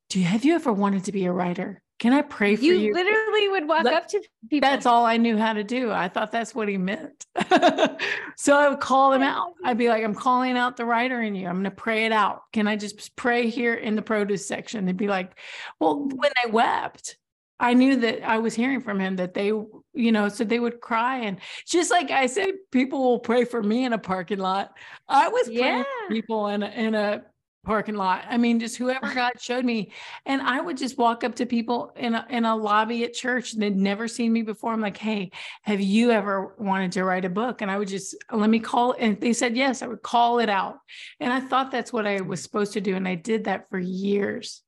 do 0.10 0.20
you 0.20 0.26
have 0.26 0.44
you 0.44 0.54
ever 0.54 0.74
wanted 0.74 1.06
to 1.06 1.14
be 1.14 1.26
a 1.26 1.32
writer? 1.32 1.82
Can 2.00 2.14
I 2.14 2.22
pray 2.22 2.56
for 2.56 2.64
you? 2.64 2.74
You 2.74 2.94
literally 2.94 3.50
would 3.50 3.68
walk 3.68 3.86
up 3.86 4.08
to 4.10 4.22
people. 4.50 4.70
That's 4.70 4.86
all 4.86 5.06
I 5.06 5.18
knew 5.18 5.36
how 5.36 5.54
to 5.54 5.64
do. 5.64 5.92
I 5.92 6.08
thought 6.08 6.32
that's 6.32 6.54
what 6.54 6.68
he 6.68 6.78
meant. 6.78 7.26
so 8.38 8.56
I 8.56 8.70
would 8.70 8.80
call 8.80 9.12
them 9.12 9.24
out. 9.24 9.54
I'd 9.64 9.80
be 9.80 9.90
like, 9.90 10.04
I'm 10.04 10.14
calling 10.14 10.58
out 10.58 10.78
the 10.78 10.86
writer 10.86 11.22
in 11.22 11.34
you. 11.34 11.48
I'm 11.48 11.56
going 11.56 11.64
to 11.64 11.72
pray 11.72 12.06
it 12.06 12.12
out. 12.12 12.44
Can 12.54 12.68
I 12.68 12.76
just 12.76 13.16
pray 13.16 13.50
here 13.50 13.74
in 13.74 13.96
the 13.96 14.04
produce 14.04 14.46
section? 14.46 14.86
They'd 14.86 14.96
be 14.96 15.08
like, 15.08 15.40
well, 15.80 16.08
when 16.08 16.32
they 16.44 16.52
wept, 16.52 17.18
I 17.60 17.74
knew 17.74 17.96
that 17.98 18.22
I 18.22 18.38
was 18.38 18.54
hearing 18.54 18.82
from 18.82 19.00
him 19.00 19.16
that 19.16 19.34
they, 19.34 19.48
you 19.48 20.12
know, 20.12 20.30
so 20.30 20.44
they 20.44 20.60
would 20.60 20.80
cry. 20.80 21.22
And 21.22 21.40
just 21.66 21.90
like 21.90 22.12
I 22.12 22.28
said, 22.28 22.50
people 22.72 23.02
will 23.02 23.20
pray 23.20 23.44
for 23.46 23.64
me 23.64 23.86
in 23.86 23.94
a 23.94 23.98
parking 23.98 24.38
lot. 24.38 24.78
I 25.08 25.30
was 25.30 25.48
praying 25.48 25.60
yeah. 25.60 25.84
people 26.10 26.48
in 26.50 26.62
a, 26.62 26.68
in 26.68 26.94
a 26.94 27.24
parking 27.68 27.96
lot. 27.96 28.24
I 28.30 28.38
mean, 28.38 28.60
just 28.60 28.78
whoever 28.78 29.14
God 29.14 29.34
showed 29.40 29.66
me. 29.66 29.92
And 30.26 30.42
I 30.42 30.60
would 30.62 30.78
just 30.78 30.98
walk 30.98 31.24
up 31.24 31.36
to 31.36 31.46
people 31.46 31.92
in 31.98 32.16
a, 32.16 32.26
in 32.30 32.46
a 32.46 32.56
lobby 32.56 33.04
at 33.04 33.14
church 33.14 33.54
and 33.54 33.62
they'd 33.62 33.76
never 33.76 34.08
seen 34.08 34.34
me 34.34 34.42
before. 34.42 34.72
I'm 34.72 34.82
like, 34.82 34.98
hey, 34.98 35.32
have 35.64 35.82
you 35.82 36.12
ever 36.12 36.56
wanted 36.58 36.94
to 36.94 37.04
write 37.04 37.26
a 37.26 37.30
book? 37.30 37.62
And 37.62 37.70
I 37.70 37.78
would 37.78 37.90
just, 37.90 38.16
let 38.32 38.50
me 38.50 38.60
call. 38.60 38.96
And 38.98 39.20
they 39.20 39.34
said, 39.34 39.56
yes, 39.56 39.82
I 39.82 39.88
would 39.88 40.02
call 40.02 40.40
it 40.40 40.50
out. 40.50 40.78
And 41.20 41.32
I 41.32 41.42
thought 41.42 41.70
that's 41.70 41.94
what 41.94 42.08
I 42.08 42.22
was 42.22 42.42
supposed 42.42 42.74
to 42.74 42.82
do. 42.82 42.96
And 42.96 43.08
I 43.08 43.16
did 43.16 43.44
that 43.44 43.70
for 43.70 43.78
years. 43.78 44.64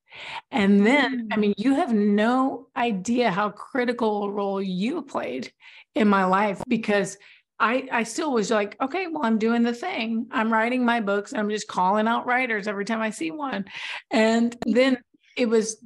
And 0.52 0.86
then, 0.86 1.30
I 1.32 1.36
mm. 1.36 1.39
mean, 1.39 1.54
you 1.58 1.76
have 1.76 1.93
no 1.93 2.68
idea 2.76 3.32
how 3.32 3.50
critical 3.50 4.24
a 4.24 4.32
role 4.32 4.62
you 4.62 5.04
played 5.04 5.52
in 5.95 6.08
my 6.08 6.26
life 6.26 6.62
because 6.68 7.18
I, 7.60 7.88
I 7.91 8.03
still 8.03 8.32
was 8.32 8.49
like, 8.49 8.78
okay, 8.82 9.07
well, 9.07 9.26
I'm 9.26 9.38
doing 9.38 9.64
the 9.64 9.74
thing. 9.74 10.28
I'm 10.32 10.51
writing 10.51 10.86
my 10.86 11.01
books. 11.01 11.34
I'm 11.34 11.49
just 11.49 11.68
calling 11.68 12.07
out 12.07 12.26
writers 12.26 12.68
every 12.68 12.86
time 12.86 13.01
I 13.01 13.10
see 13.10 13.32
one. 13.32 13.66
And 14.12 14.55
then 14.66 14.97
it 15.36 15.49
was 15.49 15.78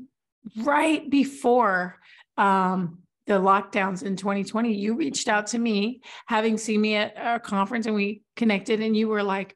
right 0.58 1.10
before 1.10 2.00
um, 2.38 3.00
the 3.26 3.34
lockdowns 3.34 4.04
in 4.04 4.16
2020. 4.16 4.74
You 4.74 4.96
reached 4.96 5.28
out 5.28 5.48
to 5.48 5.60
me, 5.60 6.02
having 6.28 6.58
seen 6.58 6.82
me 6.82 6.96
at 6.96 7.16
a 7.18 7.40
conference, 7.40 7.86
and 7.88 7.96
we 7.96 8.22
connected. 8.36 8.80
And 8.82 8.96
you 8.96 9.08
were 9.08 9.24
like, 9.24 9.56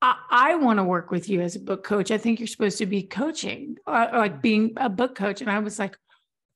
I, 0.00 0.16
I 0.30 0.54
want 0.56 0.78
to 0.78 0.84
work 0.84 1.10
with 1.10 1.28
you 1.28 1.42
as 1.42 1.56
a 1.56 1.60
book 1.60 1.84
coach. 1.84 2.10
I 2.10 2.18
think 2.18 2.40
you're 2.40 2.46
supposed 2.46 2.78
to 2.78 2.86
be 2.86 3.02
coaching, 3.02 3.76
uh, 3.86 4.08
like 4.12 4.40
being 4.40 4.72
a 4.76 4.88
book 4.88 5.14
coach. 5.14 5.40
And 5.40 5.50
I 5.50 5.58
was 5.58 5.78
like, 5.78 5.96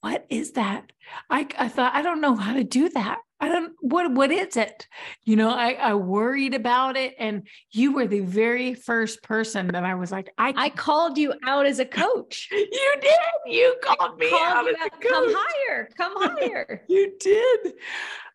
what 0.00 0.24
is 0.30 0.52
that? 0.52 0.92
I, 1.28 1.46
I 1.58 1.68
thought, 1.68 1.94
I 1.94 2.02
don't 2.02 2.20
know 2.20 2.34
how 2.34 2.54
to 2.54 2.64
do 2.64 2.88
that. 2.90 3.18
I 3.40 3.48
don't 3.48 3.72
what 3.80 4.12
what 4.12 4.30
is 4.30 4.56
it? 4.56 4.86
You 5.24 5.36
know, 5.36 5.50
I, 5.50 5.72
I 5.72 5.94
worried 5.94 6.54
about 6.54 6.96
it. 6.96 7.14
And 7.18 7.46
you 7.72 7.92
were 7.92 8.06
the 8.06 8.20
very 8.20 8.74
first 8.74 9.22
person 9.22 9.68
that 9.68 9.84
I 9.84 9.94
was 9.94 10.12
like, 10.12 10.30
I 10.36 10.52
I 10.56 10.70
called 10.70 11.16
you 11.16 11.32
out 11.46 11.66
as 11.66 11.78
a 11.78 11.86
coach. 11.86 12.48
you 12.52 12.94
did. 13.00 13.12
You 13.46 13.76
called 13.82 14.18
me 14.18 14.28
called 14.28 14.42
out 14.42 14.68
as 14.68 14.74
out, 14.80 14.86
a 14.86 14.90
coach. 14.90 15.10
Come 15.10 15.34
higher, 15.34 15.88
come 15.96 16.12
higher. 16.16 16.82
you 16.88 17.12
did. 17.18 17.72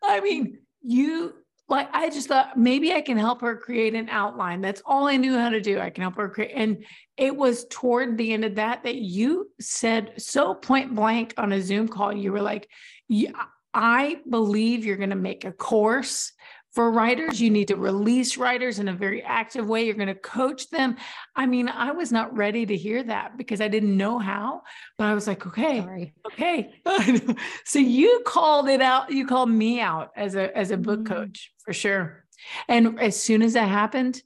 I 0.02 0.20
mean, 0.20 0.46
mm. 0.46 0.56
you 0.82 1.34
like 1.68 1.88
I 1.92 2.10
just 2.10 2.28
thought 2.28 2.56
maybe 2.56 2.92
I 2.92 3.00
can 3.00 3.16
help 3.16 3.40
her 3.42 3.56
create 3.56 3.94
an 3.94 4.08
outline. 4.08 4.60
That's 4.60 4.82
all 4.84 5.06
I 5.06 5.16
knew 5.16 5.38
how 5.38 5.50
to 5.50 5.60
do. 5.60 5.78
I 5.78 5.90
can 5.90 6.02
help 6.02 6.16
her 6.16 6.28
create. 6.28 6.52
And 6.54 6.84
it 7.16 7.34
was 7.34 7.66
toward 7.70 8.18
the 8.18 8.32
end 8.32 8.44
of 8.44 8.56
that 8.56 8.82
that 8.84 8.96
you 8.96 9.50
said 9.60 10.14
so 10.18 10.54
point 10.54 10.94
blank 10.94 11.34
on 11.36 11.52
a 11.52 11.60
Zoom 11.60 11.88
call. 11.88 12.12
You 12.12 12.32
were 12.32 12.42
like, 12.42 12.68
I 13.76 14.22
believe 14.30 14.86
you're 14.86 14.96
going 14.96 15.10
to 15.10 15.16
make 15.16 15.44
a 15.44 15.52
course 15.52 16.32
for 16.72 16.90
writers. 16.90 17.42
You 17.42 17.50
need 17.50 17.68
to 17.68 17.76
release 17.76 18.38
writers 18.38 18.78
in 18.78 18.88
a 18.88 18.92
very 18.94 19.22
active 19.22 19.68
way. 19.68 19.84
You're 19.84 19.94
going 19.94 20.08
to 20.08 20.14
coach 20.14 20.70
them. 20.70 20.96
I 21.34 21.44
mean, 21.44 21.68
I 21.68 21.90
was 21.90 22.10
not 22.10 22.34
ready 22.34 22.64
to 22.64 22.74
hear 22.74 23.02
that 23.02 23.36
because 23.36 23.60
I 23.60 23.68
didn't 23.68 23.94
know 23.94 24.18
how, 24.18 24.62
but 24.96 25.08
I 25.08 25.14
was 25.14 25.26
like, 25.26 25.46
okay, 25.46 25.80
Sorry. 25.80 26.14
okay. 26.26 26.72
so 27.66 27.78
you 27.78 28.22
called 28.24 28.70
it 28.70 28.80
out. 28.80 29.12
You 29.12 29.26
called 29.26 29.50
me 29.50 29.78
out 29.78 30.10
as 30.16 30.36
a 30.36 30.56
as 30.56 30.70
a 30.70 30.78
book 30.78 31.00
mm-hmm. 31.00 31.12
coach 31.12 31.52
for 31.62 31.74
sure. 31.74 32.24
And 32.68 32.98
as 32.98 33.20
soon 33.20 33.42
as 33.42 33.52
that 33.52 33.68
happened, 33.68 34.22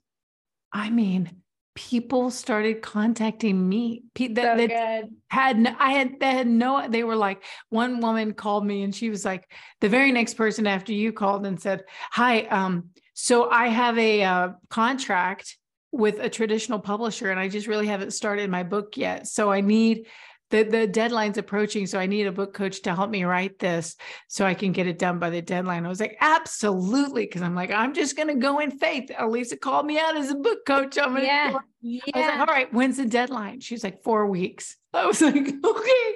I 0.73 0.91
mean, 0.91 1.40
people 1.75 2.31
started 2.31 2.83
contacting 2.83 3.69
me. 3.69 4.03
That, 4.19 4.59
so 4.59 4.67
that 4.67 5.09
had 5.29 5.77
i 5.79 5.93
had 5.93 6.19
they 6.19 6.33
had 6.33 6.47
no 6.47 6.87
they 6.89 7.05
were 7.05 7.17
like 7.17 7.45
one 7.69 8.01
woman 8.01 8.35
called 8.35 8.67
me 8.67 8.83
and 8.83 8.95
she 8.95 9.09
was 9.09 9.25
like 9.25 9.51
the 9.81 9.89
very 9.89 10.11
next 10.11 10.35
person 10.35 10.67
after 10.67 10.93
you 10.93 11.13
called 11.13 11.47
and 11.47 11.61
said 11.61 11.85
hi 12.11 12.43
um 12.43 12.91
so 13.15 13.49
i 13.49 13.69
have 13.69 13.97
a 13.97 14.25
uh, 14.25 14.49
contract 14.69 15.57
with 15.93 16.19
a 16.19 16.29
traditional 16.29 16.81
publisher 16.81 17.31
and 17.31 17.39
i 17.39 17.49
just 17.49 17.69
really 17.69 17.87
haven't 17.87 18.13
started 18.13 18.51
my 18.51 18.63
book 18.63 18.97
yet. 18.97 19.27
So 19.27 19.51
i 19.51 19.61
need 19.61 20.07
the 20.51 20.65
the 20.65 20.87
deadline's 20.87 21.39
approaching 21.39 21.87
so 21.87 21.99
i 21.99 22.07
need 22.07 22.27
a 22.27 22.33
book 22.33 22.53
coach 22.53 22.83
to 22.83 22.95
help 22.95 23.11
me 23.11 23.25
write 23.25 23.59
this 23.59 23.97
so 24.29 24.45
i 24.45 24.55
can 24.55 24.73
get 24.73 24.87
it 24.87 24.99
done 24.99 25.19
by 25.19 25.31
the 25.31 25.41
deadline. 25.41 25.87
I 25.87 25.89
was 25.89 26.01
like 26.01 26.17
absolutely 26.21 27.25
because 27.25 27.43
i'm 27.43 27.55
like 27.55 27.71
i'm 27.71 27.95
just 27.95 28.17
going 28.17 28.29
to 28.29 28.35
go 28.35 28.59
in 28.59 28.71
faith. 28.73 29.11
Alisa 29.19 29.59
called 29.59 29.87
me 29.87 29.99
out 29.99 30.17
as 30.17 30.31
a 30.31 30.35
book 30.35 30.67
coach. 30.67 30.99
I'm 30.99 31.11
going 31.11 31.23
to 31.23 31.27
yeah. 31.27 31.59
yeah. 31.81 32.01
i 32.15 32.19
was 32.19 32.27
like 32.27 32.41
all 32.41 32.55
right 32.55 32.73
when's 32.75 32.99
the 32.99 33.07
deadline? 33.07 33.61
She's 33.61 33.85
like 33.85 34.03
four 34.03 34.27
weeks. 34.27 34.77
I 34.95 35.07
was 35.07 35.21
like 35.21 35.37
okay 35.37 36.15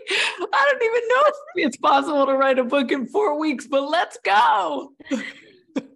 i 0.53 0.69
don't 0.71 0.83
even 0.83 1.09
know 1.09 1.23
if 1.27 1.67
it's 1.67 1.77
possible 1.77 2.27
to 2.27 2.35
write 2.35 2.59
a 2.59 2.65
book 2.65 2.91
in 2.91 3.07
four 3.07 3.39
weeks 3.39 3.69
but 3.69 3.89
let's 3.89 4.19
go. 4.25 4.93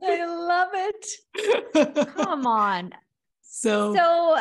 I 0.03 0.24
love 0.24 0.68
it. 0.74 2.14
Come 2.14 2.47
on. 2.47 2.93
So 3.43 3.95
so 3.95 4.36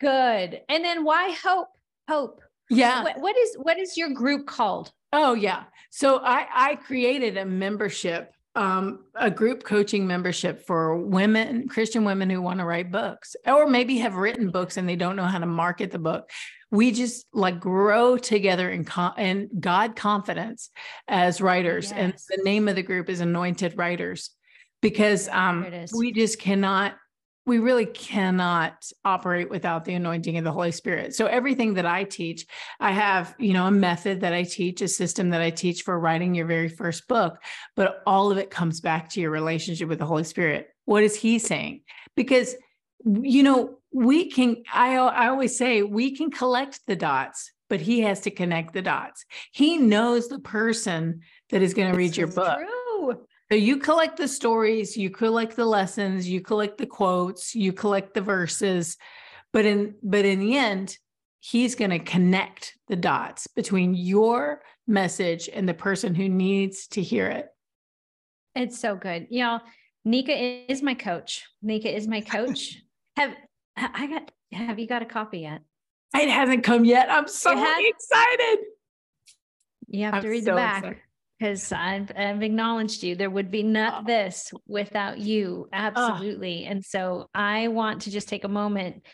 good. 0.00 0.60
And 0.68 0.84
then 0.84 1.04
why 1.04 1.36
hope? 1.42 1.68
Hope 2.08 2.40
yeah. 2.70 3.02
What, 3.02 3.20
what 3.20 3.36
is 3.36 3.56
what 3.60 3.78
is 3.78 3.96
your 3.96 4.10
group 4.10 4.46
called? 4.46 4.92
Oh 5.12 5.34
yeah. 5.34 5.64
So 5.90 6.18
I 6.18 6.46
I 6.52 6.74
created 6.76 7.36
a 7.36 7.44
membership 7.44 8.32
um, 8.58 9.04
a 9.14 9.30
group 9.30 9.62
coaching 9.62 10.06
membership 10.06 10.66
for 10.66 10.96
women, 10.96 11.68
Christian 11.68 12.04
women 12.04 12.28
who 12.28 12.42
want 12.42 12.58
to 12.58 12.64
write 12.64 12.90
books, 12.90 13.36
or 13.46 13.68
maybe 13.68 13.98
have 13.98 14.16
written 14.16 14.50
books 14.50 14.76
and 14.76 14.88
they 14.88 14.96
don't 14.96 15.14
know 15.14 15.24
how 15.24 15.38
to 15.38 15.46
market 15.46 15.92
the 15.92 15.98
book. 16.00 16.28
We 16.72 16.90
just 16.90 17.26
like 17.32 17.60
grow 17.60 18.16
together 18.16 18.68
in, 18.68 18.84
co- 18.84 19.14
in 19.16 19.48
God 19.60 19.94
confidence 19.94 20.70
as 21.06 21.40
writers, 21.40 21.92
yes. 21.92 21.98
and 21.98 22.14
the 22.36 22.42
name 22.42 22.66
of 22.66 22.74
the 22.74 22.82
group 22.82 23.08
is 23.08 23.20
Anointed 23.20 23.78
Writers, 23.78 24.30
because 24.82 25.28
um, 25.28 25.64
we 25.96 26.12
just 26.12 26.40
cannot 26.40 26.96
we 27.48 27.58
really 27.58 27.86
cannot 27.86 28.84
operate 29.06 29.48
without 29.48 29.86
the 29.86 29.94
anointing 29.94 30.36
of 30.36 30.44
the 30.44 30.52
Holy 30.52 30.70
Spirit. 30.70 31.14
So 31.14 31.26
everything 31.26 31.74
that 31.74 31.86
I 31.86 32.04
teach, 32.04 32.46
I 32.78 32.92
have, 32.92 33.34
you 33.38 33.54
know, 33.54 33.66
a 33.66 33.70
method 33.70 34.20
that 34.20 34.34
I 34.34 34.42
teach, 34.42 34.82
a 34.82 34.88
system 34.88 35.30
that 35.30 35.40
I 35.40 35.48
teach 35.48 35.82
for 35.82 35.98
writing 35.98 36.34
your 36.34 36.46
very 36.46 36.68
first 36.68 37.08
book, 37.08 37.38
but 37.74 38.02
all 38.06 38.30
of 38.30 38.36
it 38.36 38.50
comes 38.50 38.82
back 38.82 39.08
to 39.10 39.20
your 39.20 39.30
relationship 39.30 39.88
with 39.88 39.98
the 39.98 40.06
Holy 40.06 40.24
Spirit. 40.24 40.68
What 40.84 41.02
is 41.02 41.16
he 41.16 41.38
saying? 41.38 41.80
Because 42.14 42.54
you 43.04 43.42
know, 43.42 43.78
we 43.92 44.30
can 44.30 44.62
I 44.72 44.96
I 44.96 45.28
always 45.28 45.56
say 45.56 45.82
we 45.82 46.14
can 46.14 46.30
collect 46.30 46.80
the 46.86 46.96
dots, 46.96 47.50
but 47.70 47.80
he 47.80 48.00
has 48.02 48.20
to 48.22 48.30
connect 48.30 48.74
the 48.74 48.82
dots. 48.82 49.24
He 49.52 49.78
knows 49.78 50.28
the 50.28 50.40
person 50.40 51.20
that 51.50 51.62
is 51.62 51.72
going 51.74 51.90
to 51.90 51.96
read 51.96 52.16
your 52.16 52.26
book. 52.26 52.58
True. 52.58 52.77
So 53.50 53.56
you 53.56 53.78
collect 53.78 54.18
the 54.18 54.28
stories, 54.28 54.96
you 54.96 55.08
collect 55.08 55.56
the 55.56 55.64
lessons, 55.64 56.28
you 56.28 56.42
collect 56.42 56.76
the 56.76 56.86
quotes, 56.86 57.54
you 57.54 57.72
collect 57.72 58.12
the 58.12 58.20
verses, 58.20 58.98
but 59.54 59.64
in 59.64 59.94
but 60.02 60.26
in 60.26 60.38
the 60.38 60.56
end, 60.56 60.98
he's 61.40 61.74
going 61.74 61.90
to 61.90 61.98
connect 61.98 62.76
the 62.88 62.96
dots 62.96 63.46
between 63.46 63.94
your 63.94 64.60
message 64.86 65.48
and 65.52 65.66
the 65.66 65.74
person 65.74 66.14
who 66.14 66.28
needs 66.28 66.88
to 66.88 67.02
hear 67.02 67.26
it. 67.26 67.46
It's 68.54 68.78
so 68.78 68.96
good. 68.96 69.28
You 69.30 69.44
know, 69.44 69.60
Nika 70.04 70.70
is 70.70 70.82
my 70.82 70.94
coach. 70.94 71.46
Nika 71.62 71.94
is 71.94 72.06
my 72.06 72.20
coach. 72.20 72.82
have 73.16 73.34
I 73.76 74.06
got 74.08 74.30
have 74.52 74.78
you 74.78 74.86
got 74.86 75.00
a 75.00 75.06
copy 75.06 75.40
yet? 75.40 75.62
It 76.14 76.28
hasn't 76.28 76.64
come 76.64 76.84
yet. 76.84 77.10
I'm 77.10 77.28
so 77.28 77.52
excited. 77.52 78.58
You 79.86 80.04
have 80.04 80.14
I'm 80.14 80.22
to 80.22 80.28
read 80.28 80.44
so 80.44 80.50
the 80.50 80.56
back 80.56 80.98
because 81.38 81.72
I've, 81.72 82.10
I've, 82.16 82.42
acknowledged 82.42 83.02
you. 83.02 83.14
There 83.14 83.30
would 83.30 83.50
be 83.50 83.62
not 83.62 84.02
oh. 84.02 84.04
this 84.06 84.52
without 84.66 85.18
you. 85.18 85.68
Absolutely. 85.72 86.64
Oh. 86.66 86.70
And 86.70 86.84
so 86.84 87.28
I 87.34 87.68
want 87.68 88.02
to 88.02 88.10
just 88.10 88.28
take 88.28 88.44
a 88.44 88.48
moment 88.48 89.04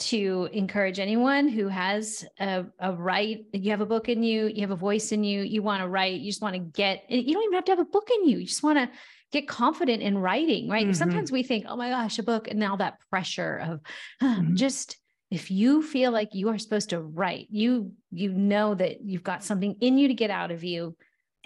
to 0.00 0.48
encourage 0.52 1.00
anyone 1.00 1.48
who 1.48 1.68
has 1.68 2.24
a, 2.38 2.64
a 2.78 2.92
write, 2.92 3.44
you 3.52 3.70
have 3.70 3.80
a 3.80 3.86
book 3.86 4.08
in 4.08 4.22
you, 4.22 4.46
you 4.46 4.60
have 4.60 4.70
a 4.70 4.76
voice 4.76 5.10
in 5.10 5.24
you, 5.24 5.42
you 5.42 5.60
want 5.60 5.82
to 5.82 5.88
write, 5.88 6.20
you 6.20 6.30
just 6.30 6.42
want 6.42 6.54
to 6.54 6.60
get, 6.60 7.04
you 7.08 7.34
don't 7.34 7.42
even 7.42 7.54
have 7.54 7.64
to 7.64 7.72
have 7.72 7.80
a 7.80 7.84
book 7.84 8.08
in 8.14 8.28
you. 8.28 8.38
You 8.38 8.46
just 8.46 8.62
want 8.62 8.78
to 8.78 8.88
get 9.32 9.48
confident 9.48 10.02
in 10.02 10.16
writing, 10.16 10.68
right? 10.68 10.84
Mm-hmm. 10.84 10.92
Sometimes 10.92 11.32
we 11.32 11.42
think, 11.42 11.66
oh 11.68 11.76
my 11.76 11.90
gosh, 11.90 12.18
a 12.18 12.22
book. 12.22 12.48
And 12.48 12.60
now 12.60 12.76
that 12.76 12.98
pressure 13.10 13.58
of 13.58 13.80
mm-hmm. 14.22 14.54
just, 14.54 14.96
if 15.30 15.50
you 15.50 15.82
feel 15.82 16.12
like 16.12 16.30
you 16.32 16.48
are 16.48 16.58
supposed 16.58 16.90
to 16.90 17.00
write, 17.00 17.48
you, 17.50 17.92
you 18.12 18.32
know 18.32 18.74
that 18.74 19.02
you've 19.02 19.24
got 19.24 19.42
something 19.42 19.76
in 19.80 19.98
you 19.98 20.08
to 20.08 20.14
get 20.14 20.30
out 20.30 20.52
of 20.52 20.62
you 20.62 20.96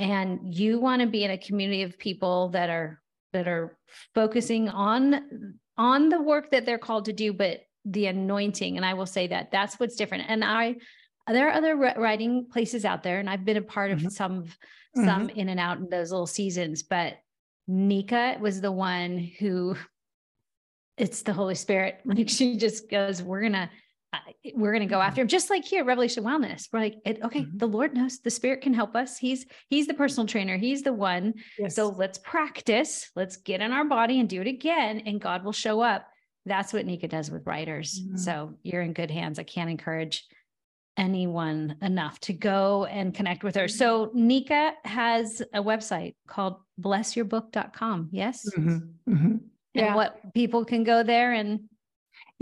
and 0.02 0.52
you 0.52 0.80
want 0.80 1.00
to 1.00 1.06
be 1.06 1.22
in 1.22 1.30
a 1.30 1.38
community 1.38 1.82
of 1.82 1.96
people 1.96 2.48
that 2.48 2.68
are, 2.68 3.00
that 3.32 3.46
are 3.46 3.78
focusing 4.16 4.68
on, 4.68 5.54
on 5.78 6.08
the 6.08 6.20
work 6.20 6.50
that 6.50 6.66
they're 6.66 6.76
called 6.76 7.04
to 7.04 7.12
do, 7.12 7.32
but 7.32 7.60
the 7.84 8.06
anointing. 8.06 8.76
And 8.76 8.84
I 8.84 8.94
will 8.94 9.06
say 9.06 9.28
that 9.28 9.52
that's 9.52 9.78
what's 9.78 9.94
different. 9.94 10.24
And 10.26 10.44
I, 10.44 10.74
there 11.28 11.48
are 11.48 11.52
other 11.52 11.76
writing 11.76 12.48
places 12.52 12.84
out 12.84 13.04
there, 13.04 13.20
and 13.20 13.30
I've 13.30 13.44
been 13.44 13.56
a 13.56 13.62
part 13.62 13.92
of 13.92 14.00
mm-hmm. 14.00 14.08
some, 14.08 14.46
some 14.96 15.28
mm-hmm. 15.28 15.38
in 15.38 15.48
and 15.48 15.60
out 15.60 15.78
in 15.78 15.88
those 15.88 16.10
little 16.10 16.26
seasons. 16.26 16.82
But 16.82 17.18
Nika 17.68 18.38
was 18.40 18.60
the 18.60 18.72
one 18.72 19.18
who, 19.38 19.76
it's 20.98 21.22
the 21.22 21.32
Holy 21.32 21.54
Spirit. 21.54 22.00
Like 22.04 22.28
she 22.28 22.56
just 22.56 22.90
goes, 22.90 23.22
"We're 23.22 23.42
gonna, 23.42 23.70
we're 24.54 24.72
gonna 24.72 24.86
go 24.86 24.96
mm-hmm. 24.96 25.08
after 25.08 25.20
him." 25.20 25.28
Just 25.28 25.50
like 25.50 25.64
here, 25.64 25.84
Revelation 25.84 26.24
Wellness. 26.24 26.68
We're 26.72 26.80
like, 26.80 26.96
it, 27.04 27.20
okay, 27.22 27.42
mm-hmm. 27.42 27.58
the 27.58 27.68
Lord 27.68 27.94
knows. 27.94 28.20
The 28.20 28.30
Spirit 28.30 28.60
can 28.60 28.74
help 28.74 28.94
us. 28.94 29.18
He's 29.18 29.46
He's 29.68 29.86
the 29.86 29.94
personal 29.94 30.26
trainer. 30.26 30.56
He's 30.56 30.82
the 30.82 30.92
one. 30.92 31.34
Yes. 31.58 31.74
So 31.74 31.88
let's 31.88 32.18
practice. 32.18 33.10
Let's 33.16 33.36
get 33.36 33.60
in 33.60 33.72
our 33.72 33.84
body 33.84 34.20
and 34.20 34.28
do 34.28 34.40
it 34.40 34.46
again, 34.46 35.02
and 35.06 35.20
God 35.20 35.44
will 35.44 35.52
show 35.52 35.80
up 35.80 36.06
that's 36.44 36.72
what 36.72 36.86
Nika 36.86 37.08
does 37.08 37.30
with 37.30 37.46
writers. 37.46 38.00
Mm-hmm. 38.00 38.16
So 38.16 38.54
you're 38.62 38.82
in 38.82 38.92
good 38.92 39.10
hands. 39.10 39.38
I 39.38 39.44
can't 39.44 39.70
encourage 39.70 40.26
anyone 40.96 41.76
enough 41.80 42.18
to 42.20 42.32
go 42.32 42.84
and 42.86 43.14
connect 43.14 43.44
with 43.44 43.56
her. 43.56 43.68
So 43.68 44.10
Nika 44.12 44.72
has 44.84 45.40
a 45.54 45.62
website 45.62 46.14
called 46.26 46.56
blessyourbook.com. 46.80 48.08
Yes. 48.12 48.48
Mm-hmm. 48.56 49.12
Mm-hmm. 49.12 49.36
Yeah. 49.74 49.86
And 49.86 49.94
what 49.94 50.34
people 50.34 50.64
can 50.64 50.84
go 50.84 51.02
there 51.02 51.32
and 51.32 51.60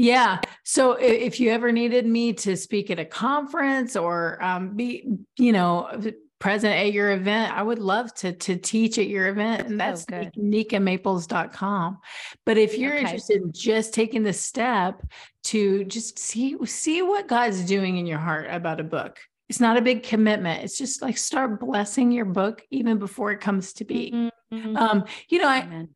yeah. 0.00 0.40
So 0.64 0.92
if 0.92 1.40
you 1.40 1.50
ever 1.50 1.72
needed 1.72 2.06
me 2.06 2.32
to 2.34 2.56
speak 2.56 2.90
at 2.90 2.98
a 2.98 3.04
conference 3.04 3.96
or 3.96 4.42
um, 4.42 4.74
be, 4.74 5.06
you 5.36 5.52
know, 5.52 5.90
present 6.38 6.74
at 6.74 6.92
your 6.94 7.12
event, 7.12 7.52
I 7.52 7.62
would 7.62 7.78
love 7.78 8.12
to 8.14 8.32
to 8.32 8.56
teach 8.56 8.98
at 8.98 9.08
your 9.08 9.28
event. 9.28 9.66
And 9.66 9.78
that's 9.78 10.06
oh, 10.10 10.24
nikamaples.com. 10.38 11.98
But 12.46 12.56
if 12.56 12.78
you're 12.78 12.94
okay. 12.94 13.02
interested 13.02 13.42
in 13.42 13.52
just 13.52 13.92
taking 13.92 14.22
the 14.22 14.32
step 14.32 15.02
to 15.44 15.84
just 15.84 16.18
see 16.18 16.56
see 16.64 17.02
what 17.02 17.28
God's 17.28 17.64
doing 17.64 17.98
in 17.98 18.06
your 18.06 18.18
heart 18.18 18.46
about 18.50 18.80
a 18.80 18.84
book. 18.84 19.18
It's 19.50 19.60
not 19.60 19.76
a 19.76 19.82
big 19.82 20.04
commitment. 20.04 20.62
It's 20.62 20.78
just 20.78 21.02
like 21.02 21.18
start 21.18 21.60
blessing 21.60 22.12
your 22.12 22.24
book 22.24 22.62
even 22.70 22.98
before 22.98 23.32
it 23.32 23.40
comes 23.40 23.72
to 23.74 23.84
be. 23.84 24.30
Mm-hmm. 24.52 24.76
Um, 24.76 25.04
you 25.28 25.40
know, 25.40 25.48
I 25.48 25.86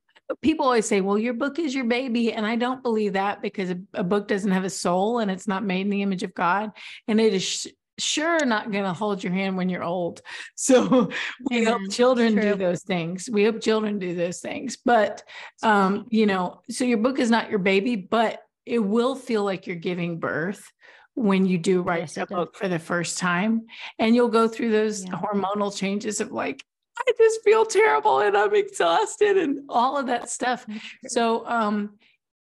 people 0.40 0.64
always 0.64 0.86
say, 0.86 1.00
well, 1.00 1.18
your 1.18 1.34
book 1.34 1.58
is 1.58 1.74
your 1.74 1.84
baby. 1.84 2.32
And 2.32 2.46
I 2.46 2.56
don't 2.56 2.82
believe 2.82 3.14
that 3.14 3.42
because 3.42 3.70
a, 3.70 3.78
a, 3.92 4.04
book 4.04 4.28
doesn't 4.28 4.50
have 4.50 4.64
a 4.64 4.70
soul 4.70 5.18
and 5.18 5.30
it's 5.30 5.46
not 5.46 5.64
made 5.64 5.82
in 5.82 5.90
the 5.90 6.02
image 6.02 6.22
of 6.22 6.34
God. 6.34 6.70
And 7.08 7.20
it 7.20 7.34
is 7.34 7.66
sure 7.98 8.44
not 8.44 8.72
going 8.72 8.84
to 8.84 8.92
hold 8.92 9.22
your 9.22 9.32
hand 9.32 9.56
when 9.56 9.68
you're 9.68 9.84
old. 9.84 10.22
So 10.56 11.10
we 11.50 11.64
mm, 11.64 11.66
hope 11.66 11.90
children 11.90 12.34
do 12.36 12.54
those 12.54 12.82
things. 12.82 13.28
We 13.30 13.44
hope 13.44 13.60
children 13.60 13.98
do 13.98 14.14
those 14.14 14.40
things. 14.40 14.78
But 14.82 15.22
um, 15.62 16.06
you 16.10 16.26
know, 16.26 16.62
so 16.70 16.84
your 16.84 16.98
book 16.98 17.18
is 17.18 17.30
not 17.30 17.50
your 17.50 17.58
baby, 17.58 17.96
but 17.96 18.40
it 18.64 18.78
will 18.78 19.14
feel 19.14 19.44
like 19.44 19.66
you're 19.66 19.76
giving 19.76 20.20
birth 20.20 20.72
when 21.14 21.44
you 21.44 21.58
do 21.58 21.82
write 21.82 22.00
yes, 22.00 22.16
a 22.16 22.26
book 22.26 22.56
for 22.56 22.68
the 22.68 22.78
first 22.78 23.18
time. 23.18 23.66
And 23.98 24.14
you'll 24.14 24.28
go 24.28 24.48
through 24.48 24.70
those 24.70 25.04
yeah. 25.04 25.12
hormonal 25.12 25.76
changes 25.76 26.20
of 26.20 26.32
like, 26.32 26.64
I 26.98 27.12
just 27.18 27.42
feel 27.42 27.66
terrible 27.66 28.20
and 28.20 28.36
I'm 28.36 28.54
exhausted 28.54 29.36
and 29.36 29.64
all 29.68 29.96
of 29.98 30.06
that 30.06 30.30
stuff. 30.30 30.66
So 31.06 31.46
um, 31.46 31.98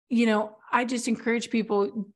you 0.08 0.26
know, 0.26 0.56
I 0.72 0.84
just 0.84 1.08
encourage 1.08 1.50
people 1.50 2.08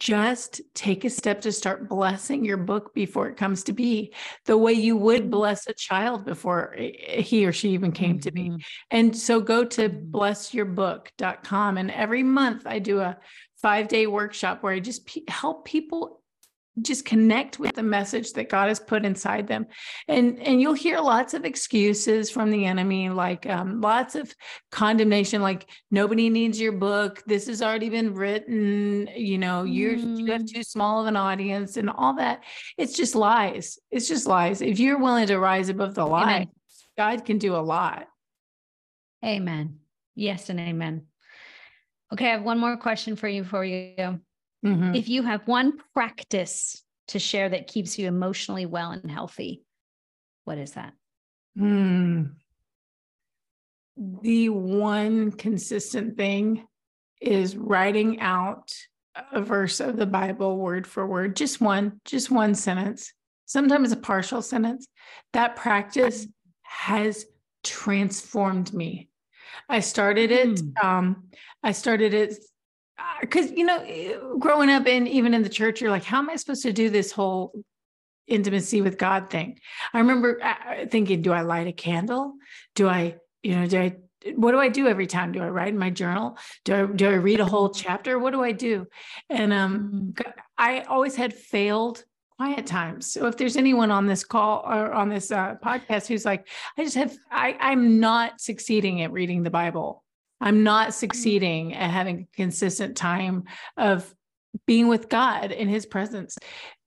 just 0.00 0.62
take 0.74 1.04
a 1.04 1.10
step 1.10 1.42
to 1.42 1.52
start 1.52 1.86
blessing 1.86 2.42
your 2.42 2.56
book 2.56 2.94
before 2.94 3.28
it 3.28 3.36
comes 3.36 3.62
to 3.64 3.74
be 3.74 4.14
the 4.46 4.56
way 4.56 4.72
you 4.72 4.96
would 4.96 5.22
mm-hmm. 5.22 5.30
bless 5.30 5.66
a 5.66 5.74
child 5.74 6.24
before 6.24 6.74
he 6.78 7.44
or 7.44 7.52
she 7.52 7.70
even 7.70 7.92
came 7.92 8.18
to 8.18 8.32
be. 8.32 8.48
Mm-hmm. 8.48 8.56
And 8.90 9.14
so 9.16 9.40
go 9.40 9.62
to 9.62 9.90
mm-hmm. 9.90 10.10
blessyourbook.com. 10.10 11.76
And 11.76 11.90
every 11.90 12.22
month 12.22 12.66
I 12.66 12.78
do 12.78 13.00
a 13.00 13.18
five 13.60 13.88
day 13.88 14.06
workshop 14.06 14.62
where 14.62 14.72
I 14.72 14.80
just 14.80 15.04
p- 15.04 15.24
help 15.28 15.66
people 15.66 16.19
just 16.82 17.04
connect 17.04 17.58
with 17.58 17.74
the 17.74 17.82
message 17.82 18.32
that 18.34 18.48
God 18.48 18.68
has 18.68 18.80
put 18.80 19.04
inside 19.04 19.46
them. 19.46 19.66
And 20.08 20.38
and 20.40 20.60
you'll 20.60 20.74
hear 20.74 21.00
lots 21.00 21.34
of 21.34 21.44
excuses 21.44 22.30
from 22.30 22.50
the 22.50 22.64
enemy 22.64 23.10
like 23.10 23.46
um, 23.46 23.80
lots 23.80 24.14
of 24.14 24.32
condemnation 24.70 25.42
like 25.42 25.68
nobody 25.90 26.30
needs 26.30 26.60
your 26.60 26.72
book. 26.72 27.22
This 27.26 27.46
has 27.48 27.62
already 27.62 27.88
been 27.88 28.14
written, 28.14 29.08
you 29.14 29.38
know, 29.38 29.64
you're 29.64 29.96
mm. 29.96 30.18
you 30.18 30.32
have 30.32 30.42
mm. 30.42 30.52
too 30.52 30.62
small 30.62 31.00
of 31.00 31.06
an 31.06 31.16
audience 31.16 31.76
and 31.76 31.90
all 31.90 32.14
that. 32.14 32.44
It's 32.78 32.96
just 32.96 33.14
lies. 33.14 33.78
It's 33.90 34.08
just 34.08 34.26
lies. 34.26 34.62
If 34.62 34.78
you're 34.78 34.98
willing 34.98 35.26
to 35.26 35.38
rise 35.38 35.68
above 35.68 35.94
the 35.94 36.06
lie, 36.06 36.48
God 36.96 37.24
can 37.24 37.38
do 37.38 37.56
a 37.56 37.58
lot. 37.58 38.06
Amen. 39.24 39.80
Yes 40.14 40.50
and 40.50 40.60
amen. 40.60 41.06
Okay, 42.12 42.26
I 42.26 42.32
have 42.32 42.42
one 42.42 42.58
more 42.58 42.76
question 42.76 43.16
for 43.16 43.28
you 43.28 43.42
before 43.42 43.64
you 43.64 43.94
go. 43.96 44.18
Mm-hmm. 44.64 44.94
If 44.94 45.08
you 45.08 45.22
have 45.22 45.46
one 45.46 45.78
practice 45.94 46.82
to 47.08 47.18
share 47.18 47.48
that 47.48 47.66
keeps 47.66 47.98
you 47.98 48.06
emotionally 48.06 48.66
well 48.66 48.90
and 48.90 49.10
healthy, 49.10 49.62
what 50.44 50.58
is 50.58 50.72
that? 50.72 50.92
Mm. 51.58 52.32
The 53.96 54.48
one 54.48 55.32
consistent 55.32 56.16
thing 56.16 56.66
is 57.20 57.56
writing 57.56 58.20
out 58.20 58.72
a 59.32 59.40
verse 59.40 59.80
of 59.80 59.96
the 59.96 60.06
Bible 60.06 60.56
word 60.56 60.86
for 60.86 61.06
word, 61.06 61.36
just 61.36 61.60
one, 61.60 62.00
just 62.04 62.30
one 62.30 62.54
sentence, 62.54 63.12
sometimes 63.46 63.92
a 63.92 63.96
partial 63.96 64.42
sentence. 64.42 64.86
That 65.32 65.56
practice 65.56 66.26
has 66.62 67.26
transformed 67.62 68.72
me. 68.72 69.08
I 69.68 69.80
started 69.80 70.30
it. 70.30 70.56
Mm. 70.56 70.84
Um, 70.84 71.24
I 71.62 71.72
started 71.72 72.14
it 72.14 72.34
because 73.20 73.50
you 73.52 73.64
know 73.64 74.36
growing 74.38 74.70
up 74.70 74.86
and 74.86 75.08
even 75.08 75.34
in 75.34 75.42
the 75.42 75.48
church 75.48 75.80
you're 75.80 75.90
like 75.90 76.04
how 76.04 76.18
am 76.18 76.30
i 76.30 76.36
supposed 76.36 76.62
to 76.62 76.72
do 76.72 76.90
this 76.90 77.12
whole 77.12 77.52
intimacy 78.30 78.80
with 78.80 78.96
god 78.96 79.28
thing? 79.28 79.58
I 79.92 79.98
remember 79.98 80.40
uh, 80.42 80.86
thinking 80.86 81.20
do 81.20 81.32
i 81.32 81.42
light 81.42 81.66
a 81.66 81.72
candle? 81.72 82.34
Do 82.74 82.88
i 82.88 83.16
you 83.42 83.56
know 83.56 83.66
do 83.66 83.78
i 83.80 83.96
what 84.34 84.52
do 84.52 84.58
i 84.58 84.68
do 84.68 84.86
every 84.86 85.06
time? 85.06 85.32
Do 85.32 85.42
i 85.42 85.48
write 85.48 85.68
in 85.68 85.78
my 85.78 85.90
journal? 85.90 86.38
Do 86.64 86.74
i 86.74 86.86
do 86.86 87.08
i 87.08 87.14
read 87.14 87.40
a 87.40 87.44
whole 87.44 87.70
chapter? 87.70 88.18
What 88.18 88.32
do 88.32 88.42
i 88.42 88.52
do? 88.52 88.86
And 89.28 89.52
um 89.52 90.14
mm-hmm. 90.16 90.30
i 90.56 90.80
always 90.82 91.16
had 91.16 91.34
failed 91.34 92.04
quiet 92.36 92.66
times. 92.66 93.12
So 93.12 93.26
if 93.26 93.36
there's 93.36 93.56
anyone 93.56 93.90
on 93.90 94.06
this 94.06 94.24
call 94.24 94.62
or 94.64 94.92
on 94.92 95.10
this 95.10 95.30
uh, 95.30 95.56
podcast 95.62 96.06
who's 96.06 96.24
like 96.24 96.48
i 96.78 96.84
just 96.84 96.96
have 96.96 97.14
i 97.30 97.56
i'm 97.60 98.00
not 98.00 98.40
succeeding 98.40 99.02
at 99.02 99.12
reading 99.12 99.42
the 99.42 99.50
bible 99.50 100.04
I'm 100.40 100.62
not 100.62 100.88
mm. 100.88 100.92
succeeding 100.92 101.74
at 101.74 101.90
having 101.90 102.20
a 102.20 102.36
consistent 102.36 102.96
time 102.96 103.44
of 103.76 104.12
being 104.66 104.88
with 104.88 105.08
God 105.08 105.52
in 105.52 105.68
his 105.68 105.86
presence. 105.86 106.38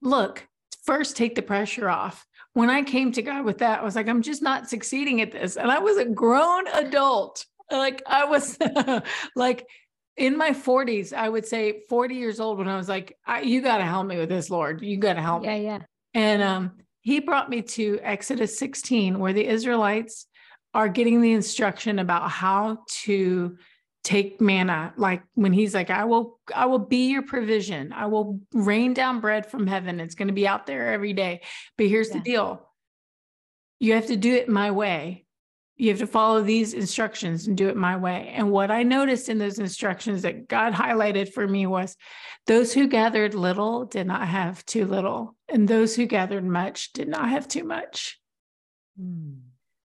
Look, 0.01 0.47
first 0.85 1.15
take 1.15 1.35
the 1.35 1.41
pressure 1.41 1.89
off. 1.89 2.25
When 2.53 2.69
I 2.69 2.83
came 2.83 3.11
to 3.13 3.21
God 3.21 3.45
with 3.45 3.59
that, 3.59 3.79
I 3.79 3.83
was 3.83 3.95
like, 3.95 4.07
I'm 4.07 4.21
just 4.21 4.41
not 4.41 4.69
succeeding 4.69 5.21
at 5.21 5.31
this. 5.31 5.57
And 5.57 5.71
I 5.71 5.79
was 5.79 5.97
a 5.97 6.05
grown 6.05 6.67
adult. 6.67 7.45
Like 7.71 8.03
I 8.05 8.25
was 8.25 8.57
like 9.35 9.65
in 10.17 10.37
my 10.37 10.51
40s, 10.51 11.13
I 11.13 11.27
would 11.27 11.45
say 11.45 11.81
40 11.89 12.15
years 12.15 12.39
old 12.39 12.59
when 12.59 12.67
I 12.67 12.77
was 12.77 12.89
like, 12.89 13.17
I, 13.25 13.41
you 13.41 13.61
got 13.61 13.77
to 13.77 13.85
help 13.85 14.05
me 14.05 14.17
with 14.17 14.29
this, 14.29 14.49
Lord. 14.49 14.81
You 14.81 14.97
got 14.97 15.13
to 15.13 15.21
help 15.21 15.43
yeah, 15.43 15.57
me. 15.57 15.63
Yeah, 15.63 15.77
yeah. 15.77 15.83
And 16.13 16.43
um, 16.43 16.71
he 17.01 17.19
brought 17.19 17.49
me 17.49 17.63
to 17.63 17.99
Exodus 18.03 18.59
16, 18.59 19.17
where 19.17 19.33
the 19.33 19.47
Israelites 19.47 20.27
are 20.73 20.89
getting 20.89 21.21
the 21.21 21.33
instruction 21.33 21.99
about 21.99 22.29
how 22.29 22.79
to 22.87 23.57
take 24.03 24.41
manna 24.41 24.93
like 24.97 25.23
when 25.35 25.53
he's 25.53 25.73
like 25.73 25.89
i 25.89 26.03
will 26.03 26.37
i 26.53 26.65
will 26.65 26.77
be 26.77 27.07
your 27.09 27.21
provision 27.21 27.93
i 27.93 28.05
will 28.05 28.37
rain 28.51 28.93
down 28.93 29.21
bread 29.21 29.45
from 29.45 29.65
heaven 29.65 30.01
it's 30.01 30.15
going 30.15 30.27
to 30.27 30.33
be 30.33 30.45
out 30.45 30.65
there 30.65 30.91
every 30.91 31.13
day 31.13 31.39
but 31.77 31.87
here's 31.87 32.09
yeah. 32.09 32.15
the 32.15 32.19
deal 32.19 32.69
you 33.79 33.93
have 33.93 34.07
to 34.07 34.15
do 34.15 34.33
it 34.33 34.47
my 34.47 34.71
way 34.71 35.25
You 35.75 35.89
have 35.89 35.99
to 35.99 36.07
follow 36.07 36.41
these 36.41 36.73
instructions 36.73 37.47
and 37.47 37.57
do 37.57 37.67
it 37.67 37.75
my 37.75 37.97
way. 37.97 38.31
And 38.33 38.51
what 38.51 38.71
I 38.71 38.83
noticed 38.83 39.27
in 39.27 39.39
those 39.39 39.59
instructions 39.59 40.21
that 40.21 40.47
God 40.47 40.73
highlighted 40.73 41.33
for 41.33 41.47
me 41.47 41.65
was 41.65 41.97
those 42.45 42.73
who 42.73 42.87
gathered 42.87 43.33
little 43.33 43.85
did 43.85 44.07
not 44.07 44.27
have 44.27 44.65
too 44.65 44.85
little, 44.85 45.35
and 45.49 45.67
those 45.67 45.95
who 45.95 46.05
gathered 46.05 46.45
much 46.45 46.93
did 46.93 47.07
not 47.07 47.29
have 47.29 47.47
too 47.47 47.63
much. 47.63 48.19
Mm. 49.01 49.39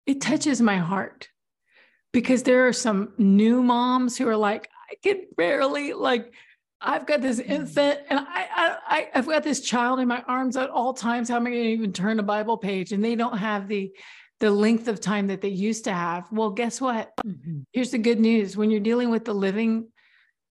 It 0.06 0.22
touches 0.22 0.62
my 0.62 0.78
heart 0.78 1.30
because 2.14 2.44
there 2.44 2.68
are 2.68 2.74
some 2.74 3.14
new 3.18 3.64
moms 3.64 4.18
who 4.18 4.28
are 4.28 4.38
like, 4.38 4.70
I 4.90 4.96
can 5.02 5.24
barely 5.36 5.94
like 5.94 6.32
I've 6.82 7.08
got 7.08 7.22
this 7.22 7.40
mm. 7.40 7.50
infant 7.50 8.00
and 8.10 8.20
I, 8.20 8.78
I, 8.88 9.10
I've 9.16 9.26
got 9.26 9.44
this 9.44 9.62
child 9.62 10.00
in 10.00 10.08
my 10.08 10.24
arms 10.28 10.56
at 10.56 10.70
all 10.70 10.94
times. 10.94 11.30
How 11.30 11.38
am 11.38 11.48
I 11.48 11.50
going 11.50 11.64
to 11.64 11.70
even 11.70 11.94
turn 11.94 12.20
a 12.20 12.24
Bible 12.24 12.58
page? 12.58 12.92
And 12.92 13.04
they 13.04 13.16
don't 13.16 13.38
have 13.38 13.68
the, 13.68 13.92
the 14.40 14.52
length 14.52 14.88
of 14.88 15.02
time 15.02 15.28
that 15.28 15.42
they 15.42 15.50
used 15.50 15.86
to 15.86 15.94
have. 15.94 16.32
Well, 16.32 16.52
guess 16.52 16.80
what? 16.80 17.12
Mm-hmm. 17.26 17.62
Here's 17.72 17.92
the 17.92 17.98
good 17.98 18.20
news. 18.20 18.56
When 18.56 18.70
you're 18.70 18.82
dealing 18.82 19.10
with 19.10 19.26
the 19.26 19.34
living 19.34 19.88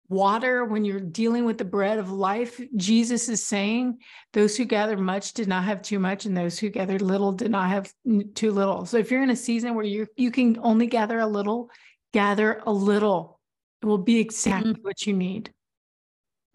water, 0.10 0.66
when 0.66 0.84
you're 0.84 1.00
dealing 1.00 1.46
with 1.46 1.60
the 1.60 1.66
bread 1.66 2.00
of 2.00 2.12
life, 2.12 2.60
Jesus 2.76 3.30
is 3.30 3.44
saying, 3.44 4.00
those 4.34 4.58
who 4.58 4.66
gather 4.66 4.98
much 4.98 5.34
did 5.34 5.48
not 5.48 5.64
have 5.64 5.82
too 5.82 6.00
much, 6.00 6.26
and 6.26 6.36
those 6.36 6.58
who 6.58 6.70
gathered 6.70 7.04
little 7.04 7.32
did 7.32 7.52
not 7.52 7.70
have 7.70 7.94
too 8.34 8.52
little. 8.52 8.86
So 8.86 8.98
if 8.98 9.12
you're 9.12 9.24
in 9.24 9.30
a 9.30 9.36
season 9.36 9.76
where 9.76 9.86
you 9.86 10.08
you 10.18 10.32
can 10.32 10.58
only 10.62 10.88
gather 10.88 11.20
a 11.20 11.28
little, 11.28 11.70
gather 12.12 12.62
a 12.66 12.72
little. 12.72 13.40
It 13.82 13.86
will 13.86 14.00
be 14.00 14.20
exactly 14.20 14.74
mm-hmm. 14.74 14.82
what 14.82 15.06
you 15.06 15.14
need. 15.14 15.54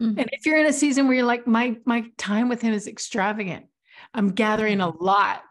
Mm-hmm. 0.01 0.19
And 0.19 0.29
if 0.33 0.45
you're 0.45 0.59
in 0.59 0.67
a 0.67 0.73
season 0.73 1.07
where 1.07 1.15
you're 1.15 1.25
like, 1.25 1.47
my 1.47 1.77
my 1.85 2.03
time 2.17 2.49
with 2.49 2.61
him 2.61 2.73
is 2.73 2.87
extravagant, 2.87 3.65
I'm 4.13 4.31
gathering 4.33 4.81
a 4.81 4.89
lot, 4.89 5.41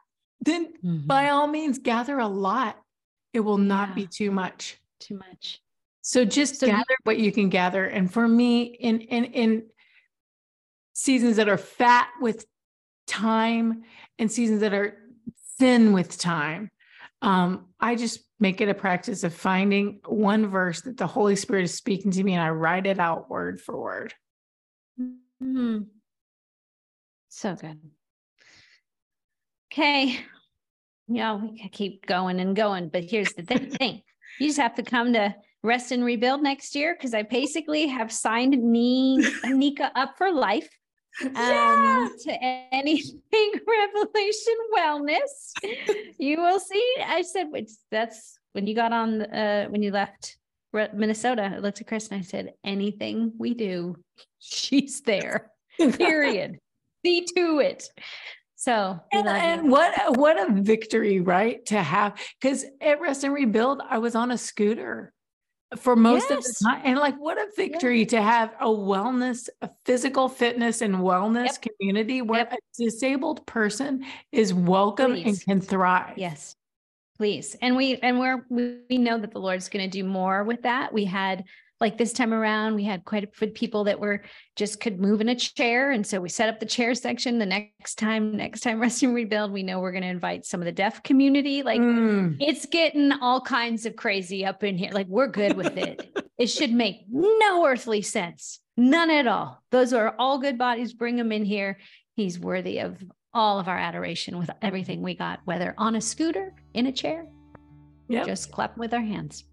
then 0.43 0.75
mm-hmm. 0.85 1.07
by 1.07 1.31
all 1.31 1.47
means 1.47 1.79
gather 1.79 2.19
a 2.19 2.29
lot. 2.29 2.79
It 3.33 3.41
will 3.41 3.59
not 3.59 3.89
yeah. 3.89 3.95
be 3.95 4.07
too 4.07 4.31
much. 4.31 4.79
Too 5.01 5.17
much. 5.17 5.61
So 6.07 6.27
just 6.27 6.61
so 6.61 6.67
gather 6.67 6.97
what 7.05 7.19
you 7.19 7.33
can 7.33 7.49
gather. 7.49 7.87
And 7.87 8.13
for 8.13 8.29
me, 8.29 8.65
in 8.65 9.01
in 9.01 9.25
in 9.25 9.63
seasons 10.93 11.37
that 11.37 11.49
are 11.49 11.57
fat 11.57 12.09
with 12.21 12.45
time 13.07 13.85
and 14.19 14.31
seasons 14.31 14.61
that 14.61 14.75
are 14.75 14.99
thin 15.59 15.95
with 15.95 16.19
time, 16.19 16.71
um, 17.23 17.69
I 17.81 17.95
just 17.95 18.21
make 18.39 18.61
it 18.61 18.69
a 18.69 18.75
practice 18.75 19.25
of 19.25 19.33
finding 19.33 20.01
one 20.05 20.47
verse 20.49 20.83
that 20.83 20.99
the 20.99 21.07
Holy 21.07 21.37
Spirit 21.37 21.65
is 21.65 21.73
speaking 21.73 22.11
to 22.11 22.23
me 22.23 22.35
and 22.35 22.43
I 22.43 22.51
write 22.51 22.87
it 22.87 22.99
out 22.99 23.31
word 23.31 23.59
for 23.59 23.81
word. 23.81 24.13
Mm-hmm. 25.01 25.85
So 27.31 27.55
good. 27.55 27.81
Okay. 29.73 30.21
Yeah, 31.09 31.37
we 31.37 31.59
can 31.59 31.71
keep 31.71 32.05
going 32.05 32.41
and 32.41 32.55
going, 32.55 32.91
but 32.91 33.05
here's 33.05 33.33
the 33.33 33.43
thing. 33.79 34.03
you 34.39 34.49
just 34.49 34.61
have 34.61 34.75
to 34.75 34.83
come 34.83 35.15
to 35.15 35.35
rest 35.65 35.91
and 35.91 36.05
rebuild 36.05 36.43
next 36.43 36.77
year 36.77 36.95
because 36.95 37.15
I 37.15 37.23
basically 37.23 37.89
have 37.89 38.13
signed 38.13 38.53
Nika 39.45 39.91
up 39.99 40.17
for 40.17 40.31
life 40.31 40.69
um, 41.23 41.33
yeah. 41.35 42.09
to 42.21 42.45
anything 42.73 43.53
revelation 43.67 44.55
wellness. 44.77 45.53
you 46.19 46.41
will 46.41 46.61
see. 46.61 46.95
I 47.05 47.23
said, 47.23 47.47
that's 47.91 48.39
when 48.53 48.67
you 48.67 48.75
got 48.75 48.93
on, 48.93 49.23
uh, 49.23 49.67
when 49.69 49.83
you 49.83 49.91
left 49.91 50.37
Minnesota, 50.73 51.53
I 51.55 51.59
looked 51.59 51.81
at 51.81 51.87
Chris 51.87 52.09
and 52.09 52.19
I 52.19 52.23
said, 52.23 52.53
anything 52.65 53.33
we 53.39 53.55
do, 53.55 53.97
she's 54.39 55.01
there. 55.01 55.51
Period. 55.79 56.59
See 57.05 57.27
to 57.37 57.61
it. 57.61 57.89
So 58.57 58.99
and, 59.13 59.29
and 59.29 59.71
what 59.71 59.93
what 60.17 60.39
a 60.39 60.63
victory, 60.63 61.21
right? 61.21 61.65
To 61.67 61.83
have 61.83 62.19
because 62.41 62.65
at 62.81 62.99
Rest 62.99 63.23
and 63.23 63.35
Rebuild, 63.35 63.83
I 63.87 63.99
was 63.99 64.15
on 64.15 64.31
a 64.31 64.39
scooter 64.39 65.13
for 65.77 65.97
most 65.97 66.27
yes. 66.31 66.39
of 66.39 66.45
the 66.45 66.55
time. 66.65 66.83
And 66.85 66.99
like 66.99 67.17
what 67.17 67.39
a 67.39 67.49
victory 67.57 68.01
yeah. 68.01 68.09
to 68.09 68.23
have 68.23 68.55
a 68.61 68.67
wellness, 68.67 69.49
a 69.63 69.71
physical 69.85 70.29
fitness 70.29 70.83
and 70.83 70.97
wellness 70.97 71.45
yep. 71.47 71.65
community 71.79 72.23
where 72.23 72.41
yep. 72.41 72.53
a 72.53 72.59
disabled 72.77 73.47
person 73.47 74.05
is 74.33 74.53
welcome 74.53 75.13
Please. 75.13 75.27
and 75.27 75.45
can 75.45 75.61
thrive. 75.61 76.17
Yes 76.17 76.57
please 77.17 77.57
and 77.63 77.77
we 77.77 77.97
and 77.99 78.19
we're 78.19 78.45
we 78.51 78.99
know 78.99 79.19
that 79.19 79.31
the 79.31 79.39
lord's 79.39 79.69
going 79.69 79.89
to 79.89 79.91
do 79.91 80.05
more 80.05 80.43
with 80.43 80.63
that 80.63 80.93
we 80.93 81.05
had 81.05 81.45
like 81.85 81.99
this 81.99 82.15
time 82.15 82.33
around 82.33 82.75
we 82.75 82.83
had 82.83 83.05
quite 83.05 83.25
a 83.25 83.27
few 83.27 83.49
people 83.49 83.85
that 83.85 84.01
were 84.01 84.23
just 84.57 84.81
could 84.81 84.99
move 84.99 85.21
in 85.21 85.29
a 85.29 85.35
chair. 85.35 85.91
And 85.91 86.07
so 86.07 86.19
we 86.19 86.31
set 86.31 86.49
up 86.49 86.59
the 86.59 86.65
chair 86.65 86.95
section. 86.95 87.39
The 87.39 87.45
next 87.45 87.99
time 87.99 88.35
next 88.35 88.63
time 88.63 88.81
rest 88.81 89.03
and 89.03 89.15
rebuild 89.15 89.53
we 89.53 89.63
know 89.63 89.81
we're 89.81 89.93
going 89.93 90.03
to 90.03 90.09
invite 90.09 90.47
some 90.47 90.63
of 90.63 90.65
the 90.65 90.73
deaf 90.73 91.03
community. 91.03 91.63
Like 91.63 91.83
mm. 91.83 92.39
it's 92.41 92.65
getting 92.65 93.13
all 93.13 93.43
kinds 93.43 93.85
of 93.85 93.97
crazy 93.97 94.47
up 94.47 94.65
in 94.65 94.79
here. 94.79 94.93
Like 94.93 95.09
we're 95.09 95.29
good 95.29 95.57
with 95.57 95.77
it. 95.77 96.11
It 96.37 96.49
should 96.49 96.73
make 96.73 97.05
no 97.09 97.65
earthly 97.65 98.03
sense. 98.03 98.59
None 98.77 99.09
at 99.09 99.29
all. 99.29 99.63
Those 99.71 99.93
are 99.93 100.17
all 100.19 100.39
good 100.39 100.59
bodies. 100.59 100.93
Bring 100.93 101.15
them 101.15 101.31
in 101.31 101.45
here. 101.45 101.79
He's 102.17 102.41
worthy 102.41 102.81
of 102.81 103.01
all 103.33 103.61
of 103.61 103.69
our 103.69 103.79
adoration 103.79 104.37
with 104.37 104.51
everything 104.61 105.01
we 105.01 105.15
got, 105.15 105.39
whether 105.45 105.77
on 105.79 105.95
a 105.95 106.01
scooter, 106.01 106.53
in 106.75 106.87
a 106.87 106.93
chair, 106.93 107.29
yep. 108.09 108.27
just 108.27 108.51
clap 108.51 108.77
with 108.77 108.95
our 108.95 109.01
hands. 109.01 109.45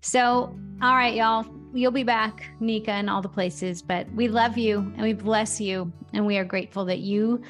So, 0.00 0.58
all 0.80 0.96
right, 0.96 1.14
y'all, 1.14 1.44
you'll 1.74 1.90
be 1.92 2.04
back, 2.04 2.50
Nika, 2.58 2.92
and 2.92 3.10
all 3.10 3.20
the 3.20 3.28
places, 3.28 3.82
but 3.82 4.10
we 4.14 4.28
love 4.28 4.56
you 4.56 4.78
and 4.78 5.02
we 5.02 5.12
bless 5.12 5.60
you. 5.60 5.92
And 6.12 6.26
we 6.26 6.38
are 6.38 6.44
grateful 6.44 6.84
that 6.86 7.00
you 7.00 7.42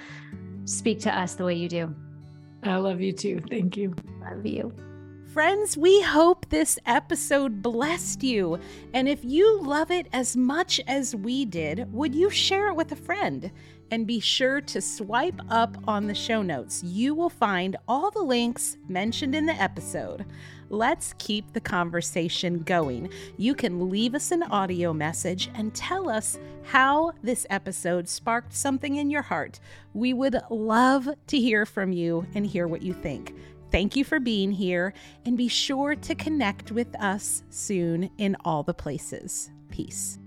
speak 0.65 1.01
to 1.01 1.17
us 1.17 1.35
the 1.35 1.45
way 1.45 1.55
you 1.55 1.69
do. 1.69 1.95
I 2.65 2.77
love 2.77 3.01
you 3.01 3.13
too. 3.13 3.41
Thank 3.49 3.77
you. 3.77 3.95
Love 4.21 4.45
you. 4.45 4.73
Friends, 5.33 5.77
we 5.77 6.03
hope 6.03 6.49
this 6.49 6.77
episode 6.87 7.63
blessed 7.63 8.25
you. 8.25 8.59
And 8.93 9.09
if 9.09 9.25
you 9.25 9.63
love 9.63 9.93
it 9.93 10.09
as 10.13 10.37
much 10.37 10.81
as 10.89 11.15
we 11.15 11.45
did, 11.45 11.91
would 11.93 12.15
you 12.15 12.31
share 12.31 12.69
it 12.69 12.75
with 12.75 12.93
a 12.93 12.97
friend? 12.97 13.51
and 13.93 14.07
be 14.07 14.21
sure 14.21 14.61
to 14.61 14.81
swipe 14.81 15.41
up 15.51 15.77
on 15.87 16.07
the 16.07 16.15
show 16.15 16.43
notes. 16.43 16.83
You 16.85 17.15
will 17.15 17.29
find 17.29 17.77
all 17.89 18.11
the 18.11 18.23
links 18.23 18.77
mentioned 18.89 19.35
in 19.35 19.47
the 19.47 19.61
episode. 19.61 20.27
Let's 20.73 21.15
keep 21.19 21.53
the 21.53 21.61
conversation 21.61 22.61
going. 22.61 23.11
You 23.37 23.57
can 23.57 23.91
leave 23.91 24.15
us 24.15 24.31
an 24.31 24.45
audio 24.45 24.93
message 24.93 25.51
and 25.55 25.75
tell 25.75 26.09
us 26.09 26.39
how 26.63 27.13
this 27.25 27.45
episode 27.51 28.09
sparked 28.09 28.53
something 28.53 28.95
in 28.95 29.11
your 29.11 29.23
heart. 29.23 29.59
We 29.95 30.13
would 30.13 30.41
love 30.49 31.09
to 31.27 31.39
hear 31.39 31.67
from 31.67 31.91
you 31.93 32.25
and 32.37 32.47
hear 32.47 32.69
what 32.69 32.83
you 32.83 32.95
think. 32.95 33.35
Thank 33.73 33.97
you 33.97 34.05
for 34.05 34.21
being 34.21 34.53
here, 34.53 34.95
and 35.25 35.37
be 35.37 35.49
sure 35.49 35.97
to 35.97 36.15
connect 36.15 36.71
with 36.71 36.95
us 37.01 37.43
soon 37.51 38.09
in 38.19 38.37
all 38.45 38.63
the 38.63 38.75
places. 38.75 39.51
Peace. 39.71 40.21